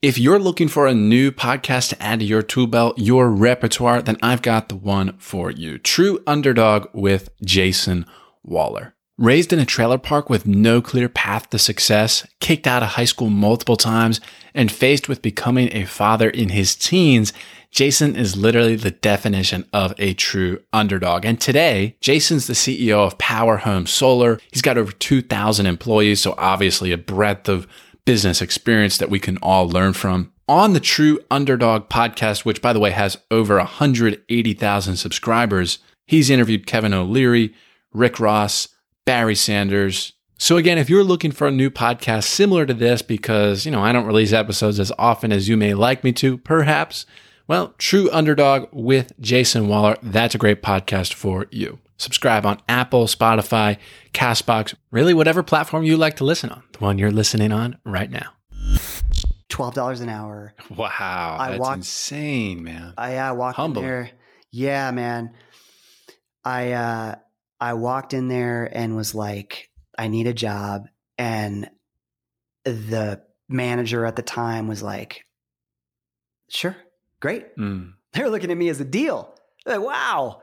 If 0.00 0.16
you're 0.16 0.38
looking 0.38 0.68
for 0.68 0.86
a 0.86 0.94
new 0.94 1.30
podcast 1.30 1.90
to 1.90 2.02
add 2.02 2.20
to 2.20 2.24
your 2.24 2.40
tool 2.40 2.66
belt, 2.66 2.98
your 2.98 3.28
repertoire, 3.28 4.00
then 4.00 4.16
I've 4.22 4.40
got 4.40 4.70
the 4.70 4.76
one 4.76 5.18
for 5.18 5.50
you. 5.50 5.76
True 5.76 6.22
Underdog 6.26 6.88
with 6.94 7.28
Jayson 7.44 8.06
Waller. 8.42 8.94
Raised 9.20 9.52
in 9.52 9.58
a 9.58 9.66
trailer 9.66 9.98
park 9.98 10.30
with 10.30 10.46
no 10.46 10.80
clear 10.80 11.06
path 11.06 11.50
to 11.50 11.58
success, 11.58 12.26
kicked 12.40 12.66
out 12.66 12.82
of 12.82 12.88
high 12.88 13.04
school 13.04 13.28
multiple 13.28 13.76
times, 13.76 14.18
and 14.54 14.72
faced 14.72 15.10
with 15.10 15.20
becoming 15.20 15.68
a 15.76 15.84
father 15.84 16.30
in 16.30 16.48
his 16.48 16.74
teens, 16.74 17.34
Jayson 17.70 18.16
is 18.16 18.34
literally 18.34 18.76
the 18.76 18.92
definition 18.92 19.68
of 19.74 19.92
a 19.98 20.14
true 20.14 20.62
underdog. 20.72 21.26
And 21.26 21.38
today, 21.38 21.96
Jayson's 22.00 22.46
the 22.46 22.54
CEO 22.54 23.06
of 23.06 23.18
Power 23.18 23.58
Home 23.58 23.86
Solar. 23.86 24.40
He's 24.52 24.62
got 24.62 24.78
over 24.78 24.90
2,000 24.90 25.66
employees, 25.66 26.22
so 26.22 26.34
obviously 26.38 26.90
a 26.90 26.96
breadth 26.96 27.46
of 27.46 27.66
business 28.06 28.40
experience 28.40 28.96
that 28.96 29.10
we 29.10 29.20
can 29.20 29.36
all 29.42 29.68
learn 29.68 29.92
from. 29.92 30.32
On 30.48 30.72
the 30.72 30.80
True 30.80 31.20
Underdog 31.30 31.90
podcast, 31.90 32.46
which 32.46 32.62
by 32.62 32.72
the 32.72 32.80
way 32.80 32.92
has 32.92 33.18
over 33.30 33.58
180,000 33.58 34.96
subscribers, 34.96 35.78
he's 36.06 36.30
interviewed 36.30 36.66
Kevin 36.66 36.94
O'Leary, 36.94 37.52
Rick 37.92 38.18
Ross, 38.18 38.68
Barry 39.04 39.34
Sanders. 39.34 40.12
So 40.38 40.56
again, 40.56 40.78
if 40.78 40.88
you're 40.88 41.04
looking 41.04 41.32
for 41.32 41.46
a 41.48 41.50
new 41.50 41.70
podcast 41.70 42.24
similar 42.24 42.64
to 42.64 42.72
this 42.72 43.02
because, 43.02 43.66
you 43.66 43.72
know, 43.72 43.82
I 43.82 43.92
don't 43.92 44.06
release 44.06 44.32
episodes 44.32 44.80
as 44.80 44.90
often 44.98 45.32
as 45.32 45.48
you 45.48 45.56
may 45.56 45.74
like 45.74 46.02
me 46.02 46.12
to, 46.14 46.38
perhaps, 46.38 47.04
well, 47.46 47.74
True 47.76 48.08
Underdog 48.10 48.68
with 48.72 49.12
Jayson 49.20 49.68
Waller, 49.68 49.96
that's 50.02 50.34
a 50.34 50.38
great 50.38 50.62
podcast 50.62 51.12
for 51.12 51.46
you. 51.50 51.78
Subscribe 51.98 52.46
on 52.46 52.62
Apple, 52.68 53.04
Spotify, 53.04 53.76
Castbox, 54.14 54.74
really 54.90 55.12
whatever 55.12 55.42
platform 55.42 55.84
you 55.84 55.98
like 55.98 56.16
to 56.16 56.24
listen 56.24 56.48
on, 56.48 56.62
the 56.72 56.78
one 56.78 56.96
you're 56.98 57.10
listening 57.10 57.52
on 57.52 57.76
right 57.84 58.10
now. 58.10 58.32
$12 59.50 60.00
an 60.00 60.08
hour. 60.08 60.54
Wow. 60.74 61.36
I 61.38 61.50
that's 61.50 61.60
walked, 61.60 61.76
insane, 61.78 62.62
man. 62.62 62.94
I 62.96 63.16
uh, 63.18 63.34
walked 63.34 63.56
Humble. 63.56 63.82
in 63.82 63.88
there. 63.88 64.10
Yeah, 64.50 64.90
man. 64.92 65.34
I 66.44 66.72
uh 66.72 67.14
I 67.60 67.74
walked 67.74 68.14
in 68.14 68.28
there 68.28 68.64
and 68.72 68.96
was 68.96 69.14
like, 69.14 69.70
I 69.98 70.08
need 70.08 70.26
a 70.26 70.32
job. 70.32 70.88
And 71.18 71.68
the 72.64 73.22
manager 73.48 74.06
at 74.06 74.16
the 74.16 74.22
time 74.22 74.66
was 74.68 74.82
like, 74.82 75.24
sure, 76.48 76.76
great. 77.20 77.56
Mm. 77.56 77.94
They're 78.12 78.30
looking 78.30 78.50
at 78.50 78.56
me 78.56 78.68
as 78.68 78.80
a 78.80 78.84
deal. 78.84 79.34
They're 79.64 79.78
like, 79.78 79.86
wow, 79.86 80.42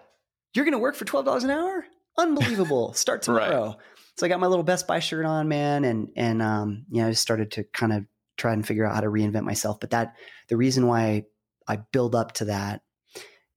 you're 0.53 0.65
going 0.65 0.73
to 0.73 0.79
work 0.79 0.95
for 0.95 1.05
$12 1.05 1.43
an 1.43 1.49
hour? 1.49 1.85
Unbelievable. 2.17 2.93
Start 2.95 3.23
tomorrow. 3.23 3.65
right. 3.65 3.75
So 4.15 4.25
I 4.25 4.29
got 4.29 4.39
my 4.39 4.47
little 4.47 4.63
Best 4.63 4.87
Buy 4.87 4.99
shirt 4.99 5.25
on, 5.25 5.47
man. 5.47 5.83
And, 5.83 6.09
and, 6.15 6.41
um, 6.41 6.85
you 6.89 7.01
know, 7.01 7.09
I 7.09 7.11
started 7.11 7.51
to 7.51 7.63
kind 7.65 7.93
of 7.93 8.05
try 8.35 8.53
and 8.53 8.65
figure 8.65 8.85
out 8.85 8.95
how 8.95 9.01
to 9.01 9.07
reinvent 9.07 9.43
myself. 9.43 9.79
But 9.79 9.91
that, 9.91 10.15
the 10.47 10.57
reason 10.57 10.87
why 10.87 11.25
I 11.67 11.77
build 11.91 12.15
up 12.15 12.33
to 12.33 12.45
that 12.45 12.81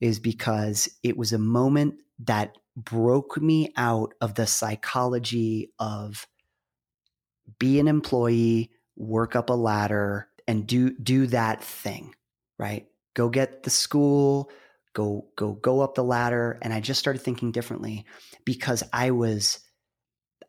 is 0.01 0.19
because 0.19 0.89
it 1.03 1.17
was 1.17 1.33
a 1.33 1.39
moment 1.39 1.95
that 2.21 2.57
broke 2.77 3.41
me 3.41 3.73
out 3.77 4.15
of 4.21 4.35
the 4.35 4.47
psychology 4.47 5.73
of 5.79 6.27
be 7.59 7.81
an 7.81 7.89
employee, 7.89 8.71
work 8.97 9.35
up 9.35 9.51
a 9.51 9.55
ladder 9.55 10.29
and 10.47 10.67
do 10.67 10.97
do 10.99 11.27
that 11.29 11.63
thing, 11.63 12.15
right? 12.59 12.87
Go 13.15 13.29
get 13.29 13.63
the 13.63 13.71
school, 13.71 14.51
go 14.95 15.27
go 15.37 15.53
go 15.53 15.81
up 15.81 15.95
the 15.95 16.05
ladder 16.05 16.59
and 16.63 16.73
I 16.73 16.81
just 16.81 17.01
started 17.01 17.21
thinking 17.21 17.53
differently 17.53 18.05
because 18.45 18.83
I 18.93 19.11
was 19.11 19.61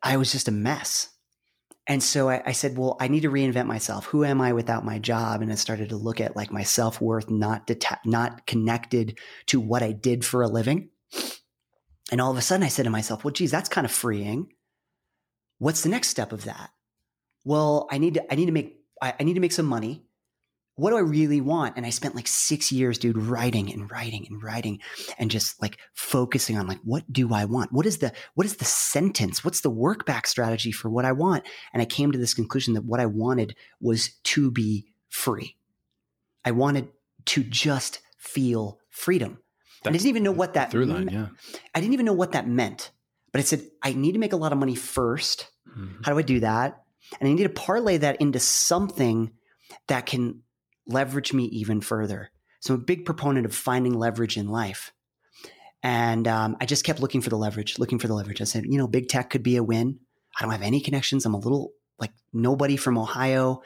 I 0.02 0.16
was 0.16 0.32
just 0.32 0.48
a 0.48 0.52
mess. 0.52 1.08
And 1.88 2.00
so 2.00 2.28
I, 2.28 2.42
I, 2.46 2.52
said, 2.52 2.78
well, 2.78 2.96
I 3.00 3.08
need 3.08 3.22
to 3.22 3.30
reinvent 3.30 3.66
myself. 3.66 4.06
Who 4.06 4.24
am 4.24 4.40
I 4.40 4.52
without 4.52 4.84
my 4.84 5.00
job? 5.00 5.42
And 5.42 5.50
I 5.50 5.56
started 5.56 5.88
to 5.88 5.96
look 5.96 6.20
at 6.20 6.36
like 6.36 6.52
my 6.52 6.62
self 6.62 7.00
worth, 7.00 7.28
not 7.28 7.66
deta- 7.66 7.98
not 8.04 8.46
connected 8.46 9.18
to 9.46 9.58
what 9.60 9.82
I 9.82 9.90
did 9.90 10.24
for 10.24 10.42
a 10.42 10.48
living. 10.48 10.90
And 12.12 12.20
all 12.20 12.30
of 12.30 12.36
a 12.36 12.42
sudden 12.42 12.62
I 12.62 12.68
said 12.68 12.84
to 12.84 12.90
myself, 12.90 13.24
well, 13.24 13.32
geez, 13.32 13.50
that's 13.50 13.70
kind 13.70 13.86
of 13.86 13.90
freeing. 13.90 14.52
What's 15.58 15.82
the 15.82 15.88
next 15.88 16.08
step 16.08 16.30
of 16.30 16.44
that? 16.44 16.70
Well, 17.44 17.88
I 17.90 17.96
need 17.96 18.14
to, 18.14 18.32
I 18.32 18.36
need 18.36 18.46
to 18.46 18.52
make, 18.52 18.76
I, 19.00 19.14
I 19.18 19.24
need 19.24 19.34
to 19.34 19.40
make 19.40 19.52
some 19.52 19.66
money. 19.66 20.04
What 20.74 20.90
do 20.90 20.96
I 20.96 21.00
really 21.00 21.40
want? 21.40 21.76
And 21.76 21.86
I 21.86 21.90
spent 21.90 22.14
like 22.14 22.28
six 22.28 22.70
years, 22.70 22.98
dude, 22.98 23.16
writing 23.16 23.72
and 23.72 23.90
writing 23.90 24.26
and 24.28 24.42
writing 24.42 24.80
and 25.18 25.30
just 25.30 25.60
like 25.60 25.78
focusing 25.94 26.58
on 26.58 26.66
like, 26.66 26.80
what 26.84 27.10
do 27.10 27.32
I 27.32 27.46
want? 27.46 27.72
What 27.72 27.86
is 27.86 27.98
the, 27.98 28.12
what 28.34 28.46
is 28.46 28.56
the 28.56 28.64
sentence? 28.64 29.42
What's 29.42 29.62
the 29.62 29.70
work 29.70 30.04
back 30.04 30.26
strategy 30.26 30.70
for 30.70 30.90
what 30.90 31.04
I 31.04 31.12
want? 31.12 31.44
And 31.72 31.80
I 31.80 31.86
came 31.86 32.12
to 32.12 32.18
this 32.18 32.34
conclusion 32.34 32.74
that 32.74 32.84
what 32.84 33.00
I 33.00 33.06
wanted 33.06 33.56
was 33.80 34.10
to 34.24 34.50
be 34.50 34.86
free. 35.08 35.56
I 36.44 36.50
wanted 36.50 36.88
to 37.26 37.42
just 37.42 38.00
feel 38.18 38.78
freedom. 38.90 39.38
I 39.84 39.90
didn't 39.92 40.06
even 40.06 40.22
know 40.22 40.32
what 40.32 40.54
that 40.54 40.70
through 40.70 40.86
line. 40.86 41.06
me- 41.06 41.12
Yeah. 41.14 41.28
I 41.74 41.80
didn't 41.80 41.92
even 41.94 42.06
know 42.06 42.12
what 42.12 42.32
that 42.32 42.46
meant. 42.48 42.90
But 43.32 43.40
I 43.40 43.44
said, 43.44 43.62
I 43.82 43.92
need 43.94 44.12
to 44.12 44.18
make 44.18 44.32
a 44.32 44.36
lot 44.36 44.52
of 44.52 44.58
money 44.58 44.74
first. 44.74 45.48
Mhm. 45.76 46.04
How 46.04 46.12
do 46.12 46.18
I 46.18 46.22
do 46.22 46.40
that? 46.40 46.82
And 47.20 47.28
I 47.28 47.32
need 47.32 47.42
to 47.42 47.48
parlay 47.48 47.96
that 47.98 48.20
into 48.20 48.38
something 48.38 49.32
that 49.88 50.06
can 50.06 50.42
leverage 50.86 51.32
me 51.32 51.44
even 51.46 51.80
further. 51.80 52.30
So 52.60 52.74
I'm 52.74 52.80
a 52.80 52.84
big 52.84 53.04
proponent 53.04 53.46
of 53.46 53.54
finding 53.54 53.94
leverage 53.94 54.36
in 54.36 54.48
life. 54.48 54.92
And 55.82 56.28
um, 56.28 56.56
I 56.60 56.66
just 56.66 56.84
kept 56.84 57.00
looking 57.00 57.20
for 57.20 57.30
the 57.30 57.36
leverage, 57.38 57.78
looking 57.78 57.98
for 57.98 58.06
the 58.06 58.14
leverage. 58.14 58.40
I 58.40 58.44
said, 58.44 58.64
you 58.66 58.78
know, 58.78 58.86
big 58.86 59.08
tech 59.08 59.30
could 59.30 59.42
be 59.42 59.56
a 59.56 59.62
win. 59.64 59.98
I 60.38 60.42
don't 60.42 60.52
have 60.52 60.62
any 60.62 60.80
connections. 60.80 61.26
I'm 61.26 61.34
a 61.34 61.38
little 61.38 61.72
like 61.98 62.12
nobody 62.32 62.76
from 62.76 62.96
Ohio. 62.98 63.62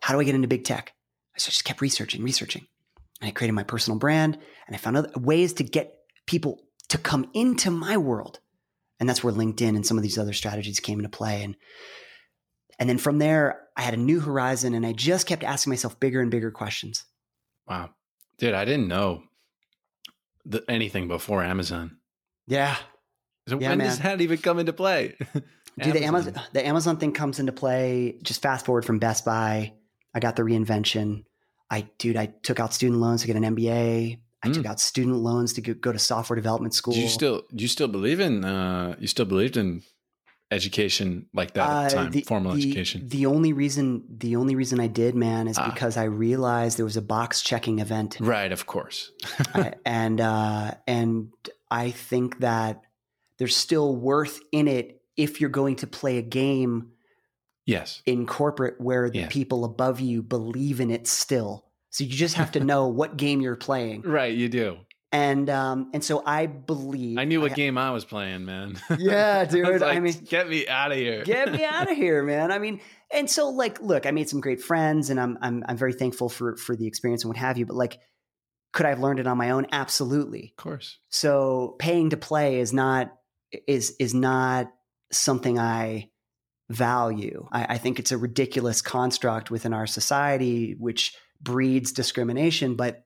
How 0.00 0.14
do 0.14 0.20
I 0.20 0.24
get 0.24 0.34
into 0.34 0.48
big 0.48 0.64
tech? 0.64 0.92
So 1.36 1.48
I 1.48 1.50
just 1.50 1.64
kept 1.64 1.80
researching, 1.80 2.22
researching. 2.22 2.66
And 3.24 3.30
I 3.30 3.32
created 3.32 3.54
my 3.54 3.62
personal 3.62 3.98
brand 3.98 4.36
and 4.66 4.76
I 4.76 4.78
found 4.78 4.98
other 4.98 5.10
ways 5.16 5.54
to 5.54 5.64
get 5.64 5.94
people 6.26 6.60
to 6.90 6.98
come 6.98 7.30
into 7.32 7.70
my 7.70 7.96
world. 7.96 8.38
And 9.00 9.08
that's 9.08 9.24
where 9.24 9.32
LinkedIn 9.32 9.70
and 9.70 9.86
some 9.86 9.96
of 9.96 10.02
these 10.02 10.18
other 10.18 10.34
strategies 10.34 10.78
came 10.78 10.98
into 10.98 11.08
play. 11.08 11.42
And 11.42 11.56
and 12.78 12.86
then 12.86 12.98
from 12.98 13.18
there, 13.18 13.62
I 13.78 13.80
had 13.80 13.94
a 13.94 13.96
new 13.96 14.20
horizon 14.20 14.74
and 14.74 14.84
I 14.84 14.92
just 14.92 15.26
kept 15.26 15.42
asking 15.42 15.70
myself 15.70 15.98
bigger 15.98 16.20
and 16.20 16.30
bigger 16.30 16.50
questions. 16.50 17.06
Wow. 17.66 17.94
Dude, 18.36 18.52
I 18.52 18.66
didn't 18.66 18.88
know 18.88 19.22
the, 20.44 20.62
anything 20.68 21.08
before 21.08 21.42
Amazon. 21.42 21.96
Yeah. 22.46 22.76
So 23.48 23.58
Yeah, 23.58 23.70
when 23.70 23.78
man. 23.78 23.86
does 23.86 24.00
that 24.00 24.20
even 24.20 24.36
come 24.36 24.58
into 24.58 24.74
play? 24.74 25.16
Dude, 25.82 25.94
the 25.94 26.04
Amazon 26.04 26.38
the 26.52 26.66
Amazon 26.66 26.98
thing 26.98 27.12
comes 27.12 27.40
into 27.40 27.52
play. 27.52 28.18
Just 28.22 28.42
fast 28.42 28.66
forward 28.66 28.84
from 28.84 28.98
Best 28.98 29.24
Buy. 29.24 29.72
I 30.14 30.20
got 30.20 30.36
the 30.36 30.42
reinvention. 30.42 31.24
I 31.70 31.88
dude, 31.98 32.16
I 32.16 32.26
took 32.42 32.60
out 32.60 32.72
student 32.74 33.00
loans 33.00 33.22
to 33.22 33.26
get 33.26 33.36
an 33.36 33.44
MBA. 33.44 34.18
I 34.42 34.48
Mm. 34.48 34.54
took 34.54 34.66
out 34.66 34.78
student 34.80 35.16
loans 35.16 35.54
to 35.54 35.60
go, 35.62 35.90
to 35.92 35.98
software 35.98 36.34
development 36.36 36.74
school. 36.74 36.92
Do 36.94 37.00
you 37.00 37.08
still 37.08 37.42
do 37.54 37.62
you 37.62 37.68
still 37.68 37.88
believe 37.88 38.20
in 38.20 38.44
uh 38.44 38.94
you 38.98 39.06
still 39.06 39.24
believed 39.24 39.56
in 39.56 39.82
education 40.50 41.26
like 41.32 41.54
that 41.54 41.68
at 41.68 41.90
the 41.90 41.98
Uh, 42.00 42.10
the- 42.10 42.20
formal 42.22 42.52
the- 42.52 42.58
education? 42.62 43.08
The 43.08 43.26
only 43.26 43.52
reason 43.52 44.04
the 44.08 44.36
only 44.36 44.54
reason 44.54 44.80
I 44.80 44.86
did, 44.86 45.14
man, 45.14 45.48
is 45.48 45.58
Ah. 45.58 45.70
because 45.72 45.96
I 45.96 46.04
realized 46.04 46.76
there 46.76 46.84
was 46.84 46.96
a 46.96 47.02
box 47.02 47.42
checking 47.42 47.78
event 47.78 48.18
Right, 48.20 48.52
of 48.52 48.66
course. 48.66 49.10
I- 49.54 49.72
and 49.86 50.20
uh, 50.20 50.74
and 50.86 51.28
I 51.70 51.90
think 51.90 52.40
that 52.40 52.82
there's 53.38 53.56
still 53.56 53.96
worth 53.96 54.40
in 54.52 54.68
it 54.68 55.00
if 55.16 55.40
you're 55.40 55.50
going 55.50 55.76
to 55.76 55.86
play 55.86 56.18
a 56.18 56.22
game 56.22 56.90
yes. 57.66 58.02
in 58.06 58.26
corporate 58.26 58.80
where 58.80 59.10
the 59.10 59.20
Yeah. 59.20 59.28
people 59.28 59.64
above 59.64 60.00
you 60.00 60.22
believe 60.22 60.80
in 60.80 60.90
it 60.90 61.06
still. 61.06 61.64
So 61.90 62.04
you 62.04 62.10
just 62.10 62.34
have 62.36 62.52
to 62.52 62.60
know 62.64 62.88
what 62.88 63.16
game 63.16 63.40
you're 63.40 63.56
playing, 63.56 64.02
Right, 64.02 64.34
you 64.34 64.48
do. 64.48 64.78
and 65.12 65.48
um, 65.48 65.90
and 65.94 66.02
so 66.02 66.22
I 66.26 66.46
believe 66.46 67.18
I 67.18 67.24
knew 67.24 67.40
what 67.40 67.52
I- 67.52 67.54
game 67.54 67.78
I 67.78 67.90
was 67.92 68.04
playing, 68.04 68.44
man. 68.44 68.76
Yeah, 68.98 69.44
dude, 69.44 69.82
I 69.82 69.94
like, 69.94 70.02
mean- 70.02 70.24
get 70.28 70.48
me 70.48 70.66
out 70.66 70.90
of 70.92 70.98
here. 70.98 71.22
Get 71.24 71.52
me 71.52 71.64
out 71.64 71.90
of 71.90 71.96
here, 72.04 72.22
man. 72.22 72.50
I 72.50 72.58
mean, 72.58 72.80
and 73.12 73.30
so 73.30 73.48
like, 73.50 73.80
look, 73.80 74.06
I 74.06 74.10
made 74.10 74.28
some 74.28 74.40
great 74.40 74.60
friends, 74.60 75.10
and 75.10 75.20
I'm 75.20 75.38
I'm 75.40 75.62
I'm 75.68 75.76
very 75.76 75.92
thankful 75.92 76.28
for 76.28 76.56
for 76.56 76.74
the 76.74 76.86
experience 76.88 77.22
and 77.22 77.28
what 77.30 77.36
have 77.36 77.58
you. 77.58 77.64
But 77.66 77.76
like, 77.76 78.00
could 78.72 78.86
I 78.86 78.88
have 78.88 78.98
learned 78.98 79.20
it 79.20 79.28
on 79.28 79.38
my 79.38 79.50
own? 79.50 79.66
Absolutely. 79.70 80.52
Of 80.58 80.62
course. 80.62 80.98
So 81.10 81.76
paying 81.78 82.10
to 82.10 82.16
play 82.16 82.58
is 82.58 82.72
not 82.72 83.12
is 83.68 83.94
is 84.00 84.14
not 84.14 84.72
something 85.12 85.60
I 85.60 86.10
value. 86.70 87.46
I, 87.52 87.74
I 87.74 87.78
think 87.78 87.98
it's 87.98 88.12
a 88.12 88.18
ridiculous 88.18 88.82
construct 88.82 89.50
within 89.50 89.72
our 89.72 89.86
society, 89.86 90.74
which 90.78 91.14
breeds 91.40 91.92
discrimination. 91.92 92.74
But 92.74 93.04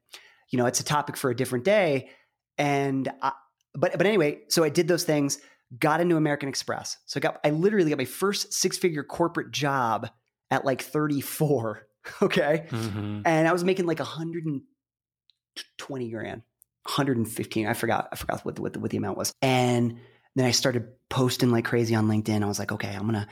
you 0.50 0.58
know, 0.58 0.66
it's 0.66 0.80
a 0.80 0.84
topic 0.84 1.16
for 1.16 1.30
a 1.30 1.36
different 1.36 1.64
day. 1.64 2.10
And 2.56 3.08
I, 3.22 3.32
but 3.74 3.98
but 3.98 4.06
anyway, 4.06 4.40
so 4.48 4.64
I 4.64 4.68
did 4.68 4.88
those 4.88 5.04
things. 5.04 5.38
Got 5.78 6.00
into 6.00 6.16
American 6.16 6.48
Express. 6.48 6.96
So 7.06 7.18
I 7.18 7.20
got 7.20 7.38
I 7.44 7.50
literally 7.50 7.90
got 7.90 7.98
my 7.98 8.06
first 8.06 8.54
six 8.54 8.78
figure 8.78 9.04
corporate 9.04 9.50
job 9.50 10.08
at 10.50 10.64
like 10.64 10.82
34. 10.82 11.84
Okay. 12.22 12.64
Mhm. 12.70 13.20
And 13.26 13.46
I 13.46 13.52
was 13.52 13.64
making 13.64 13.84
like 13.84 13.98
120 13.98 16.10
grand, 16.10 16.40
115. 16.84 17.66
I 17.66 17.74
forgot. 17.74 18.08
I 18.10 18.16
forgot 18.16 18.42
what 18.46 18.56
the, 18.56 18.62
what 18.62 18.72
the, 18.72 18.80
what 18.80 18.90
the 18.90 18.96
amount 18.96 19.18
was. 19.18 19.34
And 19.42 19.98
then 20.38 20.46
I 20.46 20.52
started 20.52 20.88
posting 21.08 21.50
like 21.50 21.64
crazy 21.64 21.94
on 21.94 22.06
LinkedIn. 22.06 22.42
I 22.42 22.46
was 22.46 22.58
like, 22.58 22.72
okay, 22.72 22.94
I'm 22.94 23.10
going 23.10 23.14
to, 23.14 23.26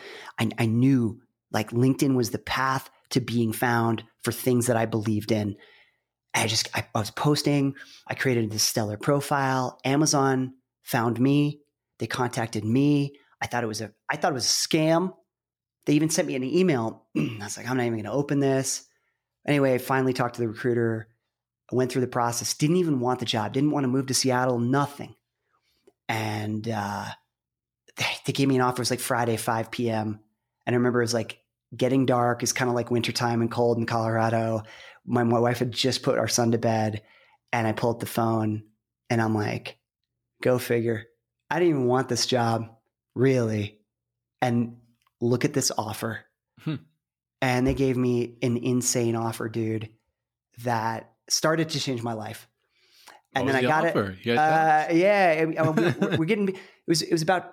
I, 0.58 0.66
knew 0.66 1.20
like 1.52 1.70
LinkedIn 1.70 2.14
was 2.14 2.30
the 2.30 2.38
path 2.38 2.90
to 3.10 3.20
being 3.20 3.52
found 3.52 4.04
for 4.22 4.32
things 4.32 4.66
that 4.66 4.76
I 4.76 4.86
believed 4.86 5.30
in. 5.30 5.56
I 6.34 6.46
just, 6.46 6.68
I, 6.74 6.86
I 6.94 6.98
was 6.98 7.10
posting. 7.10 7.74
I 8.06 8.14
created 8.14 8.50
this 8.50 8.62
stellar 8.62 8.96
profile. 8.96 9.78
Amazon 9.84 10.54
found 10.82 11.20
me. 11.20 11.60
They 11.98 12.06
contacted 12.06 12.64
me. 12.64 13.14
I 13.40 13.46
thought 13.46 13.64
it 13.64 13.68
was 13.68 13.80
a, 13.80 13.92
I 14.10 14.16
thought 14.16 14.32
it 14.32 14.34
was 14.34 14.44
a 14.44 14.68
scam. 14.68 15.14
They 15.86 15.94
even 15.94 16.10
sent 16.10 16.28
me 16.28 16.34
an 16.34 16.44
email. 16.44 17.06
I 17.16 17.36
was 17.40 17.56
like, 17.56 17.68
I'm 17.68 17.76
not 17.76 17.86
even 17.86 17.94
going 17.94 18.04
to 18.04 18.12
open 18.12 18.40
this. 18.40 18.86
Anyway, 19.46 19.74
I 19.74 19.78
finally 19.78 20.12
talked 20.12 20.34
to 20.36 20.40
the 20.40 20.48
recruiter. 20.48 21.08
I 21.72 21.76
went 21.76 21.90
through 21.90 22.02
the 22.02 22.08
process. 22.08 22.54
Didn't 22.54 22.76
even 22.76 23.00
want 23.00 23.20
the 23.20 23.26
job. 23.26 23.52
Didn't 23.52 23.70
want 23.70 23.84
to 23.84 23.88
move 23.88 24.06
to 24.06 24.14
Seattle. 24.14 24.58
Nothing. 24.58 25.15
And 26.08 26.68
uh, 26.68 27.06
they, 28.26 28.32
gave 28.32 28.48
me 28.48 28.56
an 28.56 28.62
offer. 28.62 28.76
It 28.76 28.80
was 28.80 28.90
like 28.90 29.00
Friday, 29.00 29.36
5 29.36 29.70
p.m. 29.70 30.20
And 30.66 30.74
I 30.74 30.76
remember 30.76 31.00
it 31.00 31.04
was 31.04 31.14
like 31.14 31.40
getting 31.76 32.06
dark. 32.06 32.42
It's 32.42 32.52
kind 32.52 32.68
of 32.68 32.74
like 32.74 32.90
wintertime 32.90 33.40
and 33.40 33.50
cold 33.50 33.78
in 33.78 33.86
Colorado. 33.86 34.62
My, 35.04 35.24
my 35.24 35.38
wife 35.38 35.58
had 35.58 35.72
just 35.72 36.02
put 36.02 36.18
our 36.18 36.28
son 36.28 36.52
to 36.52 36.58
bed. 36.58 37.02
And 37.52 37.66
I 37.66 37.72
pull 37.72 37.90
up 37.90 38.00
the 38.00 38.06
phone 38.06 38.64
and 39.08 39.20
I'm 39.20 39.34
like, 39.34 39.78
go 40.42 40.58
figure. 40.58 41.06
I 41.50 41.58
didn't 41.58 41.70
even 41.70 41.86
want 41.86 42.08
this 42.08 42.26
job, 42.26 42.68
really. 43.14 43.78
And 44.42 44.78
look 45.20 45.44
at 45.44 45.54
this 45.54 45.70
offer. 45.76 46.20
Hmm. 46.60 46.76
And 47.40 47.66
they 47.66 47.74
gave 47.74 47.96
me 47.96 48.36
an 48.42 48.56
insane 48.56 49.14
offer, 49.14 49.48
dude, 49.48 49.90
that 50.64 51.12
started 51.28 51.70
to 51.70 51.80
change 51.80 52.02
my 52.02 52.14
life. 52.14 52.48
And 53.36 53.44
What 53.46 53.52
then 53.52 53.64
I 53.64 53.68
got 53.68 53.84
it. 53.84 53.90
offer? 53.90 54.16
You 54.22 54.34
Uh, 54.34 54.88
yeah, 54.92 55.38
I 55.40 55.44
mean, 55.44 55.58
uh, 55.58 55.72
we- 55.72 56.16
we're, 56.16 56.24
getting. 56.24 56.48
It 56.48 56.56
was 56.88 57.02
it 57.02 57.12
was 57.12 57.22
about 57.22 57.52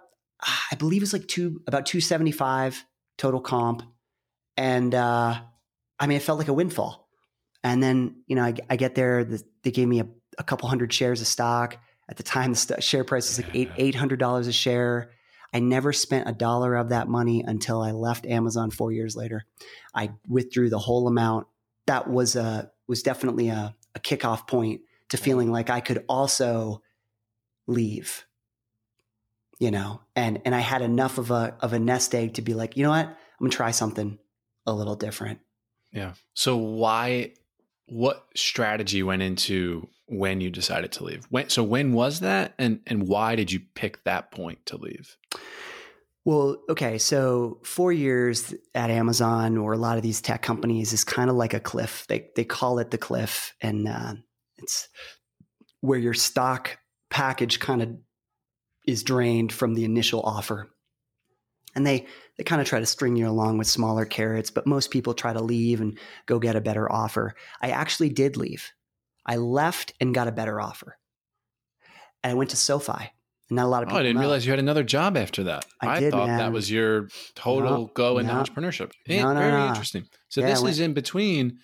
I 0.71 0.75
believe 0.77 1.01
it 1.01 1.03
was 1.03 1.13
like 1.13 1.27
two 1.27 1.61
about 1.67 1.85
two 1.85 1.99
seventy 2.01 2.31
five 2.31 2.83
total 3.17 3.41
comp, 3.41 3.83
and 4.57 4.93
uh, 4.95 5.39
I 5.99 6.07
mean 6.07 6.17
it 6.17 6.21
felt 6.23 6.39
like 6.39 6.47
a 6.47 6.53
windfall. 6.53 7.09
And 7.63 7.81
then 7.83 8.23
you 8.27 8.35
know 8.35 8.43
I, 8.43 8.53
I 8.69 8.75
get 8.75 8.95
there, 8.95 9.23
the, 9.23 9.41
they 9.63 9.71
gave 9.71 9.87
me 9.87 9.99
a, 9.99 10.07
a 10.37 10.43
couple 10.43 10.67
hundred 10.69 10.91
shares 10.93 11.21
of 11.21 11.27
stock. 11.27 11.77
At 12.09 12.17
the 12.17 12.23
time, 12.23 12.51
the 12.51 12.57
st- 12.57 12.83
share 12.83 13.03
price 13.03 13.29
was 13.29 13.45
like 13.45 13.55
eight 13.55 13.71
eight 13.77 13.95
hundred 13.95 14.19
dollars 14.19 14.47
a 14.47 14.53
share. 14.53 15.11
I 15.53 15.59
never 15.59 15.93
spent 15.93 16.27
a 16.27 16.33
dollar 16.33 16.75
of 16.75 16.89
that 16.89 17.07
money 17.07 17.43
until 17.45 17.81
I 17.81 17.91
left 17.91 18.25
Amazon 18.25 18.71
four 18.71 18.91
years 18.91 19.15
later. 19.15 19.45
I 19.93 20.11
withdrew 20.27 20.69
the 20.69 20.79
whole 20.79 21.07
amount. 21.07 21.47
That 21.87 22.09
was 22.09 22.35
a 22.35 22.71
was 22.87 23.03
definitely 23.03 23.49
a, 23.49 23.75
a 23.95 23.99
kickoff 23.99 24.47
point 24.47 24.81
to 25.13 25.17
feeling 25.17 25.51
like 25.51 25.69
I 25.69 25.79
could 25.79 26.03
also 26.09 26.81
leave. 27.67 28.25
You 29.59 29.69
know, 29.69 30.01
and 30.15 30.41
and 30.43 30.53
I 30.55 30.59
had 30.59 30.81
enough 30.81 31.19
of 31.19 31.29
a 31.29 31.55
of 31.61 31.71
a 31.71 31.79
nest 31.79 32.13
egg 32.15 32.33
to 32.33 32.41
be 32.41 32.55
like, 32.55 32.75
you 32.75 32.83
know 32.83 32.89
what, 32.89 33.05
I'm 33.05 33.15
gonna 33.39 33.51
try 33.51 33.71
something 33.71 34.17
a 34.65 34.73
little 34.73 34.95
different. 34.95 35.39
Yeah. 35.91 36.13
So 36.33 36.57
why 36.57 37.33
what 37.85 38.25
strategy 38.35 39.03
went 39.03 39.21
into 39.21 39.87
when 40.07 40.41
you 40.41 40.49
decided 40.49 40.91
to 40.93 41.03
leave? 41.03 41.25
When 41.29 41.49
so 41.49 41.63
when 41.63 41.93
was 41.93 42.21
that 42.21 42.55
and 42.57 42.81
and 42.87 43.07
why 43.07 43.35
did 43.35 43.51
you 43.51 43.61
pick 43.75 44.03
that 44.03 44.31
point 44.31 44.65
to 44.65 44.77
leave? 44.77 45.15
Well, 46.25 46.57
okay, 46.69 46.97
so 46.97 47.59
four 47.63 47.93
years 47.93 48.55
at 48.73 48.89
Amazon 48.89 49.57
or 49.57 49.73
a 49.73 49.77
lot 49.77 49.97
of 49.97 50.03
these 50.03 50.21
tech 50.21 50.41
companies 50.41 50.93
is 50.93 51.03
kind 51.03 51.29
of 51.29 51.35
like 51.35 51.53
a 51.53 51.59
cliff. 51.59 52.05
They 52.09 52.31
they 52.35 52.43
call 52.43 52.79
it 52.79 52.89
the 52.89 52.97
cliff, 52.97 53.53
and 53.61 53.87
uh, 53.87 54.15
it's 54.63 54.87
where 55.81 55.99
your 55.99 56.13
stock 56.13 56.77
package 57.09 57.59
kind 57.59 57.81
of 57.81 57.89
is 58.85 59.03
drained 59.03 59.51
from 59.53 59.73
the 59.73 59.85
initial 59.85 60.21
offer, 60.21 60.69
and 61.75 61.85
they 61.85 62.05
they 62.37 62.43
kind 62.43 62.61
of 62.61 62.67
try 62.67 62.79
to 62.79 62.85
string 62.85 63.15
you 63.15 63.27
along 63.29 63.57
with 63.57 63.67
smaller 63.67 64.05
carrots. 64.05 64.49
But 64.49 64.65
most 64.67 64.91
people 64.91 65.13
try 65.13 65.33
to 65.33 65.41
leave 65.43 65.81
and 65.81 65.97
go 66.25 66.39
get 66.39 66.55
a 66.55 66.61
better 66.61 66.91
offer. 66.91 67.35
I 67.61 67.69
actually 67.69 68.09
did 68.09 68.37
leave. 68.37 68.71
I 69.25 69.37
left 69.37 69.93
and 70.01 70.13
got 70.15 70.27
a 70.27 70.31
better 70.33 70.59
offer, 70.59 70.97
and 72.23 72.31
I 72.31 72.35
went 72.35 72.49
to 72.51 72.57
SoFi. 72.57 73.11
And 73.49 73.57
not 73.57 73.65
a 73.65 73.67
lot 73.67 73.83
of 73.83 73.87
Oh, 73.87 73.91
people. 73.91 73.99
I 73.99 74.03
didn't 74.03 74.15
know. 74.15 74.21
realize 74.21 74.45
you 74.45 74.51
had 74.53 74.59
another 74.59 74.83
job 74.83 75.17
after 75.17 75.43
that. 75.43 75.65
I 75.81 75.99
did, 75.99 76.11
thought 76.11 76.27
man. 76.27 76.37
that 76.39 76.53
was 76.53 76.71
your 76.71 77.09
total 77.35 77.69
No, 77.71 77.91
go 77.93 78.17
into 78.17 78.33
no. 78.33 78.41
entrepreneurship. 78.41 78.91
Eh, 79.07 79.21
No, 79.21 79.33
no, 79.33 79.39
Very 79.41 79.67
interesting. 79.67 80.07
So 80.29 80.39
Yeah, 80.41 80.47
this 80.47 80.61
went- 80.61 80.71
is 80.71 80.79
in 80.79 80.93
between 80.93 81.59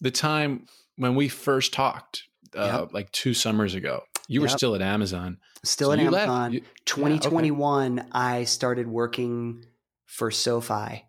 the 0.00 0.10
time 0.10 0.66
when 0.96 1.14
we 1.14 1.28
first 1.28 1.72
talked, 1.72 2.24
uh, 2.56 2.86
like 2.92 3.10
two 3.12 3.34
summers 3.34 3.74
ago. 3.74 4.04
You 4.28 4.40
were 4.40 4.48
still 4.48 4.74
at 4.74 4.82
Amazon. 4.82 5.38
Still 5.64 5.88
So 5.88 5.92
at 5.92 5.98
you 6.00 6.10
left. 6.10 6.28
Amazon. 6.28 6.52
You- 6.52 6.58
okay. 6.60 6.68
2021, 6.84 8.08
I 8.12 8.44
started 8.44 8.86
working 8.88 9.64
for 10.06 10.30
SoFi. 10.30 11.04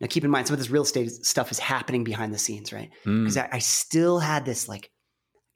Now, 0.00 0.06
keep 0.08 0.24
in 0.24 0.30
mind, 0.30 0.46
some 0.46 0.54
of 0.54 0.58
this 0.60 0.70
real 0.70 0.82
estate 0.82 1.10
stuff 1.26 1.50
is 1.50 1.58
happening 1.58 2.04
behind 2.04 2.32
the 2.32 2.38
scenes, 2.38 2.72
right? 2.72 2.90
Mm, 3.04 3.24
Because 3.24 3.36
I, 3.36 3.48
I 3.52 3.58
still 3.58 4.18
had 4.18 4.44
this 4.44 4.68
like 4.68 4.90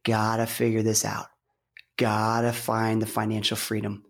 gotta 0.04 0.46
figure 0.46 0.82
this 0.82 1.04
out. 1.04 1.26
Gotta 1.96 2.52
find 2.52 3.00
the 3.00 3.06
financial 3.06 3.56
freedom. 3.56 4.04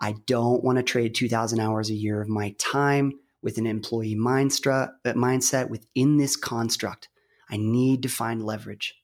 I 0.00 0.14
don't 0.26 0.62
want 0.64 0.76
to 0.78 0.82
trade 0.82 1.14
2,000 1.14 1.60
hours 1.60 1.90
a 1.90 1.94
year 1.94 2.20
of 2.20 2.28
my 2.28 2.54
time 2.58 3.12
with 3.42 3.56
an 3.58 3.66
employee 3.66 4.14
uh, 4.14 4.18
mindset 4.18 5.70
within 5.70 6.16
this 6.18 6.36
construct. 6.36 7.08
I 7.50 7.56
need 7.56 8.02
to 8.02 8.08
find 8.08 8.44
leverage. 8.44 8.94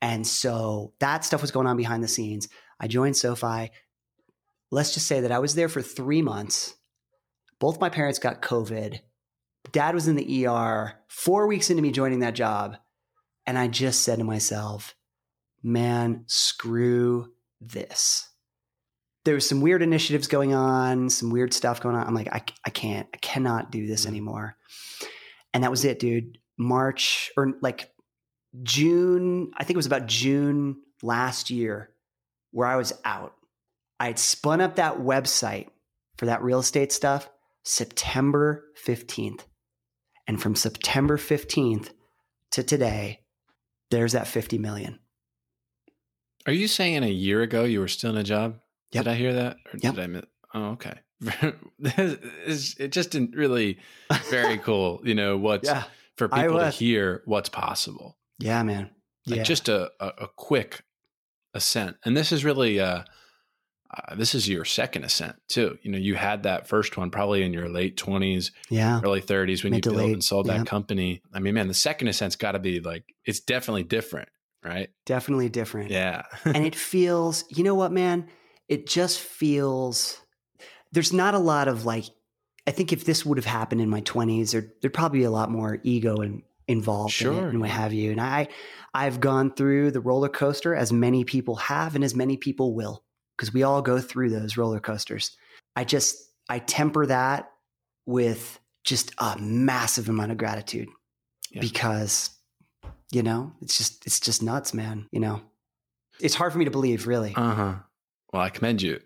And 0.00 0.26
so 0.26 0.92
that 1.00 1.24
stuff 1.24 1.42
was 1.42 1.50
going 1.50 1.66
on 1.66 1.76
behind 1.76 2.02
the 2.02 2.08
scenes. 2.08 2.48
I 2.80 2.86
joined 2.86 3.16
SoFi. 3.16 3.70
Let's 4.70 4.94
just 4.94 5.06
say 5.06 5.20
that 5.20 5.32
I 5.32 5.38
was 5.38 5.54
there 5.54 5.68
for 5.68 5.82
three 5.82 6.22
months. 6.22 6.74
Both 7.58 7.80
my 7.80 7.88
parents 7.88 8.18
got 8.18 8.42
COVID. 8.42 9.00
Dad 9.72 9.94
was 9.94 10.08
in 10.08 10.16
the 10.16 10.46
ER 10.46 10.94
four 11.08 11.46
weeks 11.46 11.70
into 11.70 11.82
me 11.82 11.90
joining 11.90 12.20
that 12.20 12.34
job. 12.34 12.76
And 13.46 13.58
I 13.58 13.66
just 13.66 14.02
said 14.02 14.18
to 14.18 14.24
myself, 14.24 14.94
man, 15.62 16.24
screw 16.26 17.32
this. 17.60 18.28
There 19.24 19.34
was 19.34 19.48
some 19.48 19.60
weird 19.60 19.82
initiatives 19.82 20.28
going 20.28 20.54
on, 20.54 21.10
some 21.10 21.30
weird 21.30 21.52
stuff 21.52 21.80
going 21.80 21.96
on. 21.96 22.06
I'm 22.06 22.14
like, 22.14 22.28
I, 22.28 22.42
I 22.64 22.70
can't, 22.70 23.08
I 23.12 23.16
cannot 23.18 23.72
do 23.72 23.86
this 23.86 24.02
mm-hmm. 24.02 24.10
anymore. 24.10 24.56
And 25.52 25.64
that 25.64 25.70
was 25.70 25.84
it, 25.84 25.98
dude. 25.98 26.38
March 26.56 27.30
or 27.36 27.54
like 27.62 27.90
June, 28.62 29.50
I 29.56 29.64
think 29.64 29.74
it 29.74 29.78
was 29.78 29.86
about 29.86 30.06
June 30.06 30.76
last 31.02 31.50
year 31.50 31.90
where 32.50 32.66
I 32.66 32.76
was 32.76 32.92
out. 33.04 33.34
I 34.00 34.06
had 34.06 34.18
spun 34.18 34.60
up 34.60 34.76
that 34.76 34.98
website 34.98 35.68
for 36.16 36.26
that 36.26 36.42
real 36.42 36.60
estate 36.60 36.92
stuff 36.92 37.28
September 37.64 38.64
15th. 38.86 39.42
And 40.26 40.40
from 40.40 40.54
September 40.54 41.16
15th 41.16 41.90
to 42.52 42.62
today, 42.62 43.20
there's 43.90 44.12
that 44.12 44.26
50 44.26 44.58
million. 44.58 44.98
Are 46.46 46.52
you 46.52 46.68
saying 46.68 47.02
a 47.02 47.08
year 47.08 47.42
ago 47.42 47.64
you 47.64 47.80
were 47.80 47.88
still 47.88 48.10
in 48.10 48.16
a 48.16 48.22
job? 48.22 48.58
Yep. 48.92 49.04
Did 49.04 49.10
I 49.10 49.14
hear 49.16 49.32
that? 49.34 49.56
Or 49.66 49.78
yep. 49.82 49.94
did 49.94 50.04
I 50.04 50.06
miss? 50.06 50.24
Oh, 50.54 50.64
okay. 50.70 50.94
it 51.80 52.92
just 52.92 53.10
didn't 53.10 53.34
really 53.34 53.78
very 54.30 54.58
cool. 54.64 55.00
You 55.04 55.14
know, 55.14 55.36
what's 55.36 55.68
yeah, 55.68 55.84
for 56.16 56.28
people 56.28 56.58
to 56.58 56.70
hear 56.70 57.22
what's 57.24 57.48
possible. 57.48 58.17
Yeah, 58.38 58.62
man. 58.62 58.90
Like 59.26 59.44
just 59.44 59.68
a, 59.68 59.90
a, 60.00 60.06
a, 60.06 60.28
quick 60.36 60.82
ascent. 61.52 61.96
And 62.04 62.16
this 62.16 62.32
is 62.32 62.44
really, 62.44 62.80
uh, 62.80 63.02
uh, 63.90 64.14
this 64.14 64.34
is 64.34 64.48
your 64.48 64.64
second 64.64 65.04
ascent 65.04 65.36
too. 65.48 65.78
You 65.82 65.90
know, 65.90 65.98
you 65.98 66.14
had 66.14 66.42
that 66.42 66.68
first 66.68 66.96
one 66.96 67.10
probably 67.10 67.42
in 67.42 67.52
your 67.52 67.68
late 67.68 67.96
twenties, 67.96 68.52
yeah, 68.68 69.00
early 69.02 69.22
thirties 69.22 69.64
when 69.64 69.70
Mid 69.70 69.84
you 69.84 69.92
built 69.92 70.04
late. 70.04 70.12
and 70.12 70.22
sold 70.22 70.46
that 70.46 70.66
company. 70.66 71.22
I 71.32 71.40
mean, 71.40 71.54
man, 71.54 71.68
the 71.68 71.74
second 71.74 72.08
ascent's 72.08 72.36
got 72.36 72.52
to 72.52 72.58
be 72.58 72.80
like 72.80 73.04
it's 73.24 73.40
definitely 73.40 73.84
different, 73.84 74.28
right? 74.62 74.90
Definitely 75.06 75.48
different. 75.48 75.90
Yeah, 75.90 76.22
and 76.44 76.66
it 76.66 76.74
feels. 76.76 77.44
You 77.48 77.64
know 77.64 77.74
what, 77.74 77.92
man? 77.92 78.28
It 78.68 78.86
just 78.86 79.20
feels. 79.20 80.20
There's 80.92 81.12
not 81.12 81.34
a 81.34 81.38
lot 81.38 81.68
of 81.68 81.86
like. 81.86 82.04
I 82.66 82.70
think 82.70 82.92
if 82.92 83.06
this 83.06 83.24
would 83.24 83.38
have 83.38 83.46
happened 83.46 83.80
in 83.80 83.88
my 83.88 84.02
20s, 84.02 84.52
there, 84.52 84.66
there'd 84.82 84.92
probably 84.92 85.20
be 85.20 85.24
a 85.24 85.30
lot 85.30 85.50
more 85.50 85.78
ego 85.84 86.16
and 86.16 86.42
involved 86.68 87.14
sure. 87.14 87.32
in 87.32 87.38
it 87.38 87.48
and 87.48 87.60
what 87.60 87.70
have 87.70 87.92
you. 87.92 88.12
And 88.12 88.20
I, 88.20 88.48
I've 88.94 89.20
gone 89.20 89.52
through 89.52 89.90
the 89.90 90.00
roller 90.00 90.28
coaster 90.28 90.74
as 90.74 90.92
many 90.92 91.24
people 91.24 91.56
have 91.56 91.94
and 91.94 92.04
as 92.04 92.14
many 92.14 92.36
people 92.36 92.74
will, 92.74 93.02
because 93.36 93.52
we 93.52 93.62
all 93.62 93.82
go 93.82 94.00
through 94.00 94.30
those 94.30 94.56
roller 94.56 94.78
coasters. 94.78 95.36
I 95.74 95.84
just, 95.84 96.16
I 96.48 96.58
temper 96.58 97.06
that 97.06 97.50
with 98.06 98.60
just 98.84 99.12
a 99.18 99.36
massive 99.38 100.08
amount 100.08 100.32
of 100.32 100.38
gratitude 100.38 100.88
yeah. 101.50 101.60
because, 101.60 102.30
you 103.10 103.22
know, 103.22 103.52
it's 103.60 103.76
just, 103.76 104.06
it's 104.06 104.20
just 104.20 104.42
nuts, 104.42 104.72
man. 104.74 105.08
You 105.10 105.20
know, 105.20 105.40
it's 106.20 106.34
hard 106.34 106.52
for 106.52 106.58
me 106.58 106.64
to 106.66 106.70
believe, 106.70 107.06
really. 107.06 107.34
Uh 107.34 107.54
huh. 107.54 107.74
Well, 108.32 108.42
I 108.42 108.50
commend 108.50 108.82
you. 108.82 109.00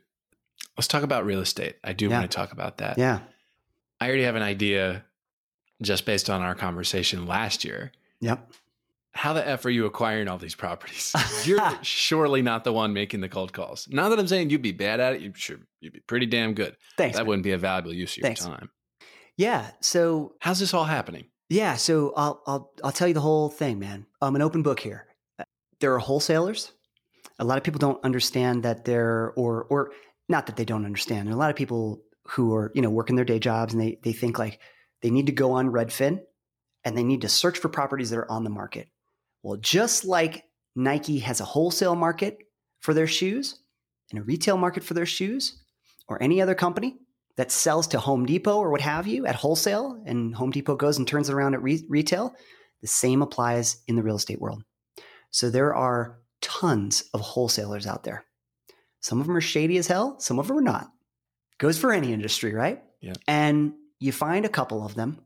Let's 0.76 0.88
talk 0.88 1.02
about 1.02 1.26
real 1.26 1.40
estate. 1.40 1.76
I 1.84 1.92
do 1.92 2.08
yeah. 2.08 2.18
want 2.18 2.30
to 2.30 2.34
talk 2.34 2.52
about 2.52 2.78
that. 2.78 2.98
Yeah. 2.98 3.20
I 4.00 4.08
already 4.08 4.24
have 4.24 4.34
an 4.34 4.42
idea 4.42 5.04
just 5.82 6.06
based 6.06 6.30
on 6.30 6.40
our 6.42 6.54
conversation 6.54 7.26
last 7.26 7.64
year. 7.64 7.92
Yep. 8.20 8.52
How 9.14 9.34
the 9.34 9.46
F 9.46 9.64
are 9.66 9.70
you 9.70 9.84
acquiring 9.84 10.28
all 10.28 10.38
these 10.38 10.54
properties? 10.54 11.14
You're 11.44 11.60
surely 11.82 12.40
not 12.40 12.64
the 12.64 12.72
one 12.72 12.94
making 12.94 13.20
the 13.20 13.28
cold 13.28 13.52
calls. 13.52 13.86
Not 13.90 14.08
that 14.08 14.18
I'm 14.18 14.26
saying 14.26 14.48
you'd 14.48 14.62
be 14.62 14.72
bad 14.72 15.00
at 15.00 15.14
it. 15.14 15.20
You 15.20 15.32
sure 15.34 15.58
you'd 15.80 15.92
be 15.92 16.00
pretty 16.00 16.26
damn 16.26 16.54
good. 16.54 16.76
Thanks. 16.96 17.16
That 17.16 17.24
man. 17.24 17.28
wouldn't 17.28 17.44
be 17.44 17.52
a 17.52 17.58
valuable 17.58 17.92
use 17.92 18.12
of 18.12 18.18
your 18.18 18.22
Thanks. 18.24 18.44
time. 18.44 18.70
Yeah. 19.36 19.70
So 19.80 20.34
how's 20.40 20.60
this 20.60 20.72
all 20.72 20.84
happening? 20.84 21.26
Yeah. 21.50 21.76
So 21.76 22.14
I'll 22.16 22.42
I'll 22.46 22.72
I'll 22.82 22.92
tell 22.92 23.08
you 23.08 23.14
the 23.14 23.20
whole 23.20 23.50
thing, 23.50 23.78
man. 23.78 24.06
I'm 24.22 24.34
an 24.34 24.42
open 24.42 24.62
book 24.62 24.80
here. 24.80 25.06
There 25.80 25.92
are 25.94 25.98
wholesalers. 25.98 26.72
A 27.38 27.44
lot 27.44 27.58
of 27.58 27.64
people 27.64 27.80
don't 27.80 28.02
understand 28.04 28.62
that 28.62 28.84
they're 28.84 29.32
or 29.36 29.64
or 29.64 29.92
not 30.28 30.46
that 30.46 30.56
they 30.56 30.64
don't 30.64 30.86
understand. 30.86 31.26
There 31.26 31.34
are 31.34 31.36
a 31.36 31.40
lot 31.40 31.50
of 31.50 31.56
people 31.56 32.02
who 32.28 32.54
are, 32.54 32.70
you 32.74 32.80
know, 32.80 32.90
working 32.90 33.16
their 33.16 33.24
day 33.24 33.38
jobs 33.38 33.74
and 33.74 33.82
they 33.82 33.98
they 34.02 34.12
think 34.12 34.38
like, 34.38 34.60
they 35.02 35.10
need 35.10 35.26
to 35.26 35.32
go 35.32 35.52
on 35.52 35.70
Redfin 35.70 36.22
and 36.84 36.96
they 36.96 37.04
need 37.04 37.20
to 37.22 37.28
search 37.28 37.58
for 37.58 37.68
properties 37.68 38.10
that 38.10 38.18
are 38.18 38.30
on 38.30 38.44
the 38.44 38.50
market. 38.50 38.88
Well, 39.42 39.56
just 39.56 40.04
like 40.04 40.44
Nike 40.74 41.18
has 41.20 41.40
a 41.40 41.44
wholesale 41.44 41.96
market 41.96 42.38
for 42.80 42.94
their 42.94 43.06
shoes 43.06 43.58
and 44.10 44.20
a 44.20 44.24
retail 44.24 44.56
market 44.56 44.84
for 44.84 44.94
their 44.94 45.06
shoes, 45.06 45.58
or 46.08 46.22
any 46.22 46.42
other 46.42 46.54
company 46.54 46.96
that 47.36 47.50
sells 47.50 47.86
to 47.88 47.98
Home 47.98 48.26
Depot 48.26 48.58
or 48.58 48.70
what 48.70 48.80
have 48.82 49.06
you 49.06 49.24
at 49.24 49.34
wholesale, 49.34 50.02
and 50.04 50.34
Home 50.34 50.50
Depot 50.50 50.76
goes 50.76 50.98
and 50.98 51.08
turns 51.08 51.28
it 51.28 51.34
around 51.34 51.54
at 51.54 51.62
re- 51.62 51.84
retail, 51.88 52.34
the 52.82 52.86
same 52.86 53.22
applies 53.22 53.78
in 53.88 53.96
the 53.96 54.02
real 54.02 54.16
estate 54.16 54.40
world. 54.40 54.62
So 55.30 55.48
there 55.48 55.74
are 55.74 56.18
tons 56.42 57.04
of 57.14 57.20
wholesalers 57.20 57.86
out 57.86 58.04
there. 58.04 58.24
Some 59.00 59.20
of 59.20 59.26
them 59.26 59.36
are 59.36 59.40
shady 59.40 59.78
as 59.78 59.86
hell, 59.86 60.18
some 60.20 60.38
of 60.38 60.48
them 60.48 60.58
are 60.58 60.62
not. 60.62 60.88
Goes 61.58 61.78
for 61.78 61.92
any 61.92 62.12
industry, 62.12 62.52
right? 62.52 62.82
Yeah. 63.00 63.14
And 63.26 63.72
you 64.02 64.12
find 64.12 64.44
a 64.44 64.50
couple 64.50 64.84
of 64.84 64.94
them. 64.94 65.18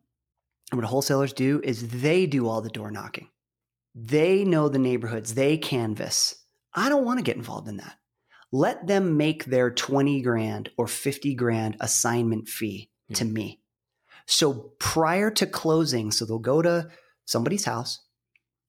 And 0.71 0.81
what 0.81 0.89
wholesalers 0.89 1.33
do 1.33 1.61
is 1.63 1.89
they 1.89 2.27
do 2.27 2.49
all 2.49 2.61
the 2.61 2.69
door 2.69 2.91
knocking. 2.91 3.29
They 3.95 4.45
know 4.45 4.69
the 4.69 4.79
neighborhoods, 4.79 5.35
they 5.35 5.57
canvas. 5.57 6.35
I 6.75 6.89
don't 6.89 7.05
want 7.05 7.19
to 7.19 7.25
get 7.25 7.37
involved 7.37 7.69
in 7.69 7.79
that. 7.79 7.97
Let 8.53 8.87
them 8.87 9.17
make 9.17 9.47
their 9.47 9.71
20 9.71 10.21
grand 10.23 10.71
or 10.77 10.87
50 10.87 11.35
grand 11.35 11.77
assignment 11.81 12.49
fee 12.49 12.91
to 13.15 13.25
hmm. 13.25 13.33
me. 13.33 13.61
So 14.27 14.73
prior 14.79 15.31
to 15.33 15.47
closing, 15.47 16.11
so 16.11 16.25
they'll 16.25 16.39
go 16.39 16.61
to 16.61 16.89
somebody's 17.25 17.65
house 17.65 18.01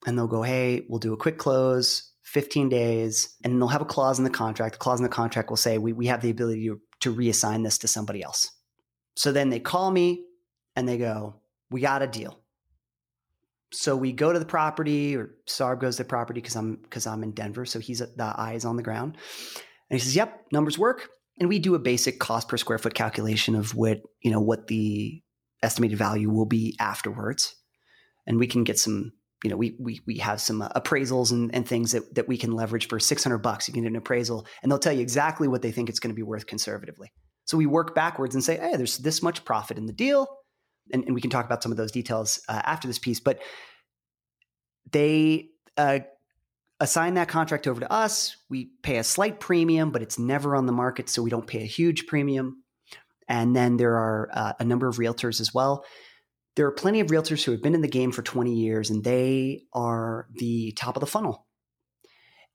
and 0.05 0.17
they'll 0.17 0.27
go, 0.27 0.43
hey, 0.43 0.85
we'll 0.87 0.99
do 0.99 1.13
a 1.13 1.17
quick 1.17 1.37
close, 1.37 2.13
15 2.23 2.69
days, 2.69 3.35
and 3.43 3.59
they'll 3.59 3.67
have 3.67 3.81
a 3.81 3.85
clause 3.85 4.19
in 4.19 4.23
the 4.23 4.29
contract. 4.29 4.73
The 4.73 4.79
clause 4.79 4.99
in 4.99 5.03
the 5.03 5.09
contract 5.09 5.49
will 5.49 5.57
say, 5.57 5.77
we, 5.77 5.93
we 5.93 6.07
have 6.07 6.21
the 6.21 6.29
ability 6.29 6.67
to, 6.67 6.79
to 7.01 7.15
reassign 7.15 7.63
this 7.63 7.79
to 7.79 7.87
somebody 7.87 8.21
else. 8.21 8.51
So 9.17 9.31
then 9.31 9.49
they 9.49 9.59
call 9.59 9.89
me 9.89 10.23
and 10.75 10.87
they 10.87 10.97
go, 10.97 11.41
We 11.69 11.81
got 11.81 12.03
a 12.03 12.07
deal. 12.07 12.39
So 13.73 13.97
we 13.97 14.13
go 14.13 14.31
to 14.31 14.39
the 14.39 14.45
property, 14.45 15.17
or 15.17 15.31
Sarb 15.49 15.81
goes 15.81 15.97
to 15.97 16.03
the 16.03 16.09
property 16.09 16.39
because 16.39 16.55
I'm 16.55 16.75
because 16.75 17.05
I'm 17.05 17.23
in 17.23 17.31
Denver. 17.31 17.65
So 17.65 17.79
he's 17.79 17.99
the 17.99 18.33
eyes 18.37 18.63
on 18.63 18.77
the 18.77 18.83
ground. 18.83 19.17
And 19.89 19.99
he 19.99 20.03
says, 20.03 20.15
Yep, 20.15 20.45
numbers 20.51 20.77
work. 20.77 21.09
And 21.39 21.49
we 21.49 21.59
do 21.59 21.75
a 21.75 21.79
basic 21.79 22.19
cost 22.19 22.47
per 22.47 22.57
square 22.57 22.77
foot 22.77 22.93
calculation 22.93 23.55
of 23.55 23.75
what, 23.75 24.01
you 24.21 24.31
know, 24.31 24.39
what 24.39 24.67
the 24.67 25.21
estimated 25.63 25.97
value 25.97 26.29
will 26.29 26.45
be 26.45 26.75
afterwards. 26.79 27.55
And 28.25 28.39
we 28.39 28.47
can 28.47 28.63
get 28.63 28.77
some, 28.77 29.13
you 29.43 29.49
know, 29.49 29.57
we 29.57 29.75
we 29.79 29.99
we 30.05 30.17
have 30.19 30.41
some 30.41 30.61
uh, 30.61 30.69
appraisals 30.69 31.31
and, 31.31 31.53
and 31.55 31.67
things 31.67 31.91
that, 31.93 32.13
that 32.15 32.27
we 32.27 32.37
can 32.37 32.51
leverage 32.51 32.87
for 32.87 32.99
600 32.99 33.39
bucks. 33.39 33.67
You 33.67 33.73
can 33.73 33.81
get 33.81 33.89
an 33.89 33.95
appraisal 33.95 34.45
and 34.61 34.71
they'll 34.71 34.79
tell 34.79 34.93
you 34.93 35.01
exactly 35.01 35.47
what 35.47 35.63
they 35.63 35.71
think 35.71 35.89
it's 35.89 35.99
going 35.99 36.13
to 36.13 36.15
be 36.15 36.23
worth 36.23 36.45
conservatively. 36.45 37.11
So 37.47 37.57
we 37.57 37.65
work 37.65 37.95
backwards 37.95 38.35
and 38.35 38.43
say, 38.43 38.57
hey, 38.57 38.75
there's 38.75 38.97
this 38.97 39.23
much 39.23 39.45
profit 39.45 39.77
in 39.77 39.85
the 39.85 39.93
deal. 39.93 40.27
And, 40.91 41.03
and 41.05 41.15
we 41.15 41.21
can 41.21 41.29
talk 41.29 41.45
about 41.45 41.63
some 41.63 41.71
of 41.71 41.77
those 41.77 41.91
details 41.91 42.41
uh, 42.47 42.61
after 42.63 42.87
this 42.87 42.99
piece. 42.99 43.21
But 43.21 43.41
they 44.91 45.49
uh, 45.77 45.99
assign 46.81 47.15
that 47.15 47.29
contract 47.29 47.65
over 47.65 47.79
to 47.79 47.91
us. 47.91 48.35
We 48.49 48.71
pay 48.83 48.97
a 48.97 49.03
slight 49.03 49.39
premium, 49.39 49.91
but 49.91 50.01
it's 50.01 50.19
never 50.19 50.55
on 50.55 50.65
the 50.65 50.73
market. 50.73 51.09
So 51.09 51.23
we 51.23 51.29
don't 51.29 51.47
pay 51.47 51.61
a 51.61 51.65
huge 51.65 52.05
premium. 52.05 52.63
And 53.29 53.55
then 53.55 53.77
there 53.77 53.95
are 53.95 54.29
uh, 54.33 54.53
a 54.59 54.65
number 54.65 54.87
of 54.87 54.97
realtors 54.97 55.39
as 55.39 55.53
well. 55.53 55.85
There 56.57 56.67
are 56.67 56.71
plenty 56.71 56.99
of 56.99 57.07
realtors 57.07 57.43
who 57.43 57.51
have 57.51 57.63
been 57.63 57.75
in 57.75 57.81
the 57.81 57.87
game 57.87 58.11
for 58.11 58.23
20 58.23 58.53
years 58.53 58.89
and 58.89 59.03
they 59.03 59.63
are 59.73 60.27
the 60.35 60.73
top 60.73 60.97
of 60.97 61.01
the 61.01 61.07
funnel 61.07 61.46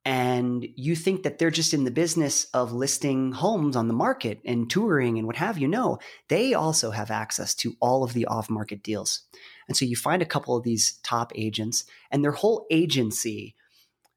and 0.05 0.67
you 0.75 0.97
think 0.97 1.23
that 1.23 1.39
they're 1.39 1.51
just 1.51 1.75
in 1.75 1.85
the 1.85 1.91
business 1.91 2.47
of 2.55 2.73
listing 2.73 3.33
homes 3.33 3.77
on 3.77 3.87
the 3.87 3.95
market 3.95 4.41
and 4.45 4.69
touring 4.69 5.19
and 5.19 5.27
what 5.27 5.37
have 5.37 5.59
you. 5.59 5.69
No, 5.69 5.99
they 6.29 6.55
also 6.55 6.91
have 6.91 7.11
access 7.11 7.55
to 7.57 7.75
all 7.81 8.03
of 8.03 8.13
the 8.13 8.27
off 8.27 8.51
market 8.51 8.83
deals. 8.83 9.23
And 9.69 9.77
so 9.77 9.85
you 9.85 9.95
find 9.95 10.21
a 10.21 10.27
couple 10.27 10.57
of 10.57 10.65
these 10.65 10.99
top 11.05 11.33
agents 11.37 11.85
and 12.11 12.25
their 12.25 12.33
whole 12.33 12.67
agency, 12.71 13.55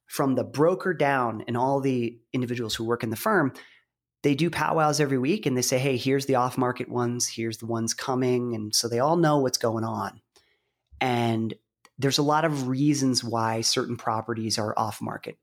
from 0.07 0.35
the 0.35 0.43
broker 0.43 0.93
down 0.93 1.43
and 1.47 1.57
all 1.57 1.79
the 1.79 2.17
individuals 2.31 2.75
who 2.75 2.85
work 2.85 3.03
in 3.03 3.09
the 3.09 3.15
firm, 3.15 3.51
they 4.23 4.35
do 4.35 4.49
powwows 4.49 4.99
every 4.99 5.17
week 5.17 5.45
and 5.45 5.57
they 5.57 5.61
say, 5.61 5.77
hey, 5.77 5.97
here's 5.97 6.25
the 6.25 6.35
off 6.35 6.57
market 6.57 6.89
ones, 6.89 7.27
here's 7.27 7.57
the 7.57 7.65
ones 7.65 7.93
coming. 7.93 8.55
And 8.55 8.73
so 8.73 8.87
they 8.87 8.99
all 8.99 9.17
know 9.17 9.39
what's 9.39 9.57
going 9.57 9.83
on. 9.83 10.21
And 11.01 11.53
there's 11.97 12.17
a 12.17 12.23
lot 12.23 12.45
of 12.45 12.67
reasons 12.67 13.23
why 13.23 13.61
certain 13.61 13.97
properties 13.97 14.57
are 14.57 14.73
off 14.77 15.01
market 15.01 15.37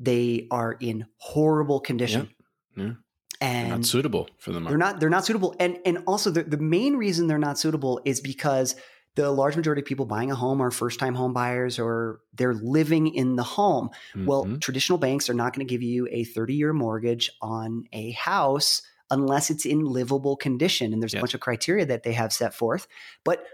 they 0.00 0.46
are 0.50 0.76
in 0.80 1.06
horrible 1.16 1.80
condition. 1.80 2.30
Yeah. 2.76 2.84
Yeah. 2.84 2.92
And 3.40 3.68
not 3.70 3.84
suitable 3.84 4.28
for 4.38 4.52
the 4.52 4.60
market. 4.60 4.70
they're 4.70 4.78
not 4.78 5.00
they're 5.00 5.10
not 5.10 5.24
suitable. 5.26 5.54
And 5.60 5.78
and 5.84 5.98
also 6.06 6.30
the, 6.30 6.44
the 6.44 6.56
main 6.58 6.96
reason 6.96 7.26
they're 7.26 7.38
not 7.38 7.58
suitable 7.58 8.00
is 8.04 8.20
because 8.20 8.74
the 9.16 9.30
large 9.30 9.56
majority 9.56 9.80
of 9.80 9.86
people 9.86 10.06
buying 10.06 10.30
a 10.30 10.34
home 10.34 10.60
are 10.60 10.70
first 10.72 10.98
time 10.98 11.14
home 11.14 11.32
buyers 11.32 11.78
or 11.78 12.20
they're 12.32 12.54
living 12.54 13.06
in 13.14 13.36
the 13.36 13.42
home. 13.44 13.90
Well, 14.16 14.44
Mhm. 14.44 14.60
traditional 14.60 14.98
banks 14.98 15.28
are 15.30 15.34
not 15.34 15.52
going 15.54 15.64
to 15.66 15.70
give 15.72 15.82
you 15.82 16.08
a 16.10 16.24
30 16.24 16.54
year 16.54 16.72
mortgage 16.72 17.30
on 17.40 17.84
a 17.92 18.10
house 18.12 18.82
unless 19.10 19.50
it's 19.50 19.66
in 19.66 19.84
livable 19.84 20.36
condition. 20.36 20.92
And 20.92 21.00
there's 21.02 21.14
a 21.14 21.20
bunch 21.20 21.34
of 21.34 21.40
criteria 21.40 21.86
that 21.86 22.02
they 22.02 22.12
have 22.12 22.32
set 22.32 22.54
forth. 22.54 22.88
But 23.24 23.44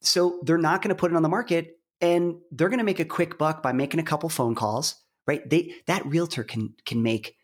so 0.00 0.40
they're 0.44 0.58
not 0.58 0.82
going 0.82 0.88
to 0.88 0.94
put 0.98 1.12
it 1.12 1.16
on 1.16 1.22
the 1.22 1.28
market 1.28 1.78
and 2.00 2.36
they're 2.50 2.68
going 2.70 2.78
to 2.78 2.84
make 2.84 3.00
a 3.00 3.04
quick 3.04 3.36
buck 3.38 3.62
by 3.62 3.72
making 3.72 4.00
a 4.00 4.04
couple 4.04 4.28
phone 4.30 4.54
calls, 4.54 4.96
right? 5.30 5.48
They 5.48 5.74
that 5.86 6.04
realtor 6.06 6.42
can 6.42 6.74
can 6.84 7.04
make 7.04 7.36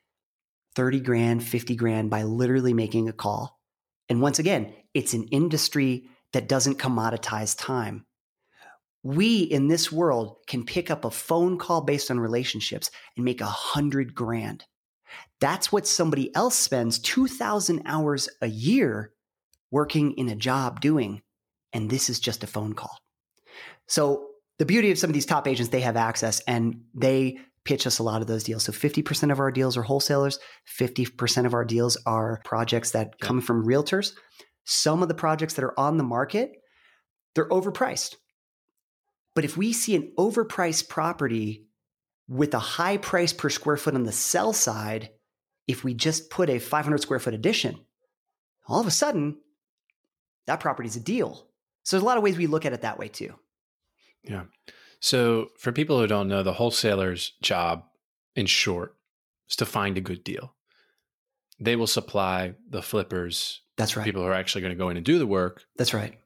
30 0.74 1.00
grand, 1.00 1.44
50 1.44 1.76
grand 1.76 2.10
by 2.10 2.24
literally 2.24 2.74
making 2.74 3.08
a 3.08 3.12
call. 3.12 3.60
And 4.08 4.20
once 4.20 4.40
again, 4.40 4.74
it's 4.92 5.14
an 5.14 5.28
industry 5.28 6.08
that 6.32 6.48
doesn't 6.48 6.78
commoditize 6.78 7.56
time. 7.56 8.04
We 9.04 9.42
in 9.42 9.68
this 9.68 9.92
world 9.92 10.38
can 10.48 10.64
pick 10.64 10.90
up 10.90 11.04
a 11.04 11.12
phone 11.12 11.58
call 11.58 11.80
based 11.80 12.10
on 12.10 12.18
relationships 12.18 12.90
and 13.14 13.24
make 13.24 13.40
a 13.40 13.46
hundred 13.46 14.16
grand. 14.16 14.64
That's 15.40 15.70
what 15.70 15.86
somebody 15.86 16.34
else 16.34 16.56
spends 16.56 16.98
2,000 16.98 17.82
hours 17.86 18.28
a 18.42 18.48
year 18.48 19.12
working 19.70 20.12
in 20.14 20.28
a 20.28 20.34
job 20.34 20.80
doing. 20.80 21.22
And 21.72 21.88
this 21.88 22.10
is 22.10 22.18
just 22.18 22.42
a 22.42 22.48
phone 22.48 22.72
call. 22.72 22.98
So 23.86 24.30
the 24.58 24.66
beauty 24.66 24.90
of 24.90 24.98
some 24.98 25.10
of 25.10 25.14
these 25.14 25.26
top 25.26 25.46
agents, 25.46 25.70
they 25.70 25.82
have 25.82 25.96
access 25.96 26.40
and 26.48 26.82
they 26.92 27.38
pitch 27.66 27.86
us 27.86 27.98
a 27.98 28.02
lot 28.02 28.22
of 28.22 28.28
those 28.28 28.44
deals. 28.44 28.64
So 28.64 28.72
50% 28.72 29.30
of 29.30 29.40
our 29.40 29.50
deals 29.50 29.76
are 29.76 29.82
wholesalers. 29.82 30.38
50% 30.80 31.44
of 31.44 31.52
our 31.52 31.64
deals 31.64 31.98
are 32.06 32.40
projects 32.44 32.92
that 32.92 33.18
come 33.20 33.40
from 33.40 33.66
realtors. 33.66 34.12
Some 34.64 35.02
of 35.02 35.08
the 35.08 35.14
projects 35.14 35.54
that 35.54 35.64
are 35.64 35.78
on 35.78 35.96
the 35.96 36.04
market, 36.04 36.52
they're 37.34 37.48
overpriced. 37.48 38.14
But 39.34 39.44
if 39.44 39.56
we 39.56 39.72
see 39.72 39.94
an 39.94 40.12
overpriced 40.18 40.88
property 40.88 41.66
with 42.28 42.54
a 42.54 42.58
high 42.58 42.96
price 42.96 43.32
per 43.32 43.50
square 43.50 43.76
foot 43.76 43.94
on 43.94 44.04
the 44.04 44.12
sell 44.12 44.52
side, 44.52 45.10
if 45.66 45.84
we 45.84 45.92
just 45.92 46.30
put 46.30 46.48
a 46.48 46.58
500 46.58 47.00
square 47.00 47.18
foot 47.18 47.34
addition, 47.34 47.78
all 48.66 48.80
of 48.80 48.86
a 48.86 48.90
sudden, 48.92 49.36
that 50.46 50.60
property's 50.60 50.96
a 50.96 51.00
deal. 51.00 51.48
So 51.82 51.96
there's 51.96 52.02
a 52.02 52.06
lot 52.06 52.16
of 52.16 52.22
ways 52.22 52.38
we 52.38 52.46
look 52.46 52.64
at 52.64 52.72
it 52.72 52.82
that 52.82 52.98
way 52.98 53.08
too. 53.08 53.34
Yeah. 54.22 54.44
So 55.00 55.48
for 55.58 55.72
people 55.72 55.98
who 56.00 56.06
don't 56.06 56.28
know, 56.28 56.42
the 56.42 56.54
wholesaler's 56.54 57.32
job, 57.42 57.84
in 58.34 58.46
short, 58.46 58.96
is 59.48 59.56
to 59.56 59.66
find 59.66 59.96
a 59.96 60.00
good 60.00 60.24
deal. 60.24 60.54
They 61.60 61.76
will 61.76 61.86
supply 61.86 62.54
the 62.68 62.82
flippers, 62.82 63.62
That's 63.76 63.96
right. 63.96 64.04
people 64.04 64.22
who 64.22 64.28
are 64.28 64.34
actually 64.34 64.60
going 64.62 64.72
to 64.72 64.78
go 64.78 64.88
in 64.90 64.96
and 64.96 65.06
do 65.06 65.18
the 65.18 65.26
work 65.26 65.64
That's 65.76 65.94
right. 65.94 66.18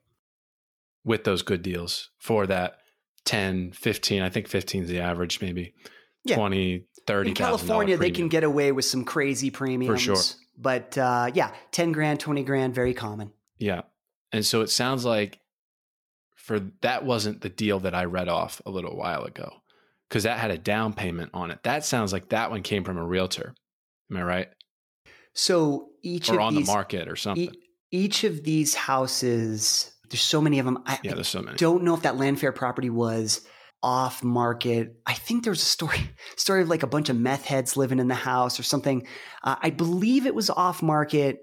with 1.05 1.25
those 1.25 1.43
good 1.43 1.63
deals 1.63 2.11
for 2.19 2.47
that 2.47 2.79
10, 3.27 3.73
15, 3.73 4.23
I 4.23 4.29
think 4.31 4.49
15 4.49 4.85
is 4.85 4.89
the 4.89 5.01
average, 5.01 5.41
maybe 5.41 5.75
Yeah. 6.25 6.37
20, 6.37 6.87
30. 7.07 7.29
In 7.31 7.35
California, 7.37 7.97
they 7.97 8.11
can 8.11 8.29
get 8.29 8.45
away 8.45 8.73
with 8.73 8.85
some 8.85 9.05
crazy 9.05 9.51
premiums. 9.51 10.03
For 10.05 10.17
sure. 10.17 10.23
But 10.59 10.97
uh, 10.99 11.31
yeah, 11.35 11.53
10 11.73 11.93
grand, 11.93 12.21
20 12.21 12.43
grand, 12.45 12.75
very 12.75 12.95
common. 12.95 13.33
Yeah. 13.59 13.83
And 14.33 14.45
so 14.45 14.61
it 14.63 14.71
sounds 14.71 15.05
like 15.05 15.39
for 16.41 16.61
that 16.83 17.05
wasn't 17.05 17.41
the 17.43 17.49
deal 17.49 17.81
that 17.81 17.95
I 17.95 18.05
read 18.05 18.29
off 18.29 18.61
a 18.67 18.71
little 18.71 18.97
while 18.97 19.25
ago 19.25 19.51
because 20.09 20.25
that 20.25 20.39
had 20.39 20.51
a 20.51 20.59
down 20.59 20.93
payment 20.93 21.31
on 21.35 21.51
it. 21.51 21.63
That 21.63 21.85
sounds 21.85 22.13
like 22.13 22.31
that 22.31 22.51
one 22.51 22.63
came 22.63 22.83
from 22.85 22.97
a 22.99 23.05
realtor. 23.07 23.55
Am 24.11 24.17
I 24.17 24.23
right? 24.23 24.49
So 25.35 25.91
each 26.03 26.29
Or 26.31 26.35
of 26.35 26.41
on 26.41 26.55
these, 26.55 26.67
the 26.67 26.73
market 26.73 27.09
or 27.09 27.17
something. 27.17 27.51
e- 27.55 27.59
each 27.93 28.25
of 28.25 28.43
these 28.45 28.75
houses, 28.75 29.93
there's 30.09 30.23
so 30.23 30.41
many 30.41 30.59
of 30.59 30.65
them. 30.67 30.83
I, 30.87 30.99
yeah, 31.03 31.15
there's 31.15 31.29
so 31.29 31.43
many. 31.43 31.57
don't 31.57 31.83
know 31.85 31.95
if 31.95 32.03
that 32.03 32.17
land 32.17 32.41
fair 32.41 32.53
property 32.53 32.91
was 32.91 33.47
off 33.83 34.23
market. 34.23 34.95
I 35.07 35.15
think 35.15 35.45
there 35.45 35.51
was 35.53 35.63
a 35.63 35.67
story 35.67 36.11
story 36.37 36.63
of 36.63 36.69
like 36.69 36.83
a 36.83 36.87
bunch 36.89 37.09
of 37.09 37.17
meth 37.17 37.45
heads 37.45 37.77
living 37.77 37.99
in 37.99 38.09
the 38.09 38.15
house 38.15 38.59
or 38.59 38.63
something. 38.63 39.07
Uh, 39.45 39.57
I 39.63 39.71
believe 39.71 40.27
it 40.27 40.35
was 40.35 40.51
off 40.51 40.83
market. 40.83 41.41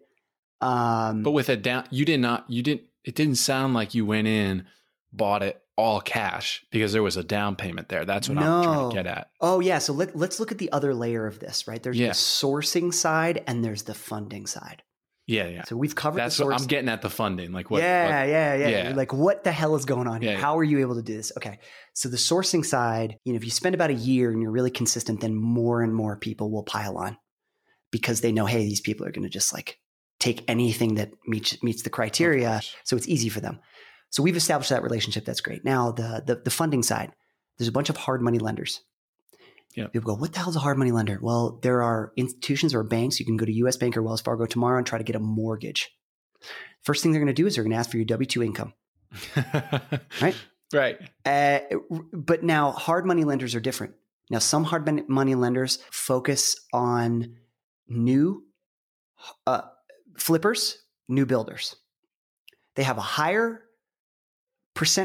Um, 0.62 1.24
But 1.24 1.32
with 1.32 1.50
a 1.50 1.56
down, 1.58 1.86
you 1.92 2.04
did 2.06 2.20
not, 2.20 2.46
you 2.50 2.64
didn't, 2.64 2.82
it 3.06 3.16
didn't 3.16 3.36
sound 3.36 3.74
like 3.74 3.94
you 3.96 4.06
went 4.06 4.28
in, 4.28 4.66
bought 5.14 5.44
it 5.44 5.62
all 5.78 6.02
cash 6.02 6.66
because 6.72 6.92
there 6.92 7.04
was 7.04 7.18
a 7.18 7.24
down 7.24 7.56
payment 7.56 7.88
there. 7.90 8.04
That's 8.06 8.28
what 8.30 8.38
I'm 8.40 8.64
trying 8.64 8.90
to 8.90 8.96
get 8.96 9.06
at. 9.08 9.30
Oh 9.42 9.60
yeah, 9.60 9.78
so 9.78 9.94
let, 9.94 10.16
let's 10.16 10.40
look 10.40 10.52
at 10.52 10.58
the 10.58 10.72
other 10.72 10.94
layer 10.94 11.28
of 11.28 11.40
this, 11.40 11.68
right? 11.68 11.82
There's 11.82 11.98
Yeah. 11.98 12.08
the 12.10 12.14
sourcing 12.14 12.94
side 12.94 13.44
and 13.48 13.64
there's 13.64 13.84
the 13.84 13.94
funding 13.94 14.48
side. 14.48 14.82
Yeah, 15.28 15.48
yeah. 15.48 15.64
So 15.66 15.76
we've 15.76 15.94
covered 15.94 16.20
That's 16.20 16.38
the 16.38 16.46
what. 16.46 16.60
I'm 16.60 16.68
getting 16.68 16.88
at 16.90 17.02
the 17.02 17.10
funding. 17.10 17.52
Like 17.52 17.70
what? 17.70 17.82
yeah, 17.84 18.06
what- 18.22 18.30
yeah, 18.30 18.56
yeah, 18.56 18.68
yeah. 18.90 18.96
Like 18.96 19.12
what 19.14 19.44
the 19.44 19.52
hell 19.52 19.76
is 19.76 19.84
going 19.86 20.08
on 20.08 20.22
here? 20.22 20.32
Yeah. 20.32 20.38
How 20.40 20.58
are 20.58 20.64
you 20.64 20.80
able 20.80 20.96
to 20.96 21.02
do 21.04 21.16
this? 21.18 21.32
Okay. 21.38 21.60
So 21.94 22.08
the 22.10 22.18
sourcing 22.18 22.66
side, 22.66 23.18
you 23.26 23.34
know, 23.34 23.38
if 23.38 23.44
you 23.44 23.52
spend 23.52 23.76
about 23.76 23.90
a 23.90 23.94
year 23.96 24.32
and 24.32 24.42
you're 24.42 24.52
really 24.52 24.72
consistent, 24.72 25.20
then 25.20 25.36
more 25.36 25.82
and 25.84 25.94
more 25.94 26.16
people 26.18 26.50
will 26.50 26.64
pile 26.64 26.98
on 26.98 27.18
because 27.92 28.22
they 28.22 28.32
know, 28.32 28.46
hey, 28.46 28.60
these 28.64 28.82
people 28.82 29.06
are 29.06 29.12
going 29.12 29.24
to 29.26 29.30
just 29.30 29.54
like 29.54 29.78
take 30.20 30.44
anything 30.48 30.96
that 30.96 31.12
meets 31.28 31.62
meets 31.62 31.84
the 31.84 31.90
criteria. 31.90 32.62
So 32.86 32.96
it's 32.96 33.08
easy 33.08 33.30
for 33.30 33.42
them. 33.42 33.60
So 34.10 34.24
we've 34.24 34.38
established 34.38 34.70
that 34.70 34.84
relationship. 34.84 35.26
That's 35.26 35.42
great. 35.42 35.66
Now 35.66 35.92
the 35.92 36.24
the, 36.26 36.36
the 36.36 36.50
funding 36.50 36.84
side, 36.84 37.12
there's 37.58 37.68
a 37.68 37.74
bunch 37.74 37.90
of 37.90 37.98
hard 37.98 38.22
money 38.22 38.40
lenders. 38.40 38.82
Yeah. 39.76 39.88
People 39.88 40.16
go, 40.16 40.20
what 40.20 40.34
the 40.34 40.40
hell's 40.40 40.56
a 40.56 40.60
hard 40.60 40.78
money 40.78 40.92
lender? 40.92 41.20
Well, 41.22 41.60
there 41.62 41.84
are 41.84 42.12
institutions 42.18 42.74
or 42.74 42.84
banks. 42.84 43.20
You 43.20 43.28
can 43.28 43.38
go 43.38 43.46
to 43.46 43.54
US 43.54 43.78
Bank 43.78 43.96
or 43.96 44.02
Wells 44.02 44.22
Fargo 44.22 44.48
tomorrow 44.48 44.80
and 44.80 44.88
try 44.88 44.98
to 44.98 45.04
get 45.04 45.16
a 45.16 45.20
mortgage. 45.20 45.92
First 46.82 47.04
thing 47.04 47.12
they're 47.12 47.22
going 47.22 47.28
to 47.28 47.34
do 47.34 47.46
is 47.46 47.56
they're 47.56 47.64
going 47.64 47.74
to 47.74 47.78
ask 47.78 47.92
for 47.92 47.98
your 47.98 48.06
W 48.06 48.26
2 48.26 48.44
income. 48.44 48.74
Right. 50.22 50.36
Right. 50.74 50.98
Uh, 51.26 51.60
but 52.12 52.44
now 52.44 52.72
hard 52.72 53.06
money 53.06 53.24
lenders 53.24 53.56
are 53.56 53.60
different. 53.60 53.94
Now, 54.30 54.40
some 54.40 54.66
hard 54.66 55.08
money 55.08 55.36
lenders 55.36 55.80
focus 55.92 56.60
on 56.74 57.38
new 57.88 58.44
uh, 59.46 59.62
flippers, 60.18 60.80
new 61.08 61.26
builders. 61.26 61.76
They 62.76 62.84
have 62.84 62.98
a 62.98 63.02
higher 63.02 63.64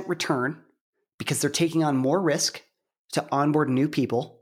return 0.08 0.62
because 1.18 1.40
they're 1.40 1.50
taking 1.50 1.84
on 1.84 1.96
more 1.96 2.20
risk 2.20 2.62
to 3.12 3.26
onboard 3.30 3.68
new 3.68 3.88
people, 3.88 4.40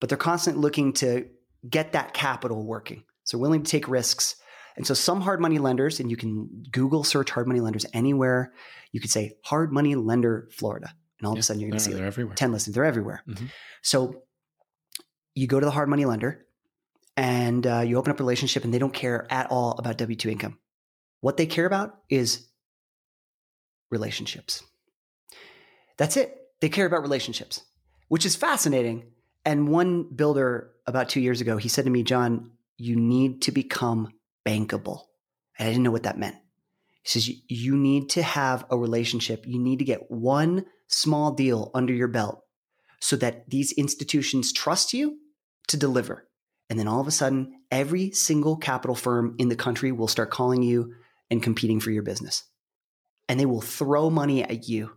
but 0.00 0.08
they're 0.08 0.18
constantly 0.18 0.60
looking 0.62 0.92
to 0.94 1.26
get 1.68 1.92
that 1.92 2.12
capital 2.14 2.64
working. 2.64 3.04
So 3.24 3.38
willing 3.38 3.62
to 3.62 3.70
take 3.70 3.88
risks. 3.88 4.36
And 4.76 4.86
so 4.86 4.92
some 4.92 5.20
hard 5.20 5.40
money 5.40 5.58
lenders, 5.58 6.00
and 6.00 6.10
you 6.10 6.16
can 6.16 6.64
Google 6.70 7.04
search 7.04 7.30
hard 7.30 7.46
money 7.46 7.60
lenders 7.60 7.86
anywhere. 7.92 8.52
You 8.92 9.00
could 9.00 9.10
say 9.10 9.36
hard 9.44 9.72
money 9.72 9.94
lender 9.94 10.48
Florida, 10.52 10.92
and 11.18 11.26
all 11.26 11.32
of 11.32 11.38
a 11.38 11.42
sudden 11.42 11.60
you're 11.60 11.70
going 11.70 11.78
to 11.78 11.84
see 11.84 11.90
like 11.92 11.98
they're 11.98 12.06
everywhere. 12.06 12.34
10 12.34 12.52
listings. 12.52 12.74
They're 12.74 12.84
everywhere. 12.84 13.22
Mhm. 13.28 13.48
So 13.82 14.22
you 15.34 15.46
go 15.46 15.58
to 15.60 15.64
the 15.66 15.72
hard 15.72 15.88
money 15.88 16.04
lender 16.04 16.44
and 17.16 17.66
uh, 17.66 17.80
you 17.80 17.96
open 17.96 18.10
up 18.10 18.18
a 18.20 18.22
relationship, 18.22 18.64
and 18.64 18.74
they 18.74 18.78
don't 18.78 18.92
care 18.92 19.26
at 19.32 19.50
all 19.50 19.72
about 19.78 19.96
W 19.98 20.16
2 20.16 20.28
income. 20.30 20.58
What 21.20 21.36
they 21.36 21.46
care 21.46 21.66
about 21.66 22.00
is 22.10 22.48
relationships. 23.94 24.62
That's 25.96 26.16
it. 26.16 26.36
They 26.60 26.68
care 26.68 26.86
about 26.86 27.02
relationships, 27.02 27.62
which 28.08 28.26
is 28.26 28.36
fascinating. 28.36 29.12
And 29.44 29.68
one 29.68 30.02
builder 30.02 30.72
about 30.86 31.08
two 31.08 31.20
years 31.20 31.40
ago, 31.40 31.56
he 31.56 31.68
said 31.68 31.84
to 31.84 31.90
me, 31.90 32.02
John, 32.02 32.50
you 32.76 32.96
need 32.96 33.42
to 33.42 33.52
become 33.52 34.08
bankable. 34.44 35.00
And 35.56 35.68
I 35.68 35.70
didn't 35.70 35.84
know 35.84 35.92
what 35.92 36.02
that 36.02 36.18
meant. 36.18 36.36
He 37.02 37.08
says, 37.10 37.28
"You- 37.28 37.42
you 37.48 37.76
need 37.76 38.10
to 38.10 38.22
have 38.22 38.66
a 38.70 38.76
relationship. 38.76 39.46
You 39.46 39.60
need 39.60 39.78
to 39.78 39.84
get 39.84 40.10
one 40.10 40.64
small 40.88 41.32
deal 41.32 41.70
under 41.74 41.92
your 41.92 42.08
belt 42.08 42.42
so 43.00 43.16
that 43.16 43.48
these 43.50 43.72
institutions 43.72 44.52
trust 44.52 44.92
you 44.92 45.18
to 45.68 45.76
deliver. 45.76 46.28
And 46.70 46.78
then 46.78 46.88
all 46.88 47.00
of 47.00 47.06
a 47.06 47.12
sudden, 47.12 47.60
every 47.70 48.10
single 48.10 48.56
capital 48.56 48.96
firm 48.96 49.36
in 49.38 49.48
the 49.48 49.56
country 49.56 49.92
will 49.92 50.08
start 50.08 50.30
calling 50.30 50.62
you 50.62 50.94
and 51.30 51.42
competing 51.42 51.78
for 51.80 51.90
your 51.90 52.02
business. 52.02 52.44
And 53.28 53.40
they 53.40 53.46
will 53.46 53.60
throw 53.60 54.10
money 54.10 54.42
at 54.42 54.68
you 54.68 54.92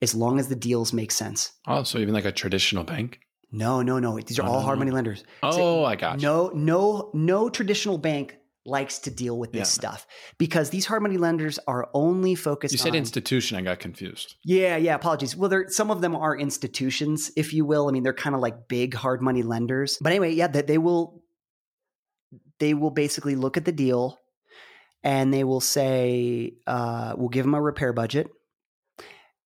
as 0.00 0.14
long 0.14 0.38
as 0.38 0.48
the 0.48 0.56
deals 0.56 0.92
make 0.92 1.10
sense. 1.10 1.52
Oh, 1.66 1.82
so 1.82 1.98
even 1.98 2.14
like 2.14 2.24
a 2.24 2.32
traditional 2.32 2.84
bank? 2.84 3.20
No, 3.52 3.82
no, 3.82 3.98
no. 3.98 4.18
These 4.18 4.38
are 4.38 4.46
all 4.46 4.60
hard 4.60 4.78
money 4.78 4.90
oh. 4.90 4.94
lenders. 4.94 5.24
Oh, 5.42 5.84
I 5.84 5.96
got 5.96 6.20
you. 6.20 6.26
No, 6.26 6.50
no, 6.54 7.10
no 7.14 7.48
traditional 7.48 7.98
bank 7.98 8.38
likes 8.66 8.98
to 8.98 9.10
deal 9.10 9.38
with 9.38 9.52
this 9.52 9.60
Yeah. 9.60 9.88
stuff 9.88 10.06
because 10.38 10.70
these 10.70 10.86
hard 10.86 11.02
money 11.02 11.16
lenders 11.16 11.58
are 11.68 11.88
only 11.94 12.34
focused 12.34 12.72
You 12.72 12.78
said 12.78 12.90
on 12.90 12.96
institution. 12.96 13.56
I 13.56 13.62
got 13.62 13.78
confused. 13.78 14.34
Yeah, 14.44 14.76
yeah, 14.76 14.96
apologies. 14.96 15.36
Well, 15.36 15.48
there 15.48 15.68
some 15.68 15.90
of 15.90 16.00
them 16.00 16.16
are 16.16 16.36
institutions, 16.36 17.30
if 17.36 17.54
you 17.54 17.64
will. 17.64 17.88
I 17.88 17.92
mean, 17.92 18.02
they're 18.02 18.12
kind 18.12 18.34
of 18.34 18.42
like 18.42 18.68
big 18.68 18.94
hard 18.94 19.22
money 19.22 19.42
lenders. 19.42 19.98
But 20.00 20.10
anyway, 20.10 20.32
yeah, 20.32 20.48
that 20.48 20.66
they 20.66 20.78
will 20.78 21.22
they 22.58 22.74
will 22.74 22.90
basically 22.90 23.36
look 23.36 23.56
at 23.56 23.64
the 23.64 23.72
deal 23.72 24.18
and 25.06 25.32
they 25.32 25.44
will 25.44 25.60
say, 25.60 26.54
uh, 26.66 27.14
we'll 27.16 27.28
give 27.28 27.44
them 27.44 27.54
a 27.54 27.62
repair 27.62 27.92
budget. 27.92 28.28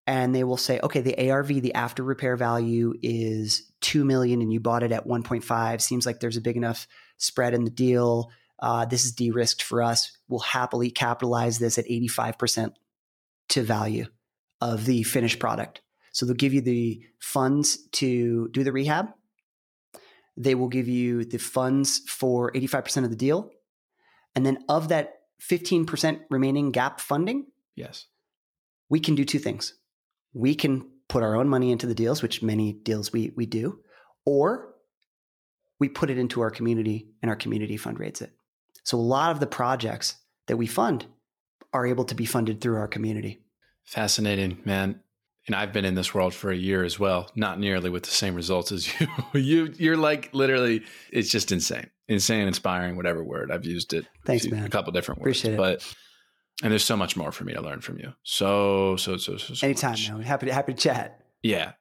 and 0.06 0.34
they 0.34 0.42
will 0.42 0.56
say, 0.56 0.80
okay, 0.82 1.02
the 1.02 1.30
ARV, 1.30 1.48
the 1.48 1.74
after 1.74 2.02
repair 2.02 2.34
value 2.34 2.94
is 3.02 3.70
2 3.82 4.04
million 4.04 4.40
and 4.40 4.50
you 4.50 4.58
bought 4.58 4.82
it 4.82 4.90
at 4.90 5.06
1.5. 5.06 5.80
Seems 5.80 6.06
like 6.06 6.18
there's 6.18 6.38
a 6.38 6.40
big 6.40 6.56
enough 6.56 6.88
spread 7.18 7.52
in 7.52 7.64
the 7.64 7.70
deal. 7.70 8.30
Uh, 8.58 8.86
this 8.86 9.04
is 9.04 9.12
de 9.12 9.30
risked 9.30 9.62
for 9.62 9.82
us. 9.82 10.16
We'll 10.28 10.40
happily 10.40 10.90
capitalize 10.90 11.58
this 11.58 11.76
at 11.78 11.84
85% 11.86 12.72
to 13.50 13.62
value 13.62 14.06
of 14.62 14.86
the 14.86 15.02
finished 15.02 15.38
product. 15.38 15.82
So 16.12 16.24
they'll 16.24 16.34
give 16.34 16.54
you 16.54 16.62
the 16.62 17.02
funds 17.18 17.86
to 17.92 18.48
do 18.48 18.64
the 18.64 18.72
rehab. 18.72 19.08
They 20.38 20.54
will 20.54 20.68
give 20.68 20.88
you 20.88 21.24
the 21.26 21.38
funds 21.38 21.98
for 22.08 22.50
85% 22.52 23.04
of 23.04 23.11
the 23.11 23.16
deal. 23.16 23.50
And 24.34 24.46
then 24.46 24.64
of 24.68 24.88
that 24.88 25.19
15% 25.41 26.20
remaining 26.30 26.70
gap 26.70 27.01
funding, 27.01 27.47
Yes. 27.76 28.07
we 28.88 29.01
can 29.01 29.14
do 29.14 29.24
two 29.24 29.38
things. 29.38 29.74
We 30.32 30.55
can 30.55 30.88
put 31.09 31.22
our 31.22 31.34
own 31.36 31.49
money 31.49 31.72
into 31.72 31.86
the 31.86 31.95
deals, 31.95 32.22
which 32.22 32.43
many 32.43 32.72
deals 32.72 33.12
we, 33.12 33.32
we 33.36 33.47
do, 33.47 33.80
or 34.24 34.74
we 35.78 35.88
put 35.88 36.11
it 36.11 36.18
into 36.18 36.41
our 36.43 36.51
community 36.51 37.09
and 37.22 37.30
our 37.30 37.36
community 37.36 37.78
fundraises 37.78 38.22
it. 38.22 38.32
So 38.84 38.99
a 38.99 39.01
lot 39.01 39.30
of 39.32 39.41
the 39.41 39.47
projects 39.47 40.16
that 40.47 40.57
we 40.57 40.66
fund 40.66 41.07
are 41.72 41.86
able 41.86 42.05
to 42.05 42.14
be 42.14 42.26
funded 42.26 42.61
through 42.61 42.76
our 42.76 42.88
community. 42.88 43.43
Fascinating, 43.84 44.59
man. 44.64 45.01
And 45.47 45.57
I've 45.57 45.72
been 45.72 45.84
in 45.84 45.95
this 45.95 46.14
world 46.14 46.34
for 46.34 46.51
a 46.51 46.57
year 46.57 46.84
as 46.84 46.99
well, 47.01 47.30
not 47.34 47.59
nearly 47.59 47.91
with 47.91 48.03
the 48.05 48.11
same 48.11 48.34
results 48.34 48.70
as 48.72 48.88
you. 49.01 49.09
you 49.34 49.74
you're 49.78 49.97
like 49.97 50.30
literally 50.32 50.82
it's 51.11 51.30
just 51.30 51.51
insane. 51.51 51.88
Insane, 52.11 52.48
inspiring, 52.48 52.96
whatever 52.96 53.22
word. 53.24 53.50
I've 53.50 53.64
used 53.64 53.94
it. 53.94 54.04
Thanks, 54.26 54.44
a 54.44 54.50
man. 54.50 54.64
A 54.64 54.68
couple 54.68 54.92
different 54.92 55.20
words. 55.20 55.38
Appreciate 55.38 55.54
it. 55.54 55.56
But 55.56 55.94
and 56.62 56.70
there's 56.72 56.84
so 56.84 56.96
much 56.96 57.16
more 57.16 57.32
for 57.32 57.44
me 57.44 57.54
to 57.54 57.62
learn 57.62 57.80
from 57.80 57.98
you. 57.98 58.12
So, 58.24 58.96
so, 58.96 59.16
so, 59.16 59.36
so, 59.38 59.54
so 59.54 59.66
Anytime, 59.66 59.92
much. 59.92 60.11
man. 60.11 60.22
Happy 60.22 60.46
to 60.46 60.52
happy 60.52 60.74
to 60.74 60.78
chat. 60.78 61.20
Yeah. 61.42 61.72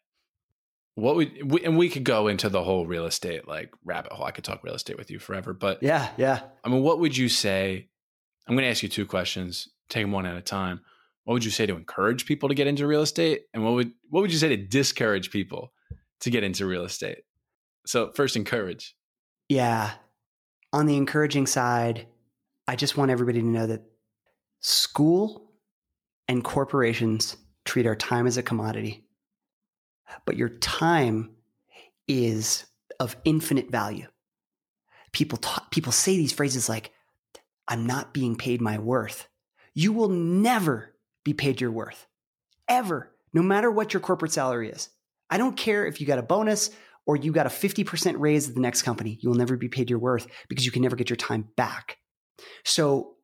What 0.96 1.16
would 1.16 1.52
we, 1.52 1.64
and 1.66 1.78
we 1.78 1.90
could 1.90 2.04
go 2.04 2.28
into 2.28 2.48
the 2.50 2.64
whole 2.64 2.86
real 2.86 3.06
estate 3.06 3.48
like 3.48 3.72
rabbit 3.84 4.12
hole. 4.12 4.26
I 4.26 4.32
could 4.32 4.44
talk 4.44 4.64
real 4.64 4.76
estate 4.76 4.98
with 4.98 5.10
you 5.10 5.18
forever, 5.20 5.54
but 5.54 5.82
Yeah, 5.82 6.10
yeah. 6.18 6.42
I 6.64 6.70
mean, 6.70 6.84
what 6.84 7.00
would 7.00 7.16
you 7.18 7.28
say? 7.30 7.90
I'm 8.48 8.56
going 8.56 8.66
to 8.66 8.70
ask 8.70 8.84
you 8.84 8.90
two 8.90 9.06
questions. 9.06 9.68
Take 9.90 10.04
them 10.04 10.12
one 10.12 10.26
at 10.26 10.36
a 10.36 10.42
time. 10.42 10.82
What 11.24 11.34
would 11.34 11.46
you 11.46 11.52
say 11.52 11.66
to 11.66 11.76
encourage 11.76 12.26
people 12.26 12.50
to 12.50 12.56
get 12.56 12.68
into 12.68 12.86
real 12.88 13.02
estate, 13.02 13.44
and 13.54 13.64
what 13.64 13.74
would 13.74 13.92
what 14.10 14.22
would 14.22 14.32
you 14.32 14.38
say 14.38 14.50
to 14.50 14.58
discourage 14.58 15.32
people 15.32 15.72
to 16.22 16.30
get 16.30 16.44
into 16.44 16.66
real 16.66 16.84
estate? 16.84 17.20
So 17.86 18.12
first, 18.14 18.36
encourage. 18.36 18.96
Yeah. 19.48 19.92
On 20.72 20.86
the 20.86 20.98
encouraging 20.98 21.48
side, 21.48 22.08
I 22.68 22.76
just 22.76 22.98
want 22.98 23.12
everybody 23.12 23.42
to 23.42 23.46
know 23.46 23.68
that 23.68 23.84
school 24.60 25.52
and 26.28 26.44
corporations 26.44 27.38
treat 27.66 27.88
our 27.88 27.96
time 27.96 28.28
as 28.28 28.38
a 28.38 28.44
commodity, 28.44 29.06
but 30.26 30.38
your 30.38 30.50
time 30.50 31.32
is 32.08 32.66
of 33.00 33.16
infinite 33.24 33.72
value. 33.72 34.08
People 35.12 35.38
talk, 35.38 35.72
people 35.72 35.92
say 35.92 36.16
these 36.18 36.34
phrases 36.34 36.70
like, 36.70 36.92
I'm 37.68 37.88
not 37.88 38.14
being 38.14 38.36
paid 38.36 38.62
my 38.62 38.78
worth. 38.78 39.28
You 39.74 39.94
will 39.94 40.10
never 40.10 40.94
be 41.24 41.34
paid 41.34 41.62
your 41.62 41.72
worth, 41.72 42.08
ever, 42.68 43.12
no 43.34 43.42
matter 43.42 43.72
what 43.72 43.94
your 43.94 44.02
corporate 44.02 44.32
salary 44.32 44.70
is. 44.70 44.90
I 45.30 45.38
don't 45.38 45.58
care 45.58 45.86
if 45.86 46.02
you 46.02 46.08
got 46.08 46.20
a 46.20 46.24
bonus 46.24 46.72
or 47.10 47.16
you 47.16 47.32
got 47.32 47.48
a 47.48 47.50
50% 47.50 48.20
raise 48.20 48.48
at 48.48 48.54
the 48.54 48.62
next 48.62 48.84
company. 48.84 49.18
You 49.20 49.30
will 49.30 49.36
never 49.36 49.58
be 49.58 49.68
paid 49.68 49.90
your 49.90 49.98
worth 49.98 50.28
because 50.48 50.64
you 50.64 50.72
can 50.72 50.84
never 50.84 50.96
get 50.96 51.10
your 51.10 51.18
time 51.18 51.50
back. 51.58 51.98
So 52.64 53.16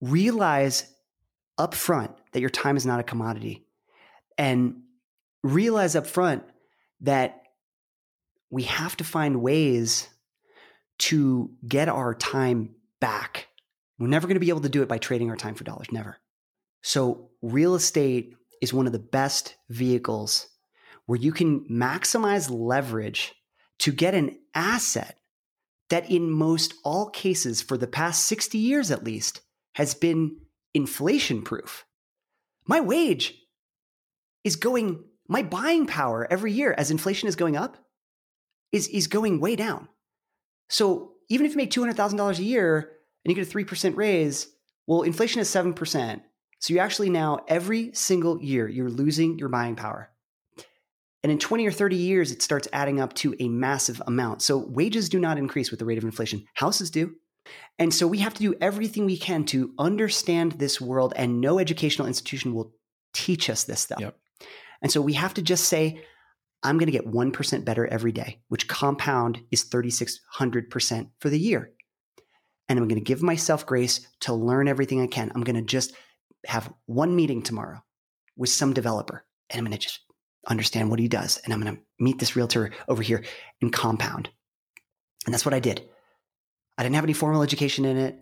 realize 0.00 0.88
up 1.58 1.74
front 1.74 2.12
that 2.34 2.40
your 2.40 2.50
time 2.50 2.76
is 2.76 2.86
not 2.86 3.00
a 3.00 3.02
commodity 3.02 3.66
and 4.38 4.82
realize 5.42 5.96
up 5.96 6.06
front 6.06 6.44
that 7.00 7.42
we 8.48 8.62
have 8.62 8.96
to 8.98 9.04
find 9.04 9.42
ways 9.42 10.08
to 11.00 11.50
get 11.66 11.88
our 11.88 12.14
time 12.14 12.76
back. 13.00 13.48
We're 13.98 14.06
never 14.06 14.28
going 14.28 14.36
to 14.36 14.40
be 14.40 14.50
able 14.50 14.60
to 14.60 14.68
do 14.68 14.82
it 14.82 14.88
by 14.88 14.98
trading 14.98 15.30
our 15.30 15.36
time 15.36 15.56
for 15.56 15.64
dollars, 15.64 15.88
never. 15.90 16.16
So, 16.84 17.30
real 17.42 17.74
estate 17.74 18.36
is 18.60 18.72
one 18.72 18.86
of 18.86 18.92
the 18.92 19.00
best 19.00 19.56
vehicles 19.68 20.46
where 21.06 21.18
you 21.18 21.32
can 21.32 21.66
maximize 21.70 22.50
leverage 22.50 23.34
to 23.80 23.92
get 23.92 24.14
an 24.14 24.38
asset 24.54 25.18
that, 25.90 26.10
in 26.10 26.30
most 26.30 26.74
all 26.84 27.10
cases, 27.10 27.60
for 27.60 27.76
the 27.76 27.86
past 27.86 28.26
60 28.26 28.56
years 28.56 28.90
at 28.90 29.04
least, 29.04 29.40
has 29.74 29.94
been 29.94 30.38
inflation 30.74 31.42
proof. 31.42 31.84
My 32.66 32.80
wage 32.80 33.34
is 34.44 34.56
going, 34.56 35.04
my 35.28 35.42
buying 35.42 35.86
power 35.86 36.26
every 36.30 36.52
year 36.52 36.74
as 36.76 36.90
inflation 36.90 37.28
is 37.28 37.36
going 37.36 37.56
up 37.56 37.76
is, 38.70 38.88
is 38.88 39.06
going 39.06 39.40
way 39.40 39.56
down. 39.56 39.88
So 40.68 41.12
even 41.28 41.46
if 41.46 41.52
you 41.52 41.58
make 41.58 41.70
$200,000 41.70 42.38
a 42.38 42.42
year 42.42 42.92
and 43.24 43.36
you 43.36 43.42
get 43.42 43.52
a 43.52 43.56
3% 43.56 43.96
raise, 43.96 44.48
well, 44.86 45.02
inflation 45.02 45.40
is 45.40 45.48
7%. 45.48 46.22
So 46.58 46.74
you 46.74 46.80
actually 46.80 47.10
now, 47.10 47.40
every 47.48 47.92
single 47.92 48.40
year, 48.40 48.68
you're 48.68 48.88
losing 48.88 49.38
your 49.38 49.48
buying 49.48 49.76
power. 49.76 50.11
And 51.22 51.30
in 51.30 51.38
20 51.38 51.66
or 51.66 51.72
30 51.72 51.96
years, 51.96 52.32
it 52.32 52.42
starts 52.42 52.66
adding 52.72 53.00
up 53.00 53.14
to 53.14 53.34
a 53.38 53.48
massive 53.48 54.02
amount. 54.06 54.42
So 54.42 54.58
wages 54.58 55.08
do 55.08 55.20
not 55.20 55.38
increase 55.38 55.70
with 55.70 55.78
the 55.78 55.86
rate 55.86 55.98
of 55.98 56.04
inflation, 56.04 56.46
houses 56.54 56.90
do. 56.90 57.14
And 57.78 57.92
so 57.92 58.06
we 58.06 58.18
have 58.18 58.34
to 58.34 58.42
do 58.42 58.54
everything 58.60 59.06
we 59.06 59.16
can 59.16 59.44
to 59.46 59.72
understand 59.78 60.52
this 60.52 60.80
world, 60.80 61.12
and 61.16 61.40
no 61.40 61.58
educational 61.58 62.08
institution 62.08 62.54
will 62.54 62.72
teach 63.12 63.50
us 63.50 63.64
this 63.64 63.80
stuff. 63.80 64.00
Yep. 64.00 64.16
And 64.80 64.90
so 64.90 65.00
we 65.00 65.14
have 65.14 65.34
to 65.34 65.42
just 65.42 65.64
say, 65.64 66.02
I'm 66.62 66.78
going 66.78 66.86
to 66.86 66.92
get 66.92 67.06
1% 67.06 67.64
better 67.64 67.86
every 67.86 68.12
day, 68.12 68.40
which 68.48 68.68
compound 68.68 69.40
is 69.50 69.64
3,600% 69.64 71.10
for 71.18 71.28
the 71.28 71.38
year. 71.38 71.72
And 72.68 72.78
I'm 72.78 72.86
going 72.86 73.00
to 73.00 73.04
give 73.04 73.22
myself 73.22 73.66
grace 73.66 74.06
to 74.20 74.32
learn 74.32 74.68
everything 74.68 75.00
I 75.02 75.08
can. 75.08 75.32
I'm 75.34 75.42
going 75.42 75.56
to 75.56 75.62
just 75.62 75.92
have 76.46 76.72
one 76.86 77.16
meeting 77.16 77.42
tomorrow 77.42 77.82
with 78.36 78.50
some 78.50 78.72
developer, 78.72 79.24
and 79.50 79.58
I'm 79.58 79.64
going 79.64 79.76
to 79.76 79.78
just 79.78 80.00
understand 80.48 80.90
what 80.90 80.98
he 80.98 81.08
does. 81.08 81.38
And 81.44 81.52
I'm 81.52 81.60
going 81.60 81.76
to 81.76 81.82
meet 81.98 82.18
this 82.18 82.36
realtor 82.36 82.70
over 82.88 83.02
here 83.02 83.24
and 83.60 83.72
compound. 83.72 84.28
And 85.24 85.32
that's 85.32 85.44
what 85.44 85.54
I 85.54 85.60
did. 85.60 85.88
I 86.76 86.82
didn't 86.82 86.96
have 86.96 87.04
any 87.04 87.12
formal 87.12 87.42
education 87.42 87.84
in 87.84 87.96
it. 87.96 88.18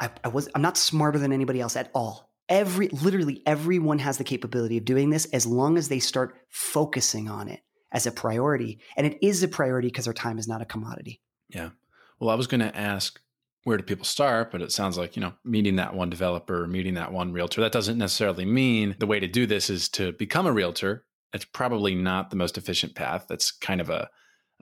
I, 0.00 0.10
I 0.24 0.28
was 0.28 0.48
I'm 0.54 0.62
not 0.62 0.76
smarter 0.76 1.18
than 1.18 1.32
anybody 1.32 1.60
else 1.60 1.76
at 1.76 1.90
all. 1.94 2.30
Every 2.48 2.88
literally 2.88 3.42
everyone 3.46 3.98
has 3.98 4.18
the 4.18 4.24
capability 4.24 4.78
of 4.78 4.84
doing 4.84 5.10
this 5.10 5.26
as 5.26 5.46
long 5.46 5.76
as 5.76 5.88
they 5.88 5.98
start 5.98 6.36
focusing 6.50 7.28
on 7.28 7.48
it 7.48 7.60
as 7.92 8.06
a 8.06 8.12
priority. 8.12 8.80
And 8.96 9.06
it 9.06 9.18
is 9.22 9.42
a 9.42 9.48
priority 9.48 9.88
because 9.88 10.06
our 10.06 10.12
time 10.12 10.38
is 10.38 10.48
not 10.48 10.62
a 10.62 10.66
commodity. 10.66 11.20
Yeah. 11.48 11.70
Well, 12.20 12.30
I 12.30 12.34
was 12.34 12.46
going 12.46 12.60
to 12.60 12.76
ask 12.76 13.20
where 13.64 13.76
do 13.76 13.82
people 13.82 14.04
start, 14.04 14.50
but 14.50 14.62
it 14.62 14.72
sounds 14.72 14.96
like, 14.96 15.16
you 15.16 15.20
know, 15.20 15.34
meeting 15.44 15.76
that 15.76 15.94
one 15.94 16.10
developer, 16.10 16.66
meeting 16.66 16.94
that 16.94 17.12
one 17.12 17.32
realtor. 17.32 17.60
That 17.60 17.72
doesn't 17.72 17.98
necessarily 17.98 18.44
mean 18.44 18.96
the 18.98 19.06
way 19.06 19.20
to 19.20 19.28
do 19.28 19.46
this 19.46 19.68
is 19.68 19.88
to 19.90 20.12
become 20.12 20.46
a 20.46 20.52
realtor. 20.52 21.04
It's 21.32 21.44
probably 21.44 21.94
not 21.94 22.30
the 22.30 22.36
most 22.36 22.56
efficient 22.58 22.94
path. 22.94 23.26
That's 23.28 23.50
kind 23.50 23.80
of 23.80 23.90
a 23.90 24.08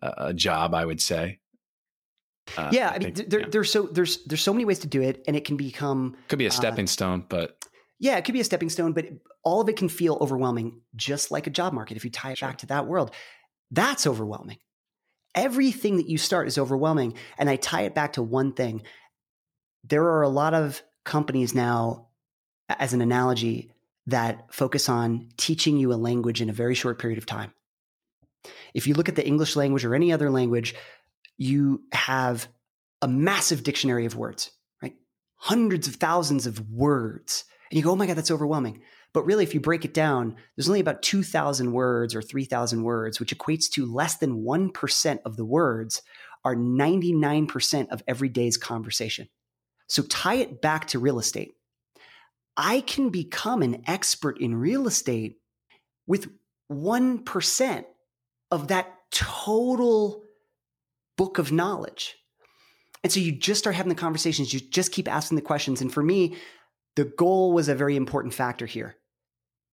a 0.02 0.34
job, 0.34 0.74
I 0.74 0.84
would 0.84 1.00
say. 1.00 1.38
Uh, 2.56 2.68
yeah, 2.70 2.90
I 2.90 2.98
mean, 2.98 3.14
think, 3.14 3.30
there, 3.30 3.40
yeah. 3.40 3.46
there's 3.50 3.70
so 3.70 3.84
there's 3.84 4.22
there's 4.24 4.42
so 4.42 4.52
many 4.52 4.64
ways 4.64 4.80
to 4.80 4.86
do 4.86 5.00
it, 5.02 5.24
and 5.26 5.34
it 5.36 5.44
can 5.44 5.56
become 5.56 6.16
could 6.28 6.38
be 6.38 6.44
a 6.44 6.48
uh, 6.48 6.52
stepping 6.52 6.86
stone, 6.86 7.24
but 7.28 7.64
yeah, 7.98 8.16
it 8.18 8.24
could 8.24 8.34
be 8.34 8.40
a 8.40 8.44
stepping 8.44 8.68
stone, 8.68 8.92
but 8.92 9.06
all 9.42 9.60
of 9.60 9.68
it 9.68 9.76
can 9.76 9.88
feel 9.88 10.18
overwhelming, 10.20 10.80
just 10.94 11.30
like 11.30 11.46
a 11.46 11.50
job 11.50 11.72
market. 11.72 11.96
If 11.96 12.04
you 12.04 12.10
tie 12.10 12.32
it 12.32 12.38
Sure. 12.38 12.48
back 12.48 12.58
to 12.58 12.66
that 12.66 12.86
world, 12.86 13.12
that's 13.70 14.06
overwhelming. 14.06 14.58
Everything 15.34 15.96
that 15.96 16.08
you 16.08 16.18
start 16.18 16.46
is 16.46 16.58
overwhelming. 16.58 17.14
And 17.38 17.48
I 17.48 17.56
tie 17.56 17.82
it 17.82 17.94
back 17.94 18.14
to 18.14 18.22
one 18.22 18.52
thing. 18.52 18.82
There 19.84 20.04
are 20.04 20.22
a 20.22 20.28
lot 20.28 20.54
of 20.54 20.82
companies 21.04 21.54
now, 21.54 22.08
as 22.68 22.92
an 22.92 23.00
analogy, 23.00 23.70
that 24.06 24.52
focus 24.52 24.88
on 24.88 25.28
teaching 25.36 25.76
you 25.76 25.92
a 25.92 25.94
language 25.94 26.40
in 26.40 26.48
a 26.48 26.52
very 26.52 26.74
short 26.74 26.98
period 26.98 27.18
of 27.18 27.26
time. 27.26 27.52
If 28.74 28.86
you 28.86 28.94
look 28.94 29.08
at 29.08 29.16
the 29.16 29.26
English 29.26 29.56
language 29.56 29.84
or 29.84 29.94
any 29.94 30.12
other 30.12 30.30
language, 30.30 30.74
you 31.36 31.82
have 31.92 32.48
a 33.02 33.08
massive 33.08 33.62
dictionary 33.62 34.06
of 34.06 34.16
words, 34.16 34.50
right? 34.82 34.94
Hundreds 35.36 35.88
of 35.88 35.96
thousands 35.96 36.46
of 36.46 36.70
words. 36.70 37.44
And 37.70 37.76
you 37.76 37.84
go, 37.84 37.90
oh 37.90 37.96
my 37.96 38.06
God, 38.06 38.16
that's 38.16 38.30
overwhelming. 38.30 38.82
But 39.12 39.24
really, 39.24 39.44
if 39.44 39.54
you 39.54 39.60
break 39.60 39.84
it 39.84 39.94
down, 39.94 40.36
there's 40.54 40.68
only 40.68 40.80
about 40.80 41.02
2,000 41.02 41.72
words 41.72 42.14
or 42.14 42.22
3,000 42.22 42.82
words, 42.82 43.18
which 43.18 43.36
equates 43.36 43.70
to 43.70 43.92
less 43.92 44.16
than 44.16 44.44
1% 44.44 45.18
of 45.24 45.36
the 45.36 45.44
words 45.44 46.02
are 46.44 46.54
99% 46.54 47.88
of 47.88 48.02
every 48.06 48.28
day's 48.28 48.56
conversation. 48.56 49.28
So 49.88 50.02
tie 50.02 50.34
it 50.34 50.60
back 50.60 50.88
to 50.88 50.98
real 50.98 51.18
estate. 51.18 51.54
I 52.56 52.80
can 52.80 53.10
become 53.10 53.62
an 53.62 53.82
expert 53.86 54.40
in 54.40 54.54
real 54.54 54.86
estate 54.86 55.38
with 56.06 56.28
1% 56.70 57.84
of 58.50 58.68
that 58.68 58.92
total 59.10 60.22
book 61.16 61.38
of 61.38 61.52
knowledge. 61.52 62.16
And 63.02 63.12
so 63.12 63.20
you 63.20 63.32
just 63.32 63.58
start 63.58 63.76
having 63.76 63.90
the 63.90 63.94
conversations, 63.94 64.52
you 64.52 64.60
just 64.60 64.92
keep 64.92 65.08
asking 65.08 65.36
the 65.36 65.42
questions. 65.42 65.80
And 65.80 65.92
for 65.92 66.02
me, 66.02 66.36
the 66.96 67.04
goal 67.04 67.52
was 67.52 67.68
a 67.68 67.74
very 67.74 67.94
important 67.94 68.34
factor 68.34 68.66
here. 68.66 68.96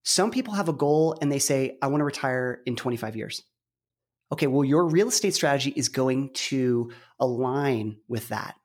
Some 0.04 0.32
people 0.32 0.54
have 0.54 0.70
a 0.70 0.74
goal 0.74 1.18
and 1.22 1.32
they 1.32 1.40
say, 1.40 1.78
I 1.82 1.88
want 1.88 2.02
to 2.02 2.06
retire 2.06 2.62
in 2.66 2.76
25 2.76 3.16
years. 3.16 3.42
Okay, 4.32 4.48
well, 4.48 4.66
your 4.66 4.86
real 4.86 5.08
estate 5.08 5.34
strategy 5.34 5.72
is 5.76 5.90
going 5.90 6.32
to 6.34 6.92
align 7.20 7.98
with 8.08 8.30
that. 8.30 8.56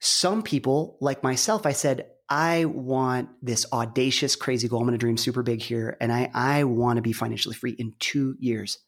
Some 0.00 0.42
people, 0.42 0.98
like 1.00 1.22
myself, 1.22 1.66
I 1.66 1.72
said, 1.72 2.06
I 2.36 2.64
want 2.64 3.28
this 3.42 3.64
audacious, 3.72 4.34
crazy 4.34 4.66
goal. 4.66 4.80
I'm 4.80 4.86
going 4.86 4.98
to 4.98 4.98
dream 4.98 5.16
super 5.16 5.44
big 5.44 5.62
here. 5.62 5.96
And 6.00 6.12
I, 6.12 6.32
I 6.34 6.64
want 6.64 6.96
to 6.96 7.02
be 7.02 7.12
financially 7.12 7.54
free 7.54 7.76
in 7.78 7.94
two 8.00 8.34
years. 8.40 8.78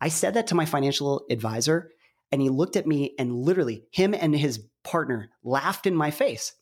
I 0.00 0.08
said 0.08 0.34
that 0.34 0.48
to 0.48 0.56
my 0.56 0.64
financial 0.64 1.24
advisor 1.30 1.92
and 2.32 2.42
he 2.42 2.48
looked 2.48 2.74
at 2.74 2.88
me 2.88 3.14
and 3.16 3.32
literally 3.32 3.84
him 3.92 4.14
and 4.14 4.34
his 4.34 4.66
partner 4.82 5.30
laughed 5.44 5.86
in 5.86 5.94
my 5.94 6.10
face 6.10 6.54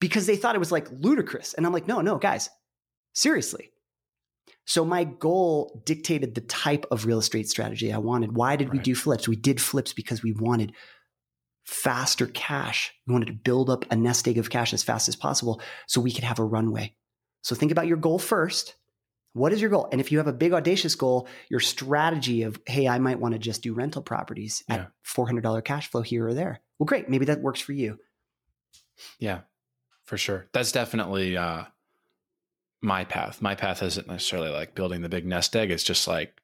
because 0.00 0.24
they 0.26 0.36
thought 0.36 0.54
it 0.54 0.60
was 0.60 0.72
like 0.72 0.88
ludicrous. 0.90 1.52
And 1.52 1.66
I'm 1.66 1.74
like, 1.74 1.86
no, 1.86 2.00
no, 2.00 2.16
guys, 2.16 2.48
seriously. 3.12 3.70
So 4.64 4.82
my 4.82 5.04
goal 5.04 5.82
dictated 5.84 6.34
the 6.34 6.40
type 6.40 6.86
of 6.90 7.04
real 7.04 7.18
estate 7.18 7.50
strategy 7.50 7.92
I 7.92 7.98
wanted. 7.98 8.34
Why 8.34 8.56
did 8.56 8.70
right. 8.70 8.78
we 8.78 8.82
do 8.82 8.94
flips? 8.94 9.28
We 9.28 9.36
did 9.36 9.60
flips 9.60 9.92
because 9.92 10.22
we 10.22 10.32
wanted 10.32 10.72
faster 11.66 12.26
cash. 12.28 12.94
We 13.06 13.12
wanted 13.12 13.26
to 13.26 13.32
build 13.32 13.68
up 13.68 13.84
a 13.90 13.96
nest 13.96 14.26
egg 14.28 14.38
of 14.38 14.50
cash 14.50 14.72
as 14.72 14.82
fast 14.82 15.08
as 15.08 15.16
possible 15.16 15.60
so 15.86 16.00
we 16.00 16.12
could 16.12 16.24
have 16.24 16.38
a 16.38 16.44
runway. 16.44 16.94
So 17.42 17.54
think 17.54 17.72
about 17.72 17.88
your 17.88 17.96
goal 17.96 18.18
first. 18.18 18.76
What 19.32 19.52
is 19.52 19.60
your 19.60 19.68
goal? 19.68 19.88
And 19.92 20.00
if 20.00 20.10
you 20.10 20.18
have 20.18 20.28
a 20.28 20.32
big 20.32 20.52
audacious 20.52 20.94
goal, 20.94 21.28
your 21.50 21.60
strategy 21.60 22.44
of, 22.44 22.58
hey, 22.66 22.88
I 22.88 22.98
might 22.98 23.20
want 23.20 23.34
to 23.34 23.38
just 23.38 23.62
do 23.62 23.74
rental 23.74 24.00
properties 24.00 24.62
yeah. 24.68 24.74
at 24.76 24.90
$400 25.04 25.62
cash 25.64 25.90
flow 25.90 26.02
here 26.02 26.26
or 26.26 26.34
there. 26.34 26.60
Well, 26.78 26.86
great. 26.86 27.08
Maybe 27.10 27.26
that 27.26 27.42
works 27.42 27.60
for 27.60 27.72
you. 27.72 27.98
Yeah, 29.18 29.40
for 30.04 30.16
sure. 30.16 30.46
That's 30.52 30.72
definitely 30.72 31.36
uh, 31.36 31.64
my 32.80 33.04
path. 33.04 33.42
My 33.42 33.54
path 33.54 33.82
isn't 33.82 34.06
necessarily 34.06 34.50
like 34.50 34.74
building 34.74 35.02
the 35.02 35.08
big 35.08 35.26
nest 35.26 35.54
egg. 35.54 35.70
It's 35.70 35.82
just 35.82 36.08
like 36.08 36.40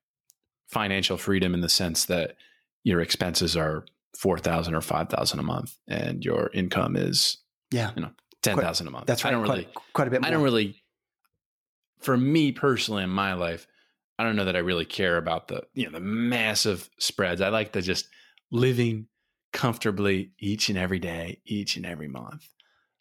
financial 0.68 1.16
freedom 1.16 1.54
in 1.54 1.60
the 1.60 1.68
sense 1.68 2.04
that 2.06 2.36
your 2.84 3.00
expenses 3.00 3.56
are 3.56 3.86
four 4.16 4.38
thousand 4.38 4.74
or 4.74 4.80
five 4.80 5.08
thousand 5.08 5.38
a 5.38 5.42
month, 5.42 5.76
and 5.88 6.24
your 6.24 6.50
income 6.52 6.96
is 6.96 7.38
yeah, 7.70 7.90
you 7.96 8.02
know, 8.02 8.10
ten 8.42 8.58
thousand 8.58 8.88
a 8.88 8.90
month. 8.90 9.06
That's 9.06 9.24
right. 9.24 9.30
I 9.30 9.32
don't 9.32 9.42
really 9.42 9.64
quite, 9.64 9.92
quite 9.94 10.08
a 10.08 10.10
bit. 10.10 10.20
More. 10.20 10.28
I 10.28 10.30
don't 10.30 10.42
really. 10.42 10.76
For 12.00 12.16
me 12.16 12.50
personally, 12.50 13.04
in 13.04 13.10
my 13.10 13.34
life, 13.34 13.66
I 14.18 14.24
don't 14.24 14.34
know 14.34 14.44
that 14.46 14.56
I 14.56 14.60
really 14.60 14.84
care 14.84 15.16
about 15.16 15.48
the 15.48 15.64
you 15.74 15.84
know 15.84 15.92
the 15.92 16.00
massive 16.00 16.88
spreads. 16.98 17.40
I 17.40 17.48
like 17.48 17.72
the 17.72 17.82
just 17.82 18.08
living 18.50 19.06
comfortably 19.52 20.32
each 20.38 20.68
and 20.68 20.78
every 20.78 20.98
day, 20.98 21.40
each 21.44 21.76
and 21.76 21.86
every 21.86 22.08
month. 22.08 22.46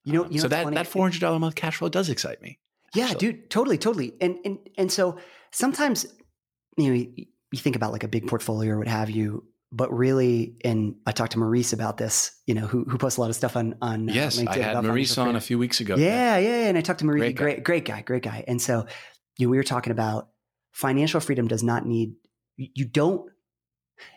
You 0.04 0.14
know, 0.14 0.26
um, 0.26 0.32
you 0.32 0.38
know 0.38 0.44
so 0.44 0.48
that 0.50 0.64
funny? 0.64 0.76
that 0.76 0.88
four 0.88 1.04
hundred 1.04 1.22
dollar 1.22 1.38
a 1.38 1.40
month 1.40 1.56
cash 1.56 1.78
flow 1.78 1.90
does 1.90 2.10
excite 2.10 2.42
me. 2.42 2.60
Yeah, 2.94 3.06
actually. 3.06 3.20
dude, 3.20 3.50
totally, 3.50 3.78
totally. 3.78 4.14
And 4.20 4.38
and 4.46 4.58
and 4.78 4.92
so 4.92 5.18
sometimes 5.52 6.06
you 6.78 6.88
know 6.88 6.94
you, 6.94 7.26
you 7.52 7.60
think 7.60 7.76
about 7.76 7.92
like 7.92 8.04
a 8.04 8.08
big 8.08 8.28
portfolio 8.28 8.74
or 8.74 8.78
what 8.80 8.88
have 8.88 9.10
you, 9.10 9.46
but 9.72 9.92
really, 9.94 10.56
and 10.66 10.96
I 11.06 11.12
talked 11.12 11.32
to 11.34 11.40
Maurice 11.40 11.72
about 11.74 11.98
this, 11.98 12.32
you 12.46 12.54
know, 12.54 12.68
who 12.68 12.84
who 12.84 12.98
posts 12.98 13.18
a 13.18 13.22
lot 13.22 13.30
of 13.30 13.36
stuff 13.36 13.56
on 13.56 13.76
on 13.82 14.10
uh, 14.10 14.14
yes, 14.14 14.38
LinkedIn 14.38 14.48
I 14.48 14.58
had 14.58 14.84
Maurice 14.84 15.18
on 15.18 15.36
a 15.36 15.42
few 15.42 15.58
weeks 15.58 15.80
ago. 15.80 15.96
Yeah, 15.96 16.38
yeah, 16.38 16.50
yeah, 16.50 16.68
and 16.68 16.78
I 16.78 16.82
talked 16.82 17.00
to 17.00 17.06
Maurice, 17.06 17.22
great, 17.22 17.36
guy. 17.36 17.44
great, 17.44 17.64
great 17.64 17.86
guy, 17.86 18.02
great 18.02 18.24
guy. 18.24 18.44
And 18.48 18.62
so, 18.62 18.86
you 19.38 19.48
know, 19.48 19.52
we 19.52 19.58
were 19.58 19.64
talking 19.64 19.92
about 19.92 20.30
financial 20.72 21.20
freedom 21.20 21.48
does 21.48 21.64
not 21.64 21.86
need 21.86 22.14
you 22.58 22.86
don't 22.86 23.30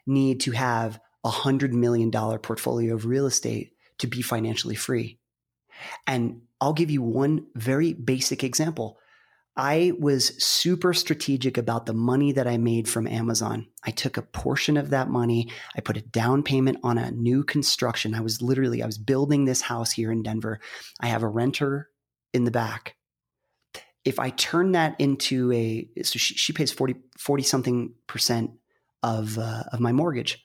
need 0.07 0.41
to 0.41 0.51
have 0.53 1.01
a 1.25 1.31
hundred 1.31 1.73
million 1.73 2.11
dollar 2.11 2.39
portfolio 2.39 2.95
of 2.95 3.07
real 3.07 3.27
estate 3.27 3.73
to 3.99 4.07
be 4.07 4.23
financially 4.23 4.75
free. 4.75 5.19
And 6.07 6.43
I'll 6.61 6.73
give 6.73 6.91
you 6.91 7.03
one 7.03 7.47
very 7.55 7.93
basic 7.93 8.45
example. 8.45 8.99
I 9.57 9.93
was 9.99 10.43
super 10.43 10.93
strategic 10.93 11.57
about 11.57 11.87
the 11.87 11.95
money 11.95 12.33
that 12.33 12.49
I 12.49 12.57
made 12.57 12.89
from 12.89 13.07
Amazon. 13.07 13.69
I 13.85 13.93
took 13.93 14.17
a 14.17 14.23
portion 14.23 14.77
of 14.77 14.91
that 14.91 15.09
money. 15.09 15.49
I 15.77 15.81
put 15.81 15.97
a 15.97 16.03
down 16.03 16.43
payment 16.43 16.79
on 16.83 16.99
a 16.99 17.13
new 17.13 17.45
construction. 17.45 18.15
I 18.15 18.21
was 18.21 18.43
literally, 18.43 18.83
I 18.83 18.87
was 18.87 18.99
building 18.99 19.45
this 19.45 19.61
house 19.61 19.93
here 19.93 20.11
in 20.11 20.25
Denver. 20.25 20.59
I 21.01 21.07
have 21.07 21.23
a 21.23 21.29
renter 21.29 21.89
in 22.33 22.45
the 22.45 22.51
back. 22.51 22.97
If 24.05 24.19
I 24.19 24.31
turn 24.31 24.73
that 24.73 24.97
into 24.99 25.53
a, 25.53 25.89
so 26.03 26.19
she, 26.19 26.35
she 26.35 26.53
pays 26.53 26.73
40, 26.73 26.97
40 27.17 27.43
something 27.45 27.95
percent 28.09 28.51
of, 29.05 29.39
uh, 29.39 29.63
of 29.73 29.79
my 29.79 29.93
mortgage. 29.93 30.45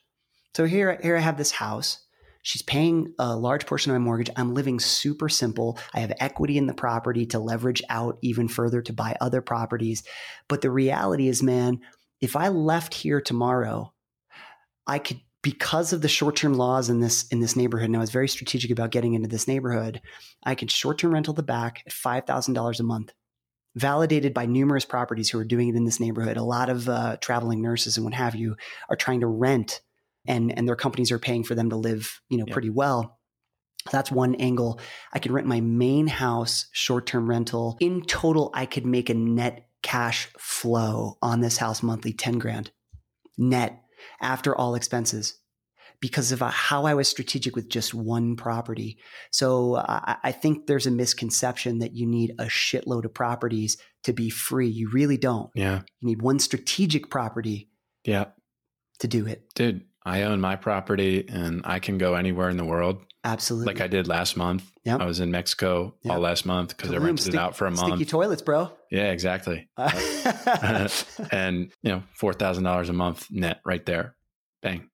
So 0.54 0.66
here, 0.66 0.98
here 1.02 1.16
I 1.16 1.20
have 1.20 1.36
this 1.36 1.50
house. 1.50 2.06
She's 2.42 2.62
paying 2.62 3.14
a 3.18 3.36
large 3.36 3.66
portion 3.66 3.92
of 3.92 4.00
my 4.00 4.04
mortgage. 4.04 4.30
I'm 4.34 4.54
living 4.54 4.80
super 4.80 5.28
simple. 5.28 5.78
I 5.92 6.00
have 6.00 6.12
equity 6.20 6.56
in 6.56 6.66
the 6.66 6.74
property 6.74 7.26
to 7.26 7.38
leverage 7.38 7.82
out 7.88 8.18
even 8.22 8.48
further 8.48 8.80
to 8.82 8.92
buy 8.92 9.16
other 9.20 9.42
properties. 9.42 10.02
But 10.48 10.62
the 10.62 10.70
reality 10.70 11.28
is, 11.28 11.42
man, 11.42 11.80
if 12.20 12.36
I 12.36 12.48
left 12.48 12.94
here 12.94 13.20
tomorrow, 13.20 13.92
I 14.86 14.98
could 14.98 15.20
because 15.42 15.94
of 15.94 16.02
the 16.02 16.08
short-term 16.08 16.52
laws 16.52 16.90
in 16.90 17.00
this 17.00 17.26
in 17.28 17.40
this 17.40 17.56
neighborhood, 17.56 17.88
and 17.88 17.96
I 17.96 18.00
was 18.00 18.10
very 18.10 18.28
strategic 18.28 18.70
about 18.70 18.90
getting 18.90 19.14
into 19.14 19.28
this 19.28 19.48
neighborhood, 19.48 20.02
I 20.44 20.54
could 20.54 20.70
short-term 20.70 21.14
rental 21.14 21.34
the 21.34 21.42
back 21.42 21.82
at 21.86 21.92
five 21.92 22.26
thousand 22.26 22.54
dollars 22.54 22.80
a 22.80 22.84
month, 22.84 23.12
validated 23.74 24.34
by 24.34 24.46
numerous 24.46 24.84
properties 24.84 25.30
who 25.30 25.38
are 25.38 25.44
doing 25.44 25.68
it 25.68 25.76
in 25.76 25.84
this 25.84 26.00
neighborhood. 26.00 26.36
A 26.36 26.42
lot 26.42 26.68
of 26.68 26.88
uh, 26.88 27.16
traveling 27.22 27.62
nurses 27.62 27.96
and 27.96 28.04
what 28.04 28.14
have 28.14 28.34
you 28.34 28.56
are 28.90 28.96
trying 28.96 29.20
to 29.20 29.26
rent 29.26 29.80
and 30.26 30.56
and 30.56 30.66
their 30.66 30.76
companies 30.76 31.12
are 31.12 31.18
paying 31.18 31.44
for 31.44 31.54
them 31.54 31.70
to 31.70 31.76
live, 31.76 32.20
you 32.28 32.38
know, 32.38 32.44
yep. 32.46 32.52
pretty 32.52 32.70
well. 32.70 33.18
That's 33.90 34.12
one 34.12 34.34
angle. 34.34 34.78
I 35.12 35.18
could 35.18 35.32
rent 35.32 35.46
my 35.46 35.60
main 35.60 36.06
house 36.06 36.68
short-term 36.72 37.28
rental. 37.28 37.78
In 37.80 38.02
total, 38.02 38.50
I 38.52 38.66
could 38.66 38.84
make 38.84 39.08
a 39.08 39.14
net 39.14 39.68
cash 39.82 40.28
flow 40.38 41.16
on 41.22 41.40
this 41.40 41.56
house 41.56 41.82
monthly 41.82 42.12
10 42.12 42.38
grand 42.38 42.70
net 43.38 43.82
after 44.20 44.54
all 44.54 44.74
expenses 44.74 45.38
because 46.00 46.32
of 46.32 46.42
uh, 46.42 46.48
how 46.48 46.84
I 46.84 46.94
was 46.94 47.08
strategic 47.08 47.54
with 47.54 47.68
just 47.68 47.92
one 47.92 48.36
property. 48.36 48.98
So 49.30 49.76
I, 49.76 50.16
I, 50.22 50.32
think 50.32 50.66
there's 50.66 50.86
a 50.86 50.90
misconception 50.90 51.80
that 51.80 51.94
you 51.94 52.06
need 52.06 52.34
a 52.38 52.44
shitload 52.44 53.04
of 53.04 53.12
properties 53.12 53.76
to 54.04 54.14
be 54.14 54.30
free. 54.30 54.68
You 54.68 54.88
really 54.90 55.18
don't. 55.18 55.50
Yeah. 55.54 55.82
You 56.00 56.08
need 56.08 56.22
one 56.22 56.38
strategic 56.38 57.10
property. 57.10 57.68
Yeah. 58.04 58.26
To 59.00 59.08
do 59.08 59.26
it. 59.26 59.52
Dude, 59.54 59.84
I 60.04 60.22
own 60.22 60.40
my 60.40 60.56
property 60.56 61.26
and 61.28 61.62
I 61.64 61.78
can 61.78 61.98
go 61.98 62.14
anywhere 62.14 62.48
in 62.48 62.56
the 62.56 62.64
world. 62.64 63.02
Absolutely. 63.22 63.74
Like 63.74 63.82
I 63.82 63.86
did 63.86 64.08
last 64.08 64.36
month. 64.36 64.70
Yep. 64.84 65.00
I 65.00 65.04
was 65.04 65.20
in 65.20 65.30
Mexico 65.30 65.94
yep. 66.02 66.14
all 66.14 66.20
last 66.20 66.46
month 66.46 66.74
because 66.74 66.90
I 66.90 66.96
rented 66.96 67.20
Stick, 67.20 67.34
it 67.34 67.40
out 67.40 67.54
for 67.54 67.66
a 67.66 67.70
month. 67.70 67.96
Sticky 67.96 68.06
toilets, 68.06 68.40
bro. 68.40 68.72
Yeah, 68.90 69.10
exactly. 69.10 69.68
and 69.76 71.70
you 71.82 71.90
know, 71.90 72.02
four 72.14 72.32
thousand 72.32 72.64
dollars 72.64 72.88
a 72.88 72.94
month 72.94 73.30
net 73.30 73.60
right 73.64 73.84
there. 73.84 74.14
Bang. 74.62 74.88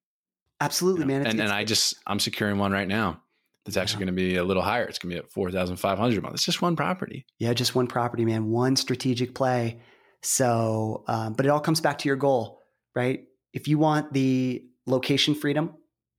Absolutely, 0.61 1.03
you 1.03 1.07
know, 1.07 1.13
man. 1.15 1.21
It's, 1.23 1.31
and 1.31 1.41
it's, 1.41 1.51
and 1.51 1.57
I 1.57 1.65
just 1.65 1.95
I'm 2.05 2.19
securing 2.19 2.59
one 2.59 2.73
right 2.73 2.89
now. 2.89 3.23
It's 3.67 3.77
actually 3.77 4.01
yeah. 4.01 4.07
going 4.07 4.17
to 4.17 4.23
be 4.23 4.37
a 4.37 4.45
little 4.45 4.63
higher. 4.63 4.85
It's 4.85 4.99
going 4.99 5.11
to 5.11 5.15
be 5.15 5.25
at 5.25 5.31
four 5.31 5.53
thousand 5.53 5.77
five 5.77 5.99
hundred 5.99 6.19
a 6.19 6.23
month. 6.23 6.35
It's 6.35 6.45
just 6.45 6.61
one 6.61 6.75
property. 6.75 7.27
Yeah, 7.39 7.53
just 7.53 7.77
one 7.77 7.87
property, 7.87 8.25
man. 8.25 8.51
One 8.51 8.75
strategic 8.75 9.37
play. 9.37 9.81
So, 10.23 11.05
um, 11.07 11.35
but 11.35 11.47
it 11.47 11.51
all 11.51 11.61
comes 11.61 11.81
back 11.81 11.99
to 11.99 12.09
your 12.09 12.17
goal, 12.17 12.63
right? 12.95 13.25
If 13.53 13.69
you 13.69 13.79
want 13.79 14.13
the 14.13 14.65
location 14.87 15.35
freedom, 15.35 15.75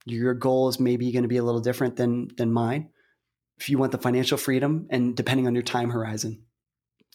your 0.05 0.34
goal 0.34 0.70
is 0.70 0.80
maybe 0.80 1.11
going 1.11 1.24
to 1.24 1.30
be 1.30 1.38
a 1.38 1.43
little 1.43 1.61
different 1.61 1.95
than 1.95 2.30
than 2.38 2.51
mine. 2.51 2.89
If 3.57 3.70
you 3.70 3.78
want 3.78 3.91
the 3.91 3.97
financial 3.97 4.38
freedom, 4.38 4.88
and 4.89 5.15
depending 5.15 5.47
on 5.47 5.55
your 5.55 5.63
time 5.63 5.89
horizon, 5.89 6.43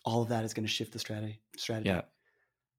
all 0.05 0.23
of 0.23 0.29
that 0.31 0.45
is 0.45 0.55
going 0.55 0.67
to 0.67 0.73
shift 0.73 0.93
the 0.93 0.99
strategy. 0.99 1.41
Strategy. 1.57 1.91
Yeah. 1.91 2.03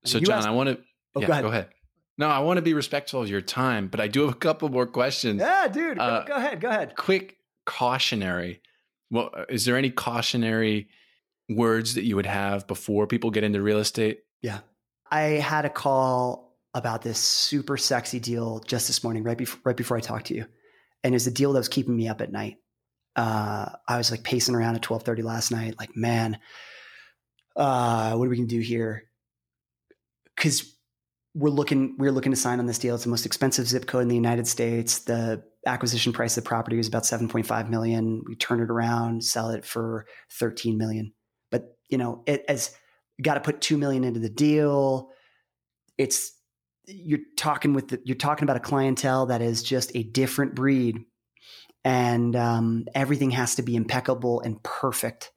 So, 0.03 0.17
you 0.17 0.25
John, 0.25 0.39
asked, 0.39 0.47
I 0.47 0.51
want 0.51 0.69
to. 0.69 0.79
Oh, 1.15 1.21
yeah, 1.21 1.27
go 1.27 1.31
ahead. 1.31 1.43
go 1.43 1.49
ahead. 1.49 1.69
No, 2.17 2.27
I 2.27 2.39
want 2.39 2.57
to 2.57 2.61
be 2.61 2.73
respectful 2.73 3.21
of 3.21 3.29
your 3.29 3.41
time, 3.41 3.87
but 3.87 3.99
I 3.99 4.07
do 4.07 4.21
have 4.21 4.31
a 4.31 4.37
couple 4.37 4.69
more 4.69 4.85
questions. 4.85 5.39
Yeah, 5.39 5.67
dude. 5.67 5.97
Uh, 5.97 6.21
go, 6.21 6.27
go 6.27 6.35
ahead. 6.35 6.61
Go 6.61 6.69
ahead. 6.69 6.95
Quick 6.95 7.37
cautionary. 7.65 8.61
Well, 9.09 9.31
is 9.49 9.65
there 9.65 9.77
any 9.77 9.89
cautionary 9.89 10.89
words 11.49 11.95
that 11.95 12.03
you 12.03 12.15
would 12.15 12.25
have 12.25 12.67
before 12.67 13.07
people 13.07 13.31
get 13.31 13.43
into 13.43 13.61
real 13.61 13.79
estate? 13.79 14.19
Yeah. 14.41 14.59
I 15.09 15.21
had 15.21 15.65
a 15.65 15.69
call 15.69 16.42
about 16.73 17.01
this 17.01 17.19
super 17.19 17.77
sexy 17.77 18.19
deal 18.19 18.59
just 18.59 18.87
this 18.87 19.03
morning, 19.03 19.23
right 19.23 19.37
before 19.37 19.61
right 19.63 19.77
before 19.77 19.97
I 19.97 20.01
talked 20.01 20.27
to 20.27 20.35
you, 20.35 20.45
and 21.03 21.13
it's 21.13 21.27
a 21.27 21.31
deal 21.31 21.53
that 21.53 21.59
was 21.59 21.69
keeping 21.69 21.95
me 21.95 22.07
up 22.07 22.21
at 22.21 22.31
night. 22.31 22.57
Uh, 23.15 23.69
I 23.87 23.97
was 23.97 24.09
like 24.09 24.23
pacing 24.23 24.55
around 24.55 24.75
at 24.75 24.81
twelve 24.81 25.03
thirty 25.03 25.21
last 25.21 25.51
night, 25.51 25.75
like 25.79 25.95
man, 25.95 26.39
uh, 27.55 28.13
what 28.15 28.25
are 28.25 28.29
we 28.29 28.37
gonna 28.37 28.47
do 28.47 28.59
here? 28.59 29.03
Because 30.35 30.75
we're 31.35 31.49
looking 31.49 31.95
we're 31.97 32.11
looking 32.11 32.31
to 32.31 32.37
sign 32.37 32.59
on 32.59 32.65
this 32.65 32.79
deal. 32.79 32.95
It's 32.95 33.03
the 33.03 33.09
most 33.09 33.25
expensive 33.25 33.67
zip 33.67 33.85
code 33.85 34.03
in 34.03 34.07
the 34.07 34.15
United 34.15 34.47
States. 34.47 34.99
The 34.99 35.43
acquisition 35.65 36.13
price 36.13 36.37
of 36.37 36.43
the 36.43 36.47
property 36.47 36.77
was 36.77 36.87
about 36.87 37.05
seven 37.05 37.27
point 37.27 37.45
five 37.45 37.69
million. 37.69 38.23
We 38.27 38.35
turn 38.35 38.61
it 38.61 38.69
around, 38.69 39.23
sell 39.23 39.49
it 39.49 39.65
for 39.65 40.05
thirteen 40.31 40.77
million. 40.77 41.13
But 41.51 41.77
you 41.89 41.97
know, 41.97 42.23
it 42.25 42.43
as 42.47 42.75
got 43.21 43.35
to 43.35 43.41
put 43.41 43.61
two 43.61 43.77
million 43.77 44.03
into 44.03 44.19
the 44.19 44.29
deal. 44.29 45.09
It's 45.97 46.33
you're 46.85 47.19
talking 47.37 47.73
with 47.73 47.89
the, 47.89 48.01
you're 48.03 48.15
talking 48.15 48.43
about 48.43 48.57
a 48.57 48.61
clientele 48.61 49.27
that 49.27 49.41
is 49.41 49.63
just 49.63 49.91
a 49.95 50.03
different 50.03 50.55
breed 50.55 51.05
and 51.83 52.35
um, 52.35 52.85
everything 52.95 53.31
has 53.31 53.55
to 53.55 53.61
be 53.61 53.75
impeccable 53.75 54.41
and 54.41 54.61
perfect 54.63 55.31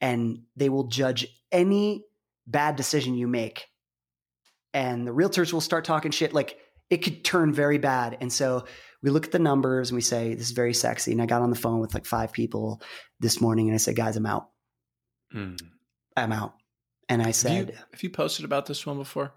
and 0.00 0.42
they 0.56 0.68
will 0.68 0.84
judge 0.84 1.26
any 1.50 2.04
bad 2.46 2.76
decision 2.76 3.14
you 3.14 3.26
make. 3.26 3.66
And 4.74 5.06
the 5.06 5.12
realtors 5.12 5.52
will 5.52 5.60
start 5.60 5.84
talking 5.84 6.10
shit 6.10 6.32
like 6.32 6.58
it 6.90 6.98
could 6.98 7.24
turn 7.24 7.52
very 7.52 7.78
bad. 7.78 8.16
And 8.20 8.32
so 8.32 8.64
we 9.02 9.10
look 9.10 9.26
at 9.26 9.32
the 9.32 9.38
numbers 9.38 9.90
and 9.90 9.96
we 9.96 10.02
say 10.02 10.34
this 10.34 10.46
is 10.46 10.52
very 10.52 10.74
sexy. 10.74 11.12
And 11.12 11.22
i 11.22 11.26
got 11.26 11.42
on 11.42 11.50
the 11.50 11.56
phone 11.56 11.80
with 11.80 11.94
like 11.94 12.06
five 12.06 12.32
people 12.32 12.80
this 13.20 13.40
morning 13.40 13.68
and 13.68 13.74
i 13.74 13.78
said 13.78 13.96
guys 13.96 14.16
i'm 14.16 14.26
out. 14.26 14.48
Mm. 15.34 15.60
i'm 16.16 16.32
out. 16.32 16.54
And 17.08 17.22
i 17.22 17.26
Have 17.26 17.36
said 17.36 17.68
you, 17.68 17.74
have 17.92 18.02
you 18.02 18.10
posted 18.10 18.44
about 18.44 18.66
this 18.66 18.84
one 18.86 18.98
before? 18.98 19.32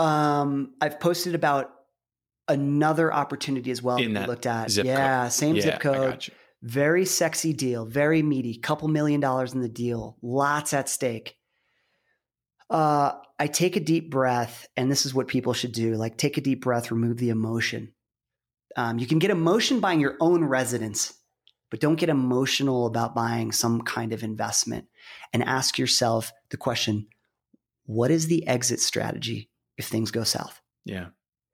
Um, 0.00 0.72
i've 0.80 0.98
posted 0.98 1.34
about 1.34 1.70
another 2.48 3.12
opportunity 3.12 3.70
as 3.70 3.80
well 3.82 3.96
In 3.98 4.14
that 4.14 4.22
we 4.22 4.26
looked 4.28 4.46
at. 4.46 4.74
yeah 4.74 5.28
same 5.28 5.54
yeah, 5.56 5.62
zip 5.62 5.80
code. 5.80 6.26
very 6.62 7.04
sexy 7.04 7.52
deal, 7.52 7.86
very 7.86 8.22
meaty, 8.22 8.58
couple 8.58 8.88
million 8.88 9.20
dollars 9.20 9.54
in 9.54 9.60
the 9.62 9.68
deal, 9.68 10.16
lots 10.22 10.72
at 10.74 10.88
stake. 10.88 11.36
Uh, 12.68 13.12
I 13.38 13.46
take 13.46 13.76
a 13.76 13.80
deep 13.80 14.10
breath, 14.10 14.68
and 14.76 14.90
this 14.90 15.06
is 15.06 15.14
what 15.14 15.26
people 15.28 15.52
should 15.54 15.72
do 15.72 15.94
like 15.94 16.16
take 16.16 16.36
a 16.38 16.40
deep 16.40 16.62
breath, 16.62 16.90
remove 16.90 17.18
the 17.18 17.30
emotion. 17.30 17.92
Um, 18.76 18.98
you 18.98 19.06
can 19.06 19.18
get 19.18 19.30
emotion 19.30 19.80
buying 19.80 20.00
your 20.00 20.16
own 20.20 20.44
residence, 20.44 21.14
but 21.70 21.80
don't 21.80 21.98
get 21.98 22.08
emotional 22.08 22.86
about 22.86 23.14
buying 23.14 23.50
some 23.52 23.80
kind 23.82 24.12
of 24.12 24.22
investment 24.22 24.86
and 25.32 25.42
ask 25.42 25.78
yourself 25.78 26.32
the 26.50 26.56
question 26.56 27.08
what 27.86 28.10
is 28.12 28.28
the 28.28 28.46
exit 28.46 28.78
strategy 28.80 29.49
if 29.80 29.88
things 29.88 30.10
go 30.12 30.22
south? 30.22 30.60
Yeah. 30.84 31.06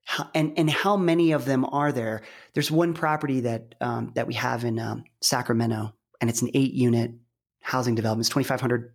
how, 0.05 0.29
and 0.35 0.53
and 0.57 0.71
how 0.71 0.97
many 0.97 1.33
of 1.33 1.47
them 1.47 1.65
are 1.65 1.93
there? 1.93 2.23
There's 2.55 2.71
one 2.71 2.93
property 2.93 3.41
that 3.41 3.75
um, 3.81 4.13
that 4.15 4.27
we 4.27 4.35
have 4.35 4.65
in 4.65 4.79
um, 4.79 5.05
Sacramento, 5.23 5.95
and 6.21 6.29
it's 6.29 6.43
an 6.43 6.51
eight 6.55 6.73
unit 6.75 7.13
housing 7.63 7.95
development. 7.95 8.27
It's 8.27 8.35
2,500 8.35 8.95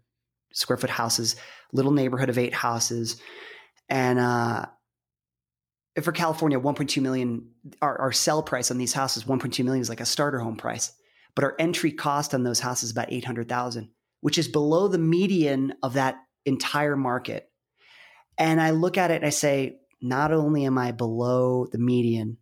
square 0.54 0.78
foot 0.78 0.90
houses, 0.90 1.36
little 1.74 1.92
neighborhood 1.92 2.30
of 2.30 2.38
eight 2.38 2.54
houses, 2.54 3.20
and 3.90 4.20
uh, 4.20 4.66
for 6.02 6.12
California, 6.12 6.60
1.2 6.60 7.02
million. 7.02 7.50
Our, 7.82 8.00
our 8.00 8.12
sell 8.12 8.42
price 8.42 8.72
on 8.72 8.78
these 8.78 8.94
houses, 8.94 9.26
1.2 9.26 9.64
million, 9.66 9.82
is 9.82 9.90
like 9.90 10.00
a 10.00 10.06
starter 10.06 10.40
home 10.40 10.56
price, 10.56 10.94
but 11.36 11.44
our 11.44 11.56
entry 11.60 11.92
cost 11.92 12.34
on 12.34 12.44
those 12.44 12.60
houses 12.60 12.84
is 12.84 12.92
about 12.92 13.12
800,000, 13.12 13.90
which 14.22 14.38
is 14.38 14.48
below 14.48 14.88
the 14.88 14.98
median 14.98 15.74
of 15.84 15.94
that 15.94 16.16
entire 16.46 16.96
market. 16.96 17.51
And 18.38 18.62
I 18.62 18.72
look 18.72 18.98
at 18.98 19.12
it 19.12 19.16
and 19.16 19.26
I 19.26 19.30
say, 19.30 19.78
not 20.02 20.32
only 20.32 20.66
am 20.66 20.78
I 20.78 20.92
below 20.92 21.68
the 21.72 21.78
median, 21.78 22.38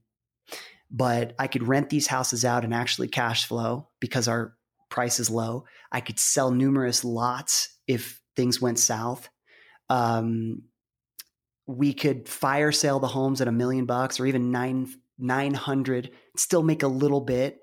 but 0.90 1.36
I 1.38 1.48
could 1.48 1.68
rent 1.68 1.90
these 1.90 2.08
houses 2.08 2.46
out 2.46 2.64
and 2.64 2.74
actually 2.74 3.10
cash 3.10 3.46
flow 3.46 3.90
because 4.00 4.28
our 4.28 4.56
price 4.90 5.20
is 5.20 5.30
low. 5.30 5.66
I 5.92 6.02
could 6.02 6.20
sell 6.20 6.52
numerous 6.52 7.04
lots 7.04 7.78
if 7.88 8.22
things 8.36 8.62
went 8.62 8.80
south. 8.80 9.30
Um, 9.90 10.64
we 11.68 11.94
could 11.94 12.28
fire 12.28 12.72
sale 12.72 13.00
the 13.00 13.08
homes 13.08 13.42
at 13.42 13.48
a 13.48 13.52
million 13.52 13.86
bucks 13.86 14.20
or 14.20 14.26
even 14.26 14.52
nine 14.52 14.88
nine 15.20 15.54
hundred, 15.54 16.12
still 16.38 16.64
make 16.64 16.82
a 16.82 16.88
little 16.88 17.22
bit, 17.22 17.60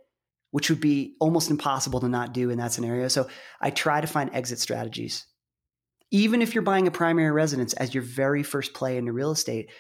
which 0.51 0.69
would 0.71 0.81
be 0.81 1.17
almost 1.21 1.51
impossible 1.51 2.01
to 2.01 2.09
not 2.09 2.35
do 2.35 2.51
in 2.51 2.59
that 2.59 2.73
scenario. 2.73 3.09
So 3.09 3.29
I 3.61 3.71
try 3.71 4.01
to 4.01 4.07
find 4.07 4.31
exit 4.33 4.59
strategies. 4.59 5.27
Even 6.11 6.41
if 6.41 6.55
you're 6.55 6.63
buying 6.63 6.87
a 6.87 6.93
primary 6.93 7.33
residence 7.33 7.73
as 7.75 7.95
your 7.95 8.03
very 8.03 8.43
first 8.43 8.75
play 8.75 8.97
into 8.97 9.13
real 9.13 9.33
estate, 9.33 9.71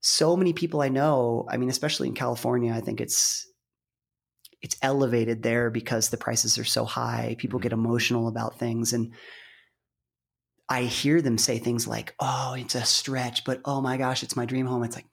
so 0.00 0.36
many 0.36 0.52
people 0.52 0.80
I 0.80 0.88
know, 0.88 1.46
I 1.50 1.56
mean, 1.56 1.68
especially 1.68 2.08
in 2.08 2.14
California, 2.14 2.72
I 2.72 2.80
think 2.80 3.00
it's 3.00 3.46
it's 4.62 4.76
elevated 4.82 5.42
there 5.42 5.70
because 5.70 6.08
the 6.08 6.16
prices 6.16 6.58
are 6.58 6.64
so 6.64 6.84
high. 6.84 7.36
People 7.38 7.58
Mhm. 7.58 7.62
get 7.64 7.72
emotional 7.72 8.26
about 8.26 8.58
things. 8.58 8.92
And 8.92 9.12
I 10.68 10.84
hear 10.84 11.22
them 11.22 11.38
say 11.38 11.58
things 11.58 11.86
like, 11.86 12.14
oh, 12.18 12.54
it's 12.58 12.74
a 12.74 12.84
stretch, 12.84 13.44
but 13.44 13.60
oh 13.64 13.80
my 13.80 13.96
gosh, 13.96 14.22
it's 14.22 14.34
my 14.34 14.46
dream 14.46 14.66
home. 14.66 14.82
It's 14.82 14.96
like, 14.96 15.06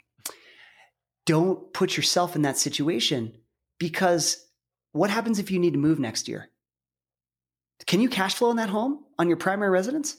don't 1.25 1.71
put 1.73 1.95
yourself 1.95 2.35
in 2.35 2.41
that 2.43 2.57
situation 2.57 3.37
because 3.77 4.47
what 4.91 5.09
happens 5.09 5.39
if 5.39 5.51
you 5.51 5.59
need 5.59 5.73
to 5.73 5.79
move 5.79 5.99
next 5.99 6.27
year? 6.27 6.49
Can 7.85 7.99
you 7.99 8.09
cash 8.09 8.35
flow 8.35 8.49
in 8.49 8.57
that 8.57 8.69
home 8.69 9.05
on 9.19 9.27
your 9.27 9.37
primary 9.37 9.69
residence? 9.71 10.17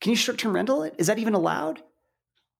Can 0.00 0.10
you 0.10 0.16
short 0.16 0.38
term 0.38 0.54
rental 0.54 0.82
it? 0.82 0.94
Is 0.98 1.08
that 1.08 1.18
even 1.18 1.34
allowed? 1.34 1.82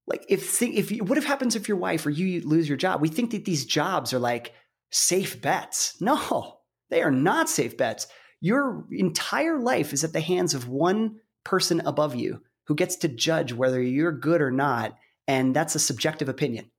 Like 0.06 0.24
if 0.28 0.62
if 0.62 0.90
you, 0.90 1.04
what 1.04 1.18
if 1.18 1.24
happens 1.24 1.54
if 1.54 1.68
your 1.68 1.76
wife 1.76 2.06
or 2.06 2.10
you 2.10 2.40
lose 2.46 2.68
your 2.68 2.78
job? 2.78 3.00
We 3.00 3.08
think 3.08 3.30
that 3.32 3.44
these 3.44 3.66
jobs 3.66 4.12
are 4.12 4.18
like 4.18 4.54
safe 4.90 5.40
bets. 5.40 6.00
No, 6.00 6.58
they 6.90 7.02
are 7.02 7.10
not 7.10 7.48
safe 7.48 7.76
bets. 7.76 8.06
Your 8.40 8.86
entire 8.90 9.58
life 9.58 9.92
is 9.92 10.04
at 10.04 10.12
the 10.12 10.20
hands 10.20 10.54
of 10.54 10.68
one 10.68 11.20
person 11.44 11.80
above 11.84 12.14
you 12.14 12.42
who 12.66 12.74
gets 12.74 12.96
to 12.96 13.08
judge 13.08 13.52
whether 13.52 13.82
you're 13.82 14.12
good 14.12 14.40
or 14.40 14.50
not, 14.50 14.96
and 15.26 15.54
that's 15.54 15.74
a 15.74 15.78
subjective 15.80 16.28
opinion. 16.28 16.70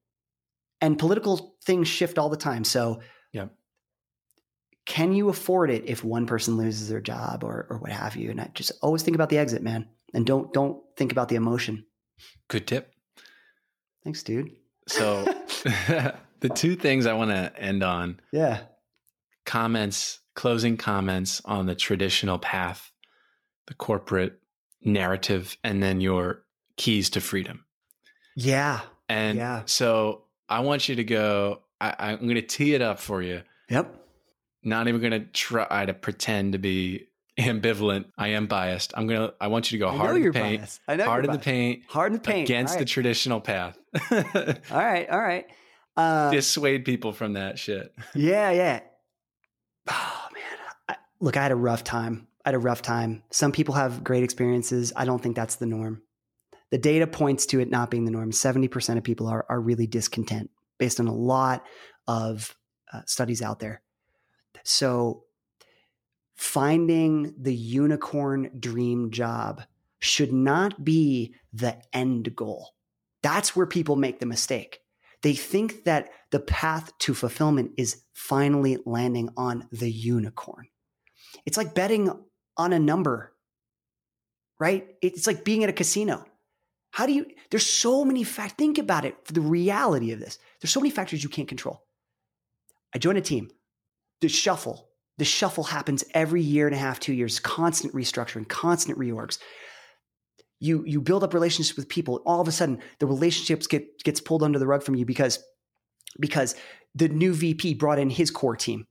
And 0.81 0.97
political 0.97 1.55
things 1.63 1.87
shift 1.87 2.17
all 2.17 2.29
the 2.29 2.37
time. 2.37 2.63
So, 2.63 3.01
Yeah. 3.33 3.49
can 4.85 5.13
you 5.13 5.29
afford 5.29 5.69
it 5.69 5.83
if 5.85 6.03
one 6.03 6.25
person 6.25 6.57
loses 6.57 6.89
their 6.89 7.01
job 7.01 7.43
or 7.43 7.67
or 7.69 7.77
what 7.77 7.91
have 7.91 8.15
you? 8.15 8.31
And 8.31 8.41
I 8.41 8.49
just 8.53 8.71
always 8.81 9.03
think 9.03 9.15
about 9.15 9.29
the 9.29 9.37
exit, 9.37 9.61
man, 9.61 9.87
and 10.13 10.25
don't 10.25 10.51
don't 10.53 10.81
think 10.97 11.11
about 11.11 11.29
the 11.29 11.35
emotion. 11.35 11.85
Good 12.47 12.67
tip. 12.67 12.93
Thanks, 14.03 14.23
dude. 14.23 14.51
So 14.87 15.23
the 16.39 16.49
two 16.53 16.75
things 16.75 17.05
I 17.05 17.13
want 17.13 17.31
to 17.31 17.53
end 17.57 17.83
on 17.83 18.19
yeah. 18.31 18.61
comments, 19.45 20.19
closing 20.35 20.77
comments 20.77 21.41
on 21.45 21.65
the 21.65 21.75
traditional 21.75 22.39
path, 22.39 22.91
the 23.67 23.73
corporate 23.73 24.39
narrative, 24.83 25.57
and 25.63 25.81
then 25.83 26.01
your 26.01 26.43
keys 26.77 27.09
to 27.11 27.21
freedom. 27.21 27.65
Yeah. 28.35 28.81
And 29.09 29.37
Yeah. 29.37 29.63
so 29.65 30.23
I 30.47 30.61
want 30.61 30.87
you 30.89 30.95
to 30.95 31.03
go, 31.03 31.61
I, 31.81 31.95
I'm 31.99 32.19
going 32.21 32.35
to 32.35 32.41
tee 32.41 32.73
it 32.73 32.81
up 32.81 32.99
for 32.99 33.21
you. 33.21 33.41
Yep. 33.69 33.95
Not 34.63 34.87
even 34.87 35.01
going 35.01 35.11
to 35.11 35.27
try 35.31 35.85
to 35.85 35.93
pretend 35.93 36.53
to 36.53 36.57
be 36.59 37.07
ambivalent. 37.39 38.05
I 38.17 38.29
am 38.29 38.47
biased. 38.47 38.93
I'm 38.95 39.07
going 39.07 39.19
to, 39.29 39.33
I 39.39 39.47
want 39.47 39.71
you 39.71 39.77
to 39.79 39.85
go 39.85 39.91
hard 39.91 40.17
in 40.17 40.23
the 40.23 40.31
paint, 40.31 40.61
biased. 40.61 40.81
I 40.87 40.95
know 40.97 41.05
hard 41.05 41.25
in 41.25 41.31
the 41.31 41.39
paint, 41.39 41.83
Hard 41.87 42.11
in 42.11 42.17
the 42.17 42.23
paint. 42.23 42.49
against 42.49 42.73
all 42.73 42.79
the 42.79 42.85
traditional 42.85 43.41
path. 43.41 43.77
all 44.11 44.17
right. 44.71 45.09
All 45.09 45.19
right. 45.19 45.45
Uh, 45.97 46.31
Dissuade 46.31 46.85
people 46.85 47.11
from 47.13 47.33
that 47.33 47.59
shit. 47.59 47.93
Yeah, 48.15 48.51
yeah. 48.51 48.79
Oh 49.87 50.27
man, 50.33 50.43
I, 50.87 50.95
look, 51.19 51.35
I 51.35 51.43
had 51.43 51.51
a 51.51 51.55
rough 51.55 51.83
time. 51.83 52.27
I 52.45 52.49
had 52.49 52.55
a 52.55 52.59
rough 52.59 52.81
time. 52.81 53.23
Some 53.31 53.51
people 53.51 53.73
have 53.75 54.03
great 54.03 54.23
experiences. 54.23 54.93
I 54.95 55.05
don't 55.05 55.21
think 55.21 55.35
that's 55.35 55.55
the 55.55 55.65
norm. 55.65 56.01
The 56.71 56.77
data 56.77 57.07
points 57.07 57.47
to 57.47 57.59
it 57.59 57.69
not 57.69 57.89
being 57.89 58.05
the 58.05 58.11
norm. 58.11 58.31
Seventy 58.31 58.67
percent 58.67 58.97
of 58.97 59.03
people 59.03 59.27
are 59.27 59.45
are 59.49 59.59
really 59.59 59.87
discontent, 59.87 60.51
based 60.77 60.99
on 60.99 61.07
a 61.07 61.13
lot 61.13 61.65
of 62.07 62.55
uh, 62.93 63.01
studies 63.07 63.41
out 63.41 63.59
there. 63.59 63.81
So, 64.63 65.23
finding 66.39 67.33
the 67.37 67.53
unicorn 67.53 68.49
dream 68.57 69.11
job 69.11 69.61
should 69.99 70.31
not 70.31 70.85
be 70.85 71.35
the 71.51 71.75
end 71.91 72.33
goal. 72.33 72.69
That's 73.21 73.57
where 73.57 73.65
people 73.65 73.97
make 73.97 74.19
the 74.19 74.25
mistake. 74.25 74.79
They 75.21 75.33
think 75.33 75.83
that 75.83 76.11
the 76.31 76.39
path 76.39 76.97
to 76.99 77.13
fulfillment 77.13 77.71
is 77.75 78.03
finally 78.13 78.77
landing 78.85 79.31
on 79.35 79.67
the 79.73 79.91
unicorn. 79.91 80.69
It's 81.45 81.57
like 81.57 81.75
betting 81.75 82.09
on 82.55 82.71
a 82.71 82.79
number, 82.79 83.33
right? 84.61 84.87
It's 85.01 85.27
like 85.27 85.43
being 85.43 85.65
at 85.65 85.69
a 85.69 85.73
casino. 85.73 86.23
How 86.91 87.05
do 87.05 87.11
you, 87.11 87.25
there's 87.51 87.65
so 87.65 88.05
many 88.05 88.23
factors. 88.23 88.55
Think 88.57 88.77
about 88.77 89.03
it 89.03 89.17
for 89.25 89.33
the 89.33 89.41
reality 89.41 90.13
of 90.13 90.21
this. 90.21 90.39
There's 90.61 90.71
so 90.71 90.79
many 90.79 90.89
factors 90.89 91.21
you 91.21 91.27
can't 91.27 91.49
control. 91.49 91.83
I 92.95 92.97
join 92.97 93.17
a 93.17 93.21
team, 93.21 93.49
the 94.21 94.29
shuffle. 94.29 94.88
The 95.19 95.25
shuffle 95.25 95.65
happens 95.65 96.05
every 96.13 96.41
year 96.41 96.65
and 96.65 96.73
a 96.73 96.79
half, 96.79 96.97
two 96.97 97.11
years, 97.11 97.41
constant 97.41 97.93
restructuring, 97.93 98.47
constant 98.47 98.97
reorgs. 98.97 99.37
You, 100.61 100.85
you 100.85 101.01
build 101.01 101.25
up 101.25 101.33
relationships 101.33 101.75
with 101.75 101.89
people. 101.89 102.21
All 102.25 102.39
of 102.39 102.47
a 102.47 102.53
sudden, 102.53 102.79
the 102.99 103.05
relationships 103.05 103.67
get 103.67 104.01
gets 104.05 104.21
pulled 104.21 104.43
under 104.43 104.57
the 104.57 104.65
rug 104.65 104.81
from 104.81 104.95
you 104.95 105.05
because 105.05 105.43
because 106.21 106.55
the 106.95 107.09
new 107.09 107.33
VP 107.33 107.73
brought 107.73 107.99
in 107.99 108.09
his 108.09 108.31
core 108.31 108.55
team 108.55 108.87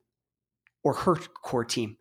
or 0.84 0.92
her 0.92 1.16
core 1.16 1.64
team. 1.64 1.96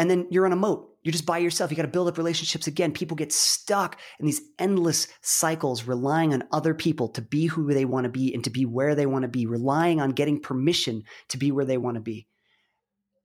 And 0.00 0.10
then 0.10 0.26
you're 0.32 0.46
on 0.46 0.52
a 0.52 0.56
moat. 0.56 0.90
You're 1.04 1.12
just 1.12 1.26
by 1.26 1.38
yourself. 1.38 1.70
You 1.70 1.76
got 1.76 1.82
to 1.82 1.88
build 1.88 2.08
up 2.08 2.18
relationships 2.18 2.66
again. 2.66 2.90
People 2.90 3.16
get 3.16 3.32
stuck 3.32 4.00
in 4.18 4.26
these 4.26 4.42
endless 4.58 5.06
cycles, 5.22 5.84
relying 5.84 6.34
on 6.34 6.42
other 6.50 6.74
people 6.74 7.06
to 7.10 7.22
be 7.22 7.46
who 7.46 7.72
they 7.72 7.84
want 7.84 8.02
to 8.02 8.10
be 8.10 8.34
and 8.34 8.42
to 8.42 8.50
be 8.50 8.66
where 8.66 8.96
they 8.96 9.06
want 9.06 9.22
to 9.22 9.28
be, 9.28 9.46
relying 9.46 10.00
on 10.00 10.10
getting 10.10 10.40
permission 10.40 11.04
to 11.28 11.38
be 11.38 11.52
where 11.52 11.64
they 11.64 11.78
want 11.78 11.94
to 11.94 12.00
be. 12.00 12.26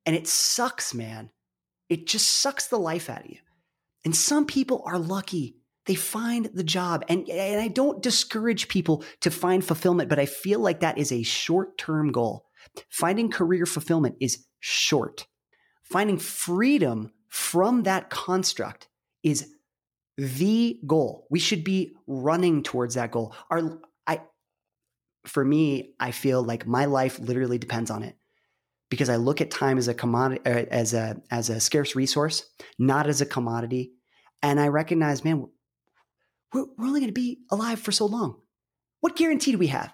And 0.10 0.16
it 0.16 0.26
sucks, 0.26 0.96
man. 0.96 1.30
It 1.88 2.08
just 2.08 2.28
sucks 2.28 2.66
the 2.66 2.80
life 2.80 3.12
out 3.12 3.26
of 3.26 3.30
you. 3.30 3.38
And 4.04 4.16
some 4.16 4.48
people 4.48 4.82
are 4.88 4.98
lucky. 4.98 5.58
They 5.86 5.94
find 5.94 6.50
the 6.52 6.64
job. 6.64 7.06
And, 7.08 7.30
and 7.30 7.62
I 7.62 7.68
don't 7.68 8.02
discourage 8.02 8.70
people 8.70 9.04
to 9.20 9.30
find 9.30 9.64
fulfillment, 9.64 10.10
but 10.10 10.18
I 10.18 10.26
feel 10.26 10.62
like 10.62 10.80
that 10.80 10.98
is 10.98 11.12
a 11.12 11.22
short 11.22 11.78
term 11.78 12.12
goal. 12.12 12.48
Finding 12.90 13.30
career 13.30 13.68
fulfillment 13.68 14.16
is 14.20 14.48
short. 14.60 15.28
Finding 15.84 16.18
freedom 16.18 17.12
from 17.28 17.84
that 17.84 18.10
construct 18.10 18.88
is 19.22 19.54
the 20.18 20.80
goal. 20.88 21.28
We 21.30 21.38
should 21.38 21.64
be 21.64 21.94
running 22.08 22.64
towards 22.64 22.96
that 22.96 23.12
goal. 23.12 23.36
Our 23.52 23.80
I 24.08 24.22
for 25.28 25.46
me, 25.46 25.94
I 26.00 26.10
feel 26.10 26.42
like 26.42 26.66
my 26.66 26.86
life 26.86 27.20
literally 27.20 27.60
depends 27.60 27.92
on 27.92 28.02
it 28.02 28.16
because 28.90 29.10
I 29.10 29.16
look 29.18 29.42
at 29.42 29.52
time 29.52 29.78
as 29.78 29.88
a 29.88 29.94
commodity 29.94 30.42
uh, 30.46 30.66
as 30.72 30.94
a 30.94 31.22
as 31.32 31.50
a 31.50 31.60
scarce 31.60 31.96
resource, 31.96 32.46
not 32.78 33.08
as 33.08 33.22
a 33.22 33.26
commodity. 33.26 33.94
And 34.42 34.60
I 34.60 34.70
recognize, 34.70 35.24
man, 35.24 35.48
we're, 36.54 36.66
we're 36.78 36.88
only 36.88 37.02
going 37.02 37.14
to 37.14 37.14
be 37.14 37.40
alive 37.52 37.80
for 37.80 37.92
so 37.92 38.06
long. 38.06 38.40
What 39.02 39.16
guarantee 39.16 39.52
do 39.52 39.58
we 39.58 39.68
have? 39.68 39.94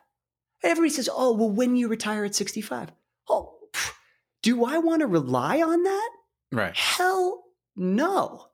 Everybody 0.63 0.89
says, 0.91 1.09
oh, 1.11 1.33
well, 1.33 1.49
when 1.49 1.75
you 1.75 1.87
retire 1.87 2.25
at 2.25 2.35
65. 2.35 2.91
Oh, 3.29 3.55
do 4.41 4.65
I 4.65 4.77
want 4.77 5.01
to 5.01 5.07
rely 5.07 5.61
on 5.61 5.83
that? 5.83 6.09
Right. 6.51 6.75
Hell 6.75 7.43
no. 7.75 8.47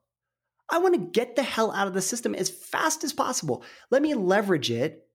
I 0.70 0.78
want 0.78 0.94
to 0.94 1.20
get 1.20 1.36
the 1.36 1.42
hell 1.42 1.70
out 1.72 1.86
of 1.86 1.94
the 1.94 2.00
system 2.00 2.34
as 2.34 2.48
fast 2.48 3.04
as 3.04 3.12
possible. 3.12 3.62
Let 3.90 4.00
me 4.00 4.14
leverage 4.14 4.70
it 4.70 5.06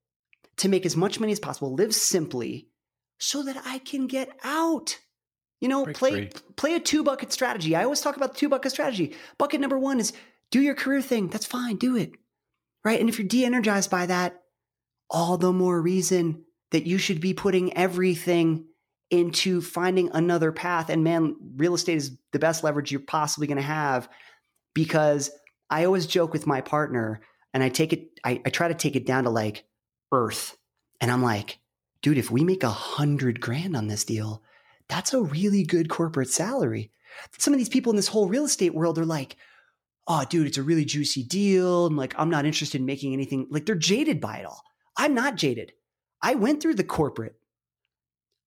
to 0.57 0.69
make 0.69 0.85
as 0.85 0.95
much 0.95 1.19
money 1.19 1.31
as 1.31 1.39
possible, 1.39 1.73
live 1.73 1.93
simply 1.93 2.69
so 3.19 3.43
that 3.43 3.61
I 3.65 3.79
can 3.79 4.07
get 4.07 4.29
out. 4.43 4.99
You 5.61 5.69
know, 5.69 5.85
Break 5.85 5.97
play 5.97 6.11
free. 6.11 6.29
play 6.55 6.75
a 6.75 6.79
two 6.79 7.03
bucket 7.03 7.31
strategy. 7.31 7.75
I 7.75 7.83
always 7.83 8.01
talk 8.01 8.15
about 8.15 8.33
the 8.33 8.39
two 8.39 8.49
bucket 8.49 8.71
strategy. 8.71 9.15
Bucket 9.37 9.59
number 9.59 9.77
1 9.79 9.99
is 9.99 10.13
do 10.51 10.61
your 10.61 10.75
career 10.75 11.01
thing. 11.01 11.27
That's 11.27 11.45
fine, 11.45 11.77
do 11.77 11.95
it. 11.95 12.11
Right? 12.83 12.99
And 12.99 13.09
if 13.09 13.17
you're 13.19 13.27
de-energized 13.27 13.89
by 13.89 14.05
that, 14.05 14.41
all 15.09 15.37
the 15.37 15.51
more 15.51 15.81
reason 15.81 16.43
that 16.71 16.85
you 16.85 16.97
should 16.97 17.19
be 17.21 17.33
putting 17.33 17.75
everything 17.75 18.65
into 19.09 19.61
finding 19.61 20.09
another 20.13 20.51
path. 20.51 20.89
And 20.89 21.03
man, 21.03 21.35
real 21.55 21.73
estate 21.75 21.97
is 21.97 22.17
the 22.33 22.39
best 22.39 22.63
leverage 22.63 22.91
you're 22.91 23.01
possibly 23.01 23.47
going 23.47 23.57
to 23.57 23.63
have 23.63 24.09
because 24.75 25.31
I 25.69 25.85
always 25.85 26.05
joke 26.07 26.33
with 26.33 26.45
my 26.45 26.61
partner 26.61 27.21
and 27.53 27.63
I 27.63 27.69
take 27.69 27.93
it, 27.93 28.19
I, 28.23 28.41
I 28.45 28.49
try 28.49 28.67
to 28.67 28.73
take 28.73 28.95
it 28.95 29.05
down 29.05 29.23
to 29.23 29.29
like 29.29 29.63
earth. 30.11 30.57
And 30.99 31.09
I'm 31.09 31.23
like, 31.23 31.59
dude, 32.01 32.17
if 32.17 32.29
we 32.29 32.43
make 32.43 32.63
a 32.63 32.69
hundred 32.69 33.39
grand 33.39 33.75
on 33.75 33.87
this 33.87 34.03
deal, 34.03 34.43
that's 34.89 35.13
a 35.13 35.21
really 35.21 35.63
good 35.63 35.89
corporate 35.89 36.29
salary. 36.29 36.91
Some 37.37 37.53
of 37.53 37.57
these 37.57 37.69
people 37.69 37.91
in 37.91 37.95
this 37.95 38.07
whole 38.07 38.27
real 38.27 38.45
estate 38.45 38.73
world 38.73 38.97
are 38.97 39.05
like, 39.05 39.37
oh, 40.07 40.23
dude, 40.29 40.47
it's 40.47 40.57
a 40.57 40.63
really 40.63 40.85
juicy 40.85 41.23
deal. 41.23 41.87
And 41.87 41.97
like, 41.97 42.13
I'm 42.17 42.29
not 42.29 42.45
interested 42.45 42.79
in 42.79 42.85
making 42.85 43.13
anything. 43.13 43.47
Like, 43.49 43.65
they're 43.65 43.75
jaded 43.75 44.21
by 44.21 44.37
it 44.37 44.45
all. 44.45 44.63
I'm 44.95 45.13
not 45.13 45.35
jaded. 45.35 45.73
I 46.21 46.35
went 46.35 46.61
through 46.61 46.75
the 46.75 46.83
corporate. 46.83 47.35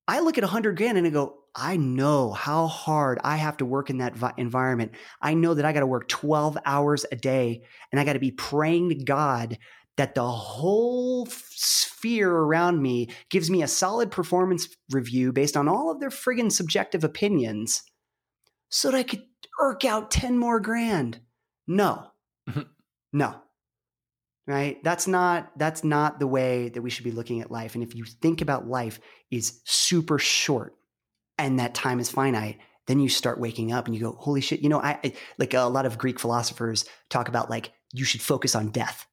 I 0.08 0.20
look 0.20 0.38
at 0.38 0.44
a 0.44 0.48
hundred 0.48 0.76
grand 0.76 0.98
and 0.98 1.06
I 1.06 1.10
go, 1.10 1.36
I 1.54 1.76
know 1.76 2.32
how 2.32 2.66
hard 2.66 3.18
I 3.22 3.36
have 3.36 3.56
to 3.58 3.64
work 3.64 3.90
in 3.90 3.98
that 3.98 4.16
vi- 4.16 4.34
environment. 4.36 4.92
I 5.20 5.34
know 5.34 5.54
that 5.54 5.64
I 5.64 5.72
got 5.72 5.80
to 5.80 5.86
work 5.86 6.08
12 6.08 6.58
hours 6.64 7.04
a 7.10 7.16
day 7.16 7.62
and 7.90 8.00
I 8.00 8.04
got 8.04 8.14
to 8.14 8.18
be 8.18 8.30
praying 8.30 8.90
to 8.90 8.94
God 8.96 9.58
that 10.00 10.14
the 10.14 10.26
whole 10.26 11.26
sphere 11.26 12.30
around 12.34 12.80
me 12.80 13.06
gives 13.28 13.50
me 13.50 13.62
a 13.62 13.68
solid 13.68 14.10
performance 14.10 14.66
review 14.90 15.30
based 15.30 15.58
on 15.58 15.68
all 15.68 15.90
of 15.90 16.00
their 16.00 16.08
friggin' 16.08 16.50
subjective 16.50 17.04
opinions 17.04 17.82
so 18.70 18.90
that 18.90 18.96
I 18.96 19.02
could 19.02 19.22
irk 19.60 19.84
out 19.84 20.10
10 20.10 20.38
more 20.38 20.58
grand. 20.58 21.20
No, 21.66 22.12
Mhm. 22.48 22.66
no. 23.12 23.42
Right? 24.46 24.82
That's 24.82 25.06
not 25.06 25.52
that's 25.58 25.84
not 25.84 26.18
the 26.18 26.26
way 26.26 26.70
that 26.70 26.80
we 26.80 26.88
should 26.88 27.04
be 27.04 27.12
looking 27.12 27.42
at 27.42 27.50
life. 27.50 27.74
And 27.74 27.84
if 27.84 27.94
you 27.94 28.06
think 28.06 28.40
about 28.40 28.66
life 28.66 29.00
is 29.30 29.60
super 29.66 30.18
short 30.18 30.76
and 31.36 31.58
that 31.58 31.74
time 31.74 32.00
is 32.00 32.10
finite, 32.10 32.58
then 32.86 33.00
you 33.00 33.10
start 33.10 33.38
waking 33.38 33.70
up 33.70 33.84
and 33.84 33.94
you 33.94 34.00
go, 34.00 34.12
"Holy 34.12 34.40
shit!" 34.40 34.60
You 34.60 34.70
know, 34.70 34.80
I, 34.80 34.98
I 35.04 35.12
like 35.36 35.52
a 35.52 35.60
lot 35.64 35.84
of 35.84 35.98
Greek 35.98 36.18
philosophers 36.18 36.86
talk 37.10 37.28
about 37.28 37.50
like 37.50 37.70
you 37.92 38.06
should 38.06 38.22
focus 38.22 38.54
on 38.56 38.70
death, 38.70 39.06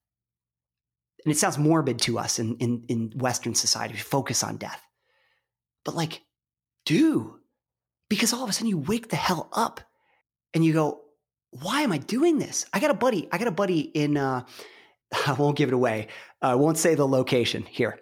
and 1.27 1.33
it 1.33 1.37
sounds 1.37 1.57
morbid 1.57 1.99
to 1.99 2.17
us 2.17 2.39
in 2.39 2.55
in, 2.55 2.85
in 2.87 3.11
Western 3.17 3.53
society. 3.53 3.93
We 3.93 3.99
focus 3.99 4.43
on 4.43 4.55
death, 4.55 4.81
but 5.83 5.93
like, 5.93 6.21
do 6.85 7.39
because 8.07 8.31
all 8.31 8.43
of 8.43 8.49
a 8.49 8.53
sudden 8.53 8.69
you 8.69 8.77
wake 8.77 9.09
the 9.09 9.17
hell 9.17 9.49
up 9.51 9.81
and 10.53 10.63
you 10.63 10.71
go, 10.71 11.01
"Why 11.51 11.81
am 11.81 11.91
I 11.91 11.97
doing 11.97 12.37
this?" 12.39 12.65
I 12.71 12.79
got 12.79 12.91
a 12.91 12.93
buddy. 12.93 13.27
I 13.29 13.39
got 13.39 13.49
a 13.49 13.51
buddy 13.51 13.81
in. 13.81 14.15
Uh, 14.15 14.45
I 15.27 15.33
won't 15.33 15.57
give 15.57 15.67
it 15.67 15.75
away. 15.75 16.07
I 16.41 16.55
won't 16.55 16.77
say 16.77 16.95
the 16.95 17.05
location 17.05 17.63
here, 17.63 17.99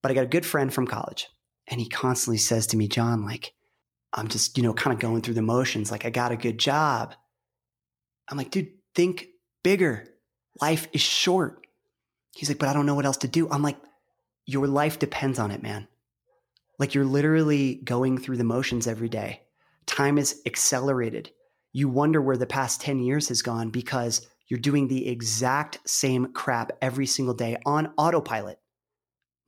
but 0.00 0.12
I 0.12 0.14
got 0.14 0.22
a 0.22 0.28
good 0.28 0.46
friend 0.46 0.72
from 0.72 0.86
college, 0.86 1.26
and 1.66 1.80
he 1.80 1.88
constantly 1.88 2.38
says 2.38 2.68
to 2.68 2.76
me, 2.76 2.86
"John, 2.86 3.24
like." 3.24 3.54
I'm 4.14 4.28
just, 4.28 4.56
you 4.56 4.62
know, 4.62 4.72
kind 4.72 4.94
of 4.94 5.00
going 5.00 5.20
through 5.20 5.34
the 5.34 5.42
motions. 5.42 5.90
Like, 5.90 6.06
I 6.06 6.10
got 6.10 6.32
a 6.32 6.36
good 6.36 6.56
job. 6.56 7.14
I'm 8.26 8.38
like, 8.38 8.50
dude, 8.50 8.70
think 8.94 9.26
bigger. 9.62 10.06
Life 10.62 10.88
is 10.94 11.02
short. 11.02 11.67
He's 12.38 12.48
like, 12.48 12.58
but 12.58 12.68
I 12.68 12.72
don't 12.72 12.86
know 12.86 12.94
what 12.94 13.04
else 13.04 13.16
to 13.18 13.28
do. 13.28 13.50
I'm 13.50 13.62
like, 13.64 13.76
your 14.46 14.68
life 14.68 15.00
depends 15.00 15.40
on 15.40 15.50
it, 15.50 15.60
man. 15.60 15.88
Like, 16.78 16.94
you're 16.94 17.04
literally 17.04 17.80
going 17.82 18.16
through 18.18 18.36
the 18.36 18.44
motions 18.44 18.86
every 18.86 19.08
day. 19.08 19.42
Time 19.86 20.18
is 20.18 20.40
accelerated. 20.46 21.32
You 21.72 21.88
wonder 21.88 22.22
where 22.22 22.36
the 22.36 22.46
past 22.46 22.80
10 22.80 23.00
years 23.00 23.26
has 23.28 23.42
gone 23.42 23.70
because 23.70 24.24
you're 24.46 24.60
doing 24.60 24.86
the 24.86 25.08
exact 25.08 25.80
same 25.84 26.32
crap 26.32 26.70
every 26.80 27.06
single 27.06 27.34
day 27.34 27.56
on 27.66 27.92
autopilot. 27.98 28.60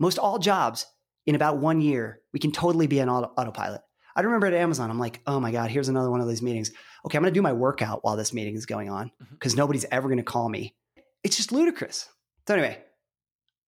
Most 0.01 0.19
all 0.19 0.41
jobs 0.41 0.87
in 1.27 1.37
about 1.37 1.59
one 1.59 1.81
year, 1.81 2.21
we 2.33 2.41
can 2.41 2.51
totally 2.51 2.89
be 2.89 3.01
on 3.01 3.09
auto- 3.09 3.33
autopilot. 3.37 3.83
I 4.17 4.23
remember 4.23 4.49
at 4.49 4.55
Amazon, 4.55 4.91
I'm 4.91 4.99
like, 4.99 5.21
oh 5.29 5.39
my 5.39 5.53
God, 5.53 5.71
here's 5.71 5.89
another 5.89 6.11
one 6.11 6.21
of 6.21 6.29
these 6.29 6.43
meetings. 6.43 6.73
Okay, 7.07 7.17
I'm 7.17 7.23
going 7.23 7.33
to 7.33 7.39
do 7.39 7.43
my 7.43 7.53
workout 7.53 8.03
while 8.03 8.17
this 8.17 8.33
meeting 8.33 8.57
is 8.57 8.67
going 8.67 8.91
on 8.91 9.13
Mhm. 9.23 9.31
because 9.31 9.55
nobody's 9.55 9.87
ever 9.93 10.09
going 10.09 10.19
to 10.19 10.25
call 10.25 10.49
me. 10.49 10.75
It's 11.23 11.37
just 11.37 11.53
ludicrous. 11.53 12.09
So, 12.51 12.55
anyway, 12.57 12.79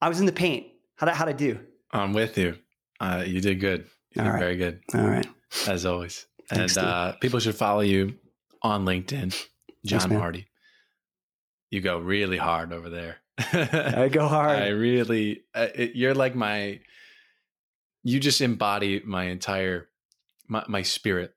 I 0.01 0.09
was 0.09 0.19
in 0.19 0.27
the 0.27 0.33
paint. 0.33 0.67
How'd 0.97 1.09
I, 1.09 1.15
how'd 1.15 1.29
I 1.29 1.35
do? 1.35 1.61
I'm 1.93 2.13
with 2.13 2.37
you. 2.37 2.59
Uh, 2.99 3.23
you 3.25 3.41
did 3.41 3.61
good. 3.61 3.87
You 4.11 4.23
All 4.23 4.25
did 4.25 4.33
right. 4.33 4.41
very 4.41 4.57
good, 4.57 4.81
All 4.93 5.07
right. 5.07 5.25
as 5.69 5.87
always. 5.87 6.27
And 6.51 6.59
Thanks, 6.59 6.75
dude. 6.75 6.83
uh, 6.83 7.13
people 7.21 7.39
should 7.39 7.55
follow 7.55 7.83
you 7.83 8.19
on 8.61 8.85
LinkedIn, 8.85 9.41
John 9.87 10.11
man. 10.11 10.19
Hardy. 10.19 10.49
You 11.71 11.81
go 11.81 11.99
really 11.99 12.39
hard 12.39 12.73
over 12.73 12.91
there. 12.91 13.19
I 13.39 14.09
go 14.11 14.27
hard. 14.27 14.61
I 14.61 14.71
really, 14.71 15.43
uh, 15.55 15.69
it, 15.77 15.95
you're 15.95 16.17
like 16.17 16.35
my, 16.35 16.81
you 18.03 18.19
just 18.19 18.41
embody 18.41 19.01
my 19.05 19.27
entire, 19.27 19.91
my, 20.49 20.65
my 20.67 20.83
spirit. 20.83 21.37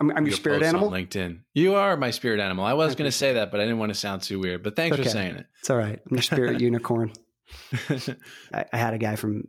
I'm, 0.00 0.10
I'm 0.10 0.24
your 0.24 0.30
Your 0.30 0.36
spirit 0.36 0.62
animal. 0.62 0.90
LinkedIn. 0.90 1.40
You 1.54 1.74
are 1.76 1.96
my 1.96 2.10
spirit 2.10 2.40
animal. 2.40 2.64
I 2.64 2.72
was 2.72 2.94
going 2.94 3.08
to 3.08 3.16
say 3.16 3.34
that, 3.34 3.50
but 3.50 3.60
I 3.60 3.64
didn't 3.64 3.78
want 3.78 3.90
to 3.90 3.98
sound 3.98 4.22
too 4.22 4.40
weird. 4.40 4.62
But 4.62 4.76
thanks 4.76 4.96
for 4.96 5.04
saying 5.04 5.36
it. 5.36 5.46
It's 5.60 5.70
all 5.70 5.76
right. 5.76 6.00
I'm 6.10 6.16
your 6.16 6.22
spirit 6.22 6.60
unicorn. 6.60 7.12
I, 8.52 8.64
I 8.72 8.76
had 8.76 8.94
a 8.94 8.98
guy 8.98 9.16
from 9.16 9.48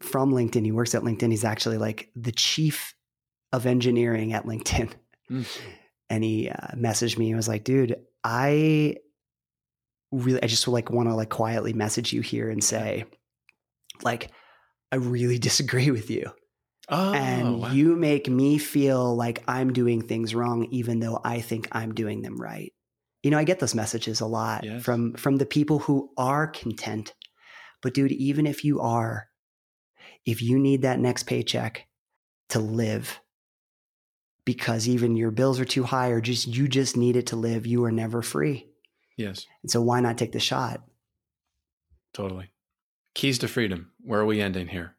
from 0.00 0.32
LinkedIn. 0.32 0.64
He 0.64 0.72
works 0.72 0.94
at 0.94 1.02
LinkedIn. 1.02 1.30
He's 1.30 1.44
actually 1.44 1.78
like 1.78 2.10
the 2.16 2.32
chief 2.32 2.94
of 3.52 3.66
engineering 3.66 4.32
at 4.32 4.44
LinkedIn. 4.44 4.90
Mm. 5.30 5.60
And 6.10 6.24
he 6.24 6.50
uh, 6.50 6.74
messaged 6.74 7.18
me 7.18 7.28
and 7.28 7.36
was 7.36 7.48
like, 7.48 7.64
"Dude, 7.64 7.96
I 8.22 8.96
really, 10.12 10.42
I 10.42 10.46
just 10.46 10.66
like 10.68 10.90
want 10.90 11.08
to 11.08 11.14
like 11.14 11.30
quietly 11.30 11.72
message 11.72 12.12
you 12.12 12.20
here 12.20 12.50
and 12.50 12.62
say, 12.62 13.04
like, 14.02 14.30
I 14.92 14.96
really 14.96 15.38
disagree 15.48 15.90
with 15.90 16.10
you, 16.10 16.30
oh, 16.88 17.12
and 17.12 17.58
wow. 17.58 17.72
you 17.72 17.96
make 17.96 18.28
me 18.28 18.58
feel 18.58 19.14
like 19.16 19.44
I'm 19.48 19.72
doing 19.72 20.02
things 20.02 20.34
wrong, 20.34 20.66
even 20.70 21.00
though 21.00 21.20
I 21.24 21.40
think 21.40 21.68
I'm 21.72 21.94
doing 21.94 22.22
them 22.22 22.40
right." 22.40 22.72
You 23.22 23.30
know, 23.30 23.38
I 23.38 23.44
get 23.44 23.60
those 23.60 23.74
messages 23.74 24.20
a 24.20 24.26
lot 24.26 24.66
Yes. 24.66 24.82
from 24.82 25.14
from 25.14 25.36
the 25.36 25.46
people 25.46 25.80
who 25.80 26.12
are 26.18 26.46
content. 26.48 27.14
But 27.82 27.94
dude, 27.94 28.12
even 28.12 28.46
if 28.46 28.64
you 28.64 28.80
are, 28.80 29.28
if 30.26 30.42
you 30.42 30.58
need 30.58 30.82
that 30.82 30.98
next 31.00 31.24
paycheck 31.24 31.88
to 32.50 32.60
live 32.60 33.20
because 34.44 34.88
even 34.88 35.16
your 35.16 35.30
bills 35.30 35.58
are 35.60 35.64
too 35.64 35.82
high 35.82 36.08
or 36.08 36.20
just 36.20 36.46
you 36.46 36.68
just 36.68 36.96
need 36.96 37.16
it 37.16 37.26
to 37.28 37.36
live, 37.36 37.66
you 37.66 37.84
are 37.84 37.92
never 37.92 38.22
free. 38.22 38.68
yes, 39.16 39.48
And 39.62 39.70
so 39.70 39.82
why 39.82 40.00
not 40.00 40.18
take 40.18 40.32
the 40.32 40.40
shot? 40.40 40.84
totally. 42.12 42.52
Keys 43.14 43.38
to 43.40 43.48
freedom. 43.48 43.92
Where 44.00 44.20
are 44.20 44.26
we 44.26 44.40
ending 44.42 44.68
here? 44.68 44.95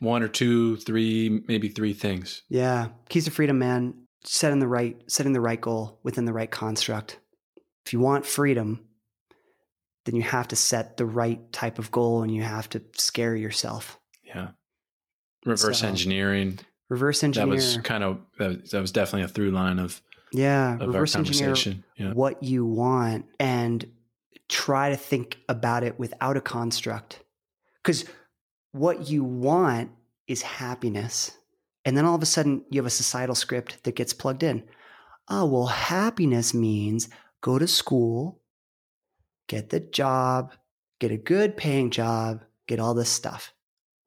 One 0.00 0.22
or 0.22 0.28
two, 0.28 0.76
three, 0.76 1.42
maybe 1.48 1.68
three 1.68 1.92
things. 1.92 2.42
Yeah. 2.48 2.88
Keys 3.08 3.24
to 3.24 3.30
freedom, 3.30 3.58
man. 3.58 3.94
Setting 4.24 4.58
the 4.58 4.68
right 4.68 5.00
setting 5.08 5.32
the 5.32 5.40
right 5.40 5.60
goal 5.60 6.00
within 6.02 6.24
the 6.24 6.32
right 6.32 6.50
construct. 6.50 7.18
If 7.86 7.92
you 7.92 8.00
want 8.00 8.26
freedom, 8.26 8.84
then 10.04 10.14
you 10.16 10.22
have 10.22 10.48
to 10.48 10.56
set 10.56 10.96
the 10.96 11.06
right 11.06 11.52
type 11.52 11.78
of 11.78 11.90
goal 11.90 12.22
and 12.22 12.34
you 12.34 12.42
have 12.42 12.68
to 12.70 12.82
scare 12.94 13.34
yourself. 13.36 13.98
Yeah. 14.22 14.48
Reverse 15.44 15.80
So- 15.80 15.88
engineering. 15.88 16.58
Reverse 16.88 17.22
engineering. 17.22 17.50
That 17.50 17.56
was 17.56 17.78
kind 17.78 18.02
of 18.02 18.20
that 18.38 18.62
was, 18.62 18.70
that 18.70 18.80
was 18.80 18.92
definitely 18.92 19.24
a 19.24 19.28
through 19.28 19.50
line 19.50 19.78
of, 19.78 20.00
yeah. 20.32 20.74
of 20.74 20.80
reverse 20.88 21.14
engineer 21.14 21.48
conversation. 21.48 21.84
Yeah. 21.96 22.12
what 22.12 22.42
you 22.42 22.64
want 22.64 23.26
and 23.38 23.84
try 24.48 24.88
to 24.90 24.96
think 24.96 25.38
about 25.48 25.84
it 25.84 25.98
without 25.98 26.36
a 26.38 26.40
construct. 26.40 27.22
Because 27.82 28.06
what 28.72 29.08
you 29.08 29.24
want 29.24 29.90
is 30.26 30.42
happiness. 30.42 31.32
And 31.84 31.96
then 31.96 32.04
all 32.04 32.14
of 32.14 32.22
a 32.22 32.26
sudden, 32.26 32.64
you 32.70 32.80
have 32.80 32.86
a 32.86 32.90
societal 32.90 33.34
script 33.34 33.82
that 33.84 33.96
gets 33.96 34.12
plugged 34.12 34.42
in. 34.42 34.64
Oh, 35.28 35.46
well, 35.46 35.66
happiness 35.66 36.54
means 36.54 37.08
go 37.40 37.58
to 37.58 37.66
school, 37.66 38.40
get 39.46 39.70
the 39.70 39.80
job, 39.80 40.54
get 41.00 41.10
a 41.10 41.16
good 41.16 41.56
paying 41.56 41.90
job, 41.90 42.44
get 42.66 42.80
all 42.80 42.94
this 42.94 43.10
stuff. 43.10 43.52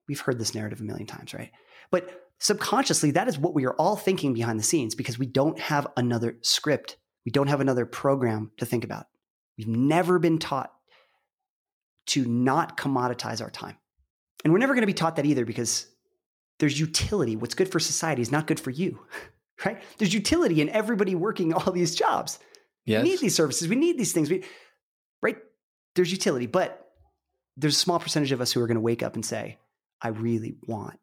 We've 0.08 0.20
heard 0.20 0.40
this 0.40 0.56
narrative 0.56 0.82
a 0.82 0.84
million 0.84 1.08
times, 1.08 1.34
right? 1.34 1.52
But 1.90 2.30
subconsciously, 2.40 3.12
that 3.12 3.28
is 3.28 3.38
what 3.38 3.54
we 3.54 3.66
are 3.66 3.76
all 3.76 3.96
thinking 3.96 4.34
behind 4.34 4.60
the 4.60 4.64
scenes 4.64 4.96
because 4.96 5.18
we 5.18 5.26
don't 5.26 5.60
have 5.60 5.88
another 5.96 6.38
script. 6.42 6.98
We 7.26 7.32
don't 7.32 7.48
have 7.48 7.62
another 7.62 7.86
program 7.86 8.52
to 8.58 8.66
think 8.66 8.84
about. 8.84 9.06
We've 9.58 9.68
never 9.68 10.20
been 10.20 10.40
taught 10.40 10.72
to 12.08 12.26
not 12.26 12.78
commoditize 12.78 13.42
our 13.42 13.52
time. 13.52 13.78
And 14.44 14.52
we're 14.52 14.60
never 14.60 14.74
going 14.74 14.82
to 14.82 14.88
be 14.88 14.94
taught 14.94 15.18
that 15.18 15.26
either 15.26 15.46
because 15.46 15.88
there's 16.60 16.80
utility. 16.80 17.36
What's 17.36 17.56
good 17.56 17.72
for 17.72 17.80
society 17.80 18.22
is 18.22 18.32
not 18.32 18.48
good 18.48 18.60
for 18.60 18.72
you, 18.72 19.00
right? 19.66 19.82
There's 19.98 20.14
utility 20.14 20.62
in 20.62 20.70
everybody 20.70 21.16
working 21.16 21.54
all 21.54 21.72
these 21.72 21.96
jobs. 21.96 22.40
Yes. 22.86 23.04
We 23.04 23.10
need 23.10 23.20
these 23.20 23.36
services. 23.36 23.68
We 23.68 23.76
need 23.76 23.98
these 23.98 24.14
things. 24.14 24.30
We, 24.30 24.44
right? 25.22 25.38
There's 25.96 26.12
utility, 26.12 26.48
but 26.48 26.78
there's 27.58 27.76
a 27.76 27.80
small 27.80 28.00
percentage 28.00 28.32
of 28.32 28.42
us 28.42 28.52
who 28.52 28.62
are 28.62 28.68
going 28.68 28.76
to 28.76 28.82
wake 28.82 29.04
up 29.04 29.16
and 29.16 29.26
say, 29.26 29.60
I 30.02 30.10
really 30.10 30.56
want 30.68 31.00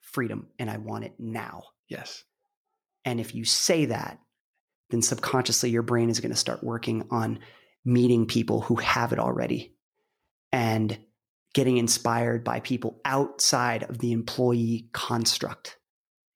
freedom 0.00 0.48
and 0.58 0.70
I 0.70 0.76
want 0.76 1.04
it 1.04 1.14
now. 1.18 1.64
Yes. 1.88 2.24
And 3.04 3.20
if 3.20 3.34
you 3.34 3.44
say 3.44 3.86
that, 3.86 4.18
then 4.90 5.00
subconsciously 5.00 5.70
your 5.70 5.82
brain 5.82 6.10
is 6.10 6.20
going 6.20 6.32
to 6.32 6.36
start 6.36 6.62
working 6.62 7.06
on 7.10 7.38
meeting 7.84 8.26
people 8.26 8.60
who 8.60 8.76
have 8.76 9.12
it 9.12 9.18
already 9.18 9.74
and 10.52 10.98
getting 11.56 11.78
inspired 11.78 12.44
by 12.44 12.60
people 12.60 13.00
outside 13.06 13.82
of 13.84 13.96
the 13.96 14.12
employee 14.12 14.90
construct. 14.92 15.78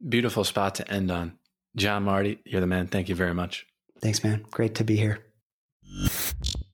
Beautiful 0.08 0.44
spot 0.44 0.76
to 0.76 0.90
end 0.90 1.10
on. 1.10 1.36
John 1.76 2.04
Marty, 2.04 2.40
you're 2.46 2.62
the 2.62 2.66
man. 2.66 2.86
Thank 2.86 3.10
you 3.10 3.14
very 3.14 3.34
much. 3.34 3.66
Thanks, 4.00 4.24
man. 4.24 4.46
Great 4.50 4.74
to 4.76 4.84
be 4.84 4.96
here. 4.96 5.22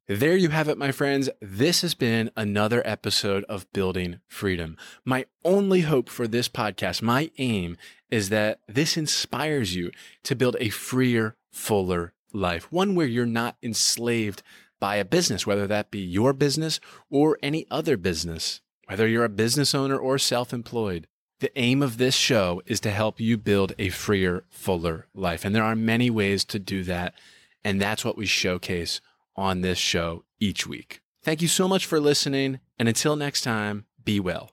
There 0.07 0.37
you 0.37 0.51
have 0.51 0.69
it, 0.69 0.79
my 0.79 0.93
friends. 0.93 1.29
This 1.43 1.83
has 1.83 1.95
been 1.95 2.31
another 2.37 2.87
episode 2.87 3.43
of 3.49 3.67
Building 3.73 4.21
Freedom. 4.29 4.77
My 5.05 5.27
only 5.45 5.81
hope 5.81 6.09
for 6.09 6.29
this 6.29 6.49
podcast, 6.49 7.03
my 7.03 7.33
aim 7.39 7.77
is 8.13 8.29
that 8.29 8.61
this 8.69 8.97
inspires 8.97 9.75
you 9.75 9.91
to 10.23 10.37
build 10.37 10.57
a 10.61 10.69
freer, 10.69 11.37
fuller 11.51 12.13
life, 12.33 12.71
one 12.71 12.95
where 12.95 13.09
you're 13.09 13.27
not 13.27 13.57
enslaved 13.61 14.45
by 14.81 14.97
a 14.97 15.05
business, 15.05 15.47
whether 15.47 15.67
that 15.67 15.91
be 15.91 16.01
your 16.01 16.33
business 16.33 16.81
or 17.11 17.39
any 17.43 17.67
other 17.71 17.97
business, 17.97 18.61
whether 18.87 19.07
you're 19.07 19.25
a 19.25 19.29
business 19.29 19.75
owner 19.75 19.97
or 19.97 20.19
self 20.19 20.53
employed. 20.53 21.07
The 21.41 21.57
aim 21.59 21.83
of 21.83 21.99
this 21.99 22.15
show 22.15 22.63
is 22.65 22.81
to 22.81 22.91
help 22.91 23.21
you 23.21 23.37
build 23.37 23.75
a 23.79 23.91
freer, 23.91 24.45
fuller 24.49 25.07
life. 25.15 25.45
And 25.45 25.55
there 25.55 25.65
are 25.65 25.77
many 25.77 26.09
ways 26.09 26.47
to 26.47 26.59
do 26.59 26.83
that. 26.85 27.13
And 27.63 27.81
that's 27.81 28.05
what 28.07 28.17
we 28.17 28.25
showcase 28.25 29.03
on 29.35 29.61
this 29.61 29.77
show 29.77 30.25
each 30.41 30.67
week. 30.67 31.01
Thank 31.23 31.43
you 31.43 31.49
so 31.49 31.69
much 31.69 31.85
for 31.85 32.01
listening. 32.01 32.61
And 32.79 32.89
until 32.89 33.17
next 33.17 33.43
time, 33.43 33.85
be 34.03 34.19
well. 34.19 34.45